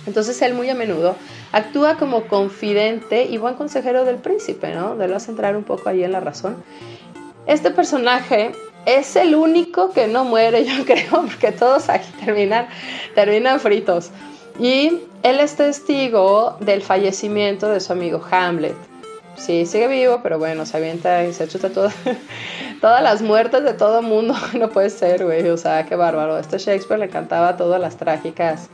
Entonces 0.07 0.41
él 0.43 0.55
muy 0.55 0.71
a 0.71 0.75
menudo 0.75 1.17
actúa 1.51 1.97
como 1.97 2.29
confidente 2.29 3.25
y 3.25 3.39
buen 3.39 3.55
consejero 3.55 4.05
del 4.05 4.17
príncipe, 4.17 4.73
¿no? 4.73 4.97
De 4.97 5.09
lo 5.09 5.19
centrar 5.19 5.57
un 5.57 5.65
poco 5.65 5.89
ahí 5.89 6.05
en 6.05 6.13
la 6.13 6.21
razón. 6.21 6.63
Este 7.47 7.71
personaje 7.71 8.53
es 8.87 9.17
el 9.17 9.35
único 9.35 9.91
que 9.91 10.07
no 10.07 10.25
muere, 10.25 10.65
yo 10.77 10.85
creo, 10.87 11.23
porque 11.23 11.53
todos 11.53 11.89
aquí 11.91 12.11
terminan, 12.25 12.69
terminan 13.15 13.61
fritos. 13.61 14.11
Y 14.59 15.01
él 15.23 15.41
es 15.41 15.57
testigo 15.57 16.57
del 16.61 16.81
fallecimiento 16.81 17.69
de 17.69 17.81
su 17.81 17.93
amigo 17.93 18.25
Hamlet. 18.31 18.77
Sí, 19.37 19.67
sigue 19.67 19.87
vivo, 19.89 20.21
pero 20.23 20.39
bueno, 20.39 20.65
se 20.65 20.79
avienta 20.79 21.25
y 21.25 21.35
se 21.35 21.47
chuta 21.47 21.69
todo, 21.69 21.91
todas 22.81 23.03
las 23.03 23.21
muertes 23.21 23.65
de 23.65 23.75
todo 23.75 24.01
mundo. 24.01 24.35
No 24.59 24.71
puede 24.71 24.89
ser, 24.89 25.25
güey. 25.25 25.47
O 25.51 25.59
sea, 25.59 25.85
qué 25.85 25.95
bárbaro. 25.95 26.39
Este 26.39 26.57
Shakespeare 26.59 26.99
le 26.99 27.11
cantaba 27.11 27.57
todas 27.59 27.79
las 27.79 27.97
trágicas, 27.97 28.69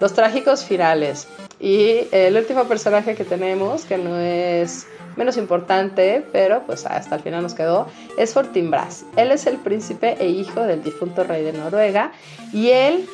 los 0.00 0.12
trágicos 0.14 0.64
finales. 0.64 1.28
Y 1.60 2.08
el 2.10 2.36
último 2.36 2.64
personaje 2.64 3.14
que 3.14 3.24
tenemos, 3.24 3.84
que 3.84 3.98
no 3.98 4.18
es 4.18 4.86
menos 5.18 5.36
importante, 5.36 6.24
pero 6.32 6.62
pues 6.64 6.86
hasta 6.86 7.16
el 7.16 7.22
final 7.22 7.42
nos 7.42 7.54
quedó, 7.54 7.88
es 8.16 8.32
Fortinbras. 8.32 9.04
Él 9.16 9.32
es 9.32 9.46
el 9.46 9.58
príncipe 9.58 10.16
e 10.18 10.28
hijo 10.28 10.62
del 10.62 10.82
difunto 10.82 11.24
rey 11.24 11.42
de 11.42 11.52
Noruega 11.52 12.12
y 12.52 12.70
él 12.70 13.06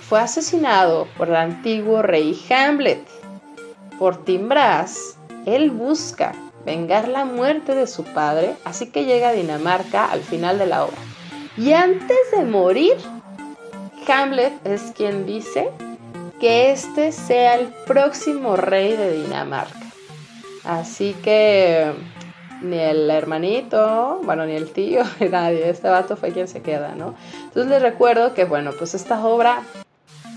fue 0.00 0.20
asesinado 0.20 1.08
por 1.16 1.28
el 1.28 1.36
antiguo 1.36 2.02
rey 2.02 2.38
Hamlet. 2.50 3.06
Fortinbras, 3.98 5.16
él 5.46 5.70
busca 5.70 6.34
vengar 6.66 7.08
la 7.08 7.24
muerte 7.24 7.74
de 7.74 7.86
su 7.86 8.04
padre, 8.04 8.54
así 8.64 8.90
que 8.90 9.04
llega 9.04 9.28
a 9.28 9.32
Dinamarca 9.32 10.06
al 10.10 10.20
final 10.20 10.58
de 10.58 10.66
la 10.66 10.84
obra. 10.84 10.98
Y 11.56 11.72
antes 11.72 12.18
de 12.36 12.44
morir, 12.44 12.96
Hamlet 14.08 14.54
es 14.66 14.92
quien 14.96 15.24
dice 15.24 15.70
que 16.40 16.72
este 16.72 17.12
sea 17.12 17.54
el 17.54 17.68
próximo 17.86 18.56
rey 18.56 18.96
de 18.96 19.22
Dinamarca. 19.22 19.83
Así 20.64 21.14
que 21.22 21.92
ni 22.62 22.78
el 22.78 23.10
hermanito, 23.10 24.20
bueno, 24.24 24.46
ni 24.46 24.54
el 24.54 24.72
tío, 24.72 25.02
ni 25.20 25.28
nadie, 25.28 25.68
este 25.68 25.88
vato 25.88 26.16
fue 26.16 26.32
quien 26.32 26.48
se 26.48 26.62
queda, 26.62 26.94
¿no? 26.94 27.14
Entonces 27.44 27.66
les 27.70 27.82
recuerdo 27.82 28.34
que, 28.34 28.44
bueno, 28.44 28.72
pues 28.78 28.94
esta 28.94 29.24
obra, 29.24 29.62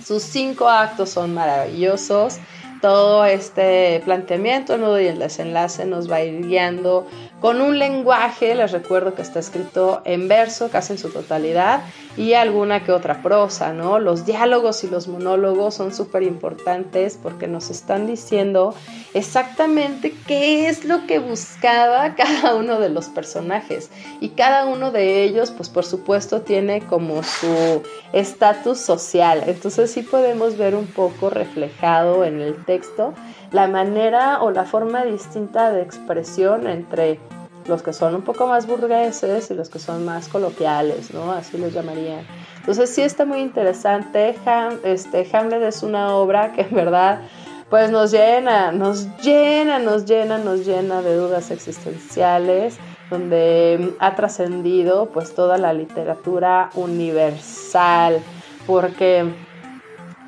sus 0.05 0.23
cinco 0.23 0.69
actos 0.69 1.09
son 1.09 1.33
maravillosos. 1.33 2.39
Todo 2.81 3.25
este 3.25 4.01
planteamiento, 4.05 4.77
nudo 4.77 4.99
y 5.01 5.07
el 5.07 5.19
desenlace 5.19 5.85
nos 5.85 6.11
va 6.11 6.17
a 6.17 6.23
ir 6.23 6.45
guiando 6.47 7.07
con 7.41 7.61
un 7.61 7.77
lenguaje, 7.77 8.55
les 8.55 8.71
recuerdo 8.71 9.13
que 9.13 9.21
está 9.21 9.39
escrito 9.39 10.01
en 10.05 10.27
verso 10.27 10.69
casi 10.69 10.93
en 10.93 10.99
su 10.99 11.09
totalidad 11.09 11.81
y 12.17 12.33
alguna 12.33 12.83
que 12.83 12.91
otra 12.91 13.21
prosa, 13.21 13.73
¿no? 13.73 13.99
Los 13.99 14.25
diálogos 14.25 14.83
y 14.83 14.89
los 14.89 15.07
monólogos 15.07 15.75
son 15.75 15.93
súper 15.93 16.23
importantes 16.23 17.19
porque 17.21 17.47
nos 17.47 17.69
están 17.69 18.07
diciendo 18.07 18.73
exactamente 19.13 20.15
qué 20.25 20.67
es 20.67 20.83
lo 20.83 21.05
que 21.05 21.19
buscaba 21.19 22.15
cada 22.17 22.55
uno 22.55 22.79
de 22.79 22.89
los 22.89 23.05
personajes 23.09 23.91
y 24.19 24.29
cada 24.29 24.65
uno 24.65 24.91
de 24.91 25.23
ellos, 25.23 25.51
pues 25.51 25.69
por 25.69 25.85
supuesto, 25.85 26.41
tiene 26.41 26.81
como 26.81 27.21
su 27.21 27.83
estatus 28.13 28.79
social. 28.79 29.43
Entonces 29.47 29.91
sí 29.91 30.01
podemos 30.01 30.57
ver 30.57 30.75
un 30.75 30.87
poco 30.87 31.29
reflejado 31.29 32.23
en 32.23 32.41
el 32.41 32.63
texto 32.65 33.13
la 33.51 33.67
manera 33.67 34.41
o 34.41 34.51
la 34.51 34.65
forma 34.65 35.05
distinta 35.05 35.71
de 35.71 35.81
expresión 35.81 36.67
entre 36.67 37.19
los 37.67 37.83
que 37.83 37.93
son 37.93 38.15
un 38.15 38.21
poco 38.21 38.47
más 38.47 38.65
burgueses 38.65 39.51
y 39.51 39.53
los 39.53 39.69
que 39.69 39.79
son 39.79 40.05
más 40.05 40.29
coloquiales, 40.29 41.13
¿no? 41.13 41.31
Así 41.31 41.57
los 41.57 41.73
llamarían. 41.73 42.25
Entonces 42.59 42.89
sí 42.89 43.01
está 43.01 43.25
muy 43.25 43.39
interesante. 43.39 44.35
este, 44.83 45.27
Hamlet 45.33 45.63
es 45.63 45.83
una 45.83 46.15
obra 46.15 46.53
que 46.53 46.61
en 46.61 46.75
verdad 46.75 47.21
pues 47.69 47.91
nos 47.91 48.11
llena, 48.11 48.71
nos 48.71 49.07
llena, 49.17 49.79
nos 49.79 50.05
llena, 50.05 50.37
nos 50.37 50.65
llena 50.65 51.01
de 51.01 51.15
dudas 51.15 51.51
existenciales, 51.51 52.77
donde 53.09 53.95
ha 53.99 54.15
trascendido 54.15 55.07
pues 55.07 55.33
toda 55.33 55.57
la 55.57 55.73
literatura 55.73 56.69
universal, 56.75 58.19
porque 58.65 59.25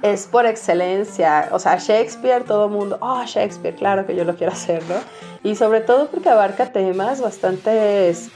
es 0.01 0.27
por 0.27 0.45
excelencia, 0.45 1.49
o 1.51 1.59
sea, 1.59 1.77
Shakespeare, 1.77 2.43
todo 2.43 2.65
el 2.65 2.71
mundo, 2.71 2.97
oh, 3.01 3.23
Shakespeare, 3.25 3.75
claro 3.75 4.05
que 4.05 4.15
yo 4.15 4.23
lo 4.23 4.36
quiero 4.36 4.53
hacer, 4.53 4.82
¿no? 4.88 4.95
Y 5.43 5.55
sobre 5.55 5.82
todo 5.82 6.07
porque 6.07 6.30
abarca 6.30 6.71
temas 6.71 7.21
bastantes 7.21 8.30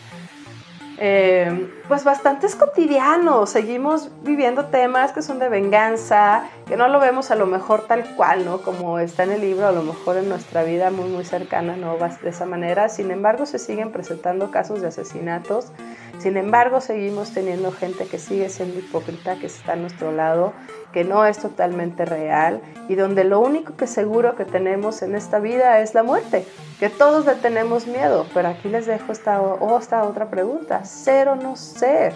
eh, 0.97 1.69
pues 1.87 2.03
bastantes 2.03 2.55
cotidianos. 2.55 3.49
Seguimos 3.49 4.09
viviendo 4.21 4.65
temas 4.65 5.11
que 5.11 5.21
son 5.21 5.39
de 5.39 5.49
venganza, 5.49 6.45
que 6.67 6.77
no 6.77 6.87
lo 6.87 6.99
vemos 6.99 7.31
a 7.31 7.35
lo 7.35 7.45
mejor 7.45 7.85
tal 7.87 8.15
cual, 8.15 8.45
¿no? 8.45 8.61
Como 8.61 8.99
está 8.99 9.23
en 9.23 9.31
el 9.31 9.41
libro, 9.41 9.67
a 9.67 9.71
lo 9.71 9.83
mejor 9.83 10.17
en 10.17 10.29
nuestra 10.29 10.63
vida 10.63 10.91
muy, 10.91 11.09
muy 11.09 11.25
cercana, 11.25 11.75
no 11.75 11.97
de 11.97 12.29
esa 12.29 12.45
manera. 12.45 12.89
Sin 12.89 13.11
embargo, 13.11 13.45
se 13.45 13.59
siguen 13.59 13.91
presentando 13.91 14.51
casos 14.51 14.81
de 14.81 14.87
asesinatos. 14.87 15.71
Sin 16.19 16.37
embargo, 16.37 16.79
seguimos 16.79 17.31
teniendo 17.31 17.71
gente 17.71 18.05
que 18.05 18.19
sigue 18.19 18.49
siendo 18.49 18.79
hipócrita, 18.79 19.35
que 19.35 19.47
está 19.47 19.73
a 19.73 19.75
nuestro 19.75 20.11
lado, 20.11 20.53
que 20.93 21.03
no 21.03 21.25
es 21.25 21.39
totalmente 21.39 22.05
real 22.05 22.61
y 22.87 22.95
donde 22.95 23.23
lo 23.23 23.39
único 23.39 23.75
que 23.75 23.87
seguro 23.87 24.35
que 24.35 24.45
tenemos 24.45 25.01
en 25.01 25.15
esta 25.15 25.39
vida 25.39 25.79
es 25.79 25.93
la 25.93 26.03
muerte, 26.03 26.45
que 26.79 26.89
todos 26.89 27.25
le 27.25 27.35
tenemos 27.35 27.87
miedo. 27.87 28.25
Pero 28.33 28.49
aquí 28.49 28.69
les 28.69 28.85
dejo 28.85 29.11
esta, 29.11 29.41
esta 29.79 30.03
otra 30.03 30.29
pregunta, 30.29 30.85
¿ser 30.85 31.27
o 31.27 31.35
no 31.35 31.55
ser? 31.55 32.13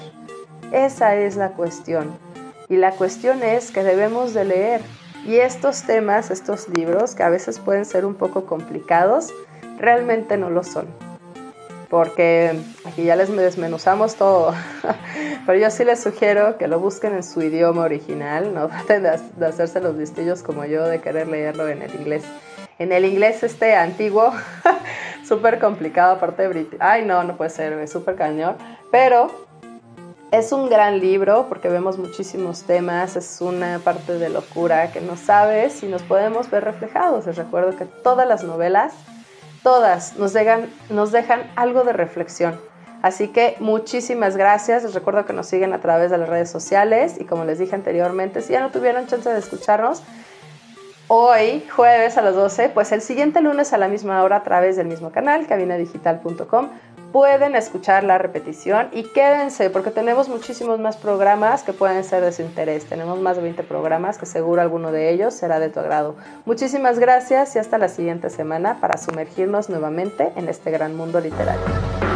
Esa 0.72 1.16
es 1.16 1.36
la 1.36 1.50
cuestión. 1.50 2.18
Y 2.70 2.78
la 2.78 2.92
cuestión 2.92 3.44
es 3.44 3.72
que 3.72 3.84
debemos 3.84 4.34
de 4.34 4.44
leer 4.44 4.82
Y 5.26 5.38
estos 5.38 5.84
temas, 5.84 6.32
estos 6.32 6.70
libros, 6.70 7.16
que 7.16 7.24
a 7.24 7.30
veces 7.30 7.60
pueden 7.60 7.84
ser 7.84 8.06
un 8.06 8.16
poco 8.16 8.46
complicados, 8.46 9.34
realmente 9.78 10.38
no 10.38 10.50
lo 10.50 10.64
son. 10.64 10.88
Porque 11.90 12.60
aquí 12.86 13.04
ya 13.04 13.16
les 13.16 13.34
desmenuzamos 13.36 14.16
todo. 14.16 14.54
Pero 15.46 15.60
yo 15.60 15.70
sí 15.70 15.86
les 15.86 16.02
sugiero 16.02 16.58
que 16.58 16.68
lo 16.68 16.80
busquen 16.80 17.16
en 17.16 17.24
su 17.24 17.42
idioma 17.42 17.84
original, 17.84 18.54
no 18.54 18.68
traten 18.86 19.04
de, 19.04 19.46
hacerse 19.46 19.80
los 19.80 19.96
listillos 19.96 20.44
como 20.44 20.66
yo 20.66 20.86
de 20.86 21.00
querer 21.00 21.28
leerlo 21.28 21.68
en 21.68 21.82
el 21.82 21.96
inglés. 21.96 22.24
En 22.80 22.92
el 22.92 23.06
inglés 23.06 23.42
este 23.44 23.76
antiguo, 23.76 24.32
súper 25.28 25.60
complicado, 25.60 26.16
aparte 26.16 26.48
de 26.48 26.68
Ay, 26.80 27.06
no, 27.06 27.24
no 27.24 27.38
puede 27.38 27.50
ser, 27.50 27.74
es 27.74 27.92
súper 27.92 28.16
cañón. 28.16 28.56
Pero 28.92 29.48
es 30.32 30.52
un 30.52 30.70
gran 30.70 31.00
libro 31.00 31.46
porque 31.48 31.70
vemos 31.70 31.98
muchísimos 31.98 32.64
temas, 32.64 33.16
es 33.16 33.40
una 33.40 33.80
parte 33.80 34.20
de 34.20 34.30
locura 34.30 34.92
que 34.92 35.00
no 35.00 35.16
sabes 35.16 35.74
si 35.74 35.88
nos 35.88 36.04
podemos 36.04 36.50
ver 36.50 36.66
reflejados. 36.66 37.26
Les 37.26 37.38
recuerdo 37.38 37.78
que 37.78 37.86
todas 37.86 38.28
las 38.28 38.44
novelas, 38.44 38.94
todas 39.68 40.16
nos 40.16 40.32
dejan, 40.32 40.70
nos 40.90 41.12
dejan 41.12 41.42
algo 41.58 41.84
de 41.84 41.92
reflexión. 41.92 42.58
Así 43.02 43.28
que 43.28 43.58
muchísimas 43.60 44.38
gracias. 44.38 44.84
Les 44.84 44.94
recuerdo 44.94 45.26
que 45.26 45.34
nos 45.34 45.48
siguen 45.48 45.74
a 45.74 45.82
través 45.82 46.10
de 46.10 46.18
las 46.18 46.30
redes 46.30 46.50
sociales 46.50 47.18
y 47.20 47.26
como 47.26 47.44
les 47.44 47.60
dije 47.60 47.76
anteriormente, 47.76 48.42
si 48.42 48.54
ya 48.54 48.62
no 48.62 48.72
tuvieron 48.72 49.08
chance 49.08 49.30
de 49.30 49.38
escucharnos, 49.38 50.04
hoy, 51.10 51.66
jueves 51.76 52.18
a 52.18 52.22
las 52.22 52.36
12, 52.36 52.70
pues 52.70 52.94
el 52.94 53.02
siguiente 53.02 53.42
lunes 53.42 53.74
a 53.74 53.78
la 53.78 53.90
misma 53.90 54.24
hora 54.24 54.38
a 54.38 54.44
través 54.44 54.78
del 54.78 54.88
mismo 54.88 55.12
canal, 55.12 55.48
cabinadigital.com 55.48 56.70
pueden 57.18 57.56
escuchar 57.56 58.04
la 58.04 58.20
repetición 58.20 58.90
y 58.92 59.02
quédense 59.02 59.72
porque 59.72 59.90
tenemos 59.90 60.30
muchísimos 60.30 60.80
más 60.80 60.98
programas 60.98 61.64
que 61.64 61.74
pueden 61.74 62.04
ser 62.04 62.24
de 62.24 62.32
su 62.32 62.44
interés. 62.44 62.86
Tenemos 62.86 63.20
más 63.20 63.38
de 63.38 63.42
20 63.42 63.64
programas 63.64 64.20
que 64.20 64.28
seguro 64.28 64.62
alguno 64.62 64.92
de 64.92 65.10
ellos 65.10 65.34
será 65.34 65.60
de 65.60 65.70
tu 65.70 65.80
agrado. 65.80 66.16
Muchísimas 66.46 67.00
gracias 67.00 67.56
y 67.56 67.60
hasta 67.60 67.80
la 67.80 67.90
siguiente 67.90 68.30
semana 68.30 68.80
para 68.80 69.00
sumergirnos 69.00 69.68
nuevamente 69.68 70.32
en 70.36 70.48
este 70.48 70.70
gran 70.70 70.96
mundo 70.96 71.20
literario. 71.20 72.07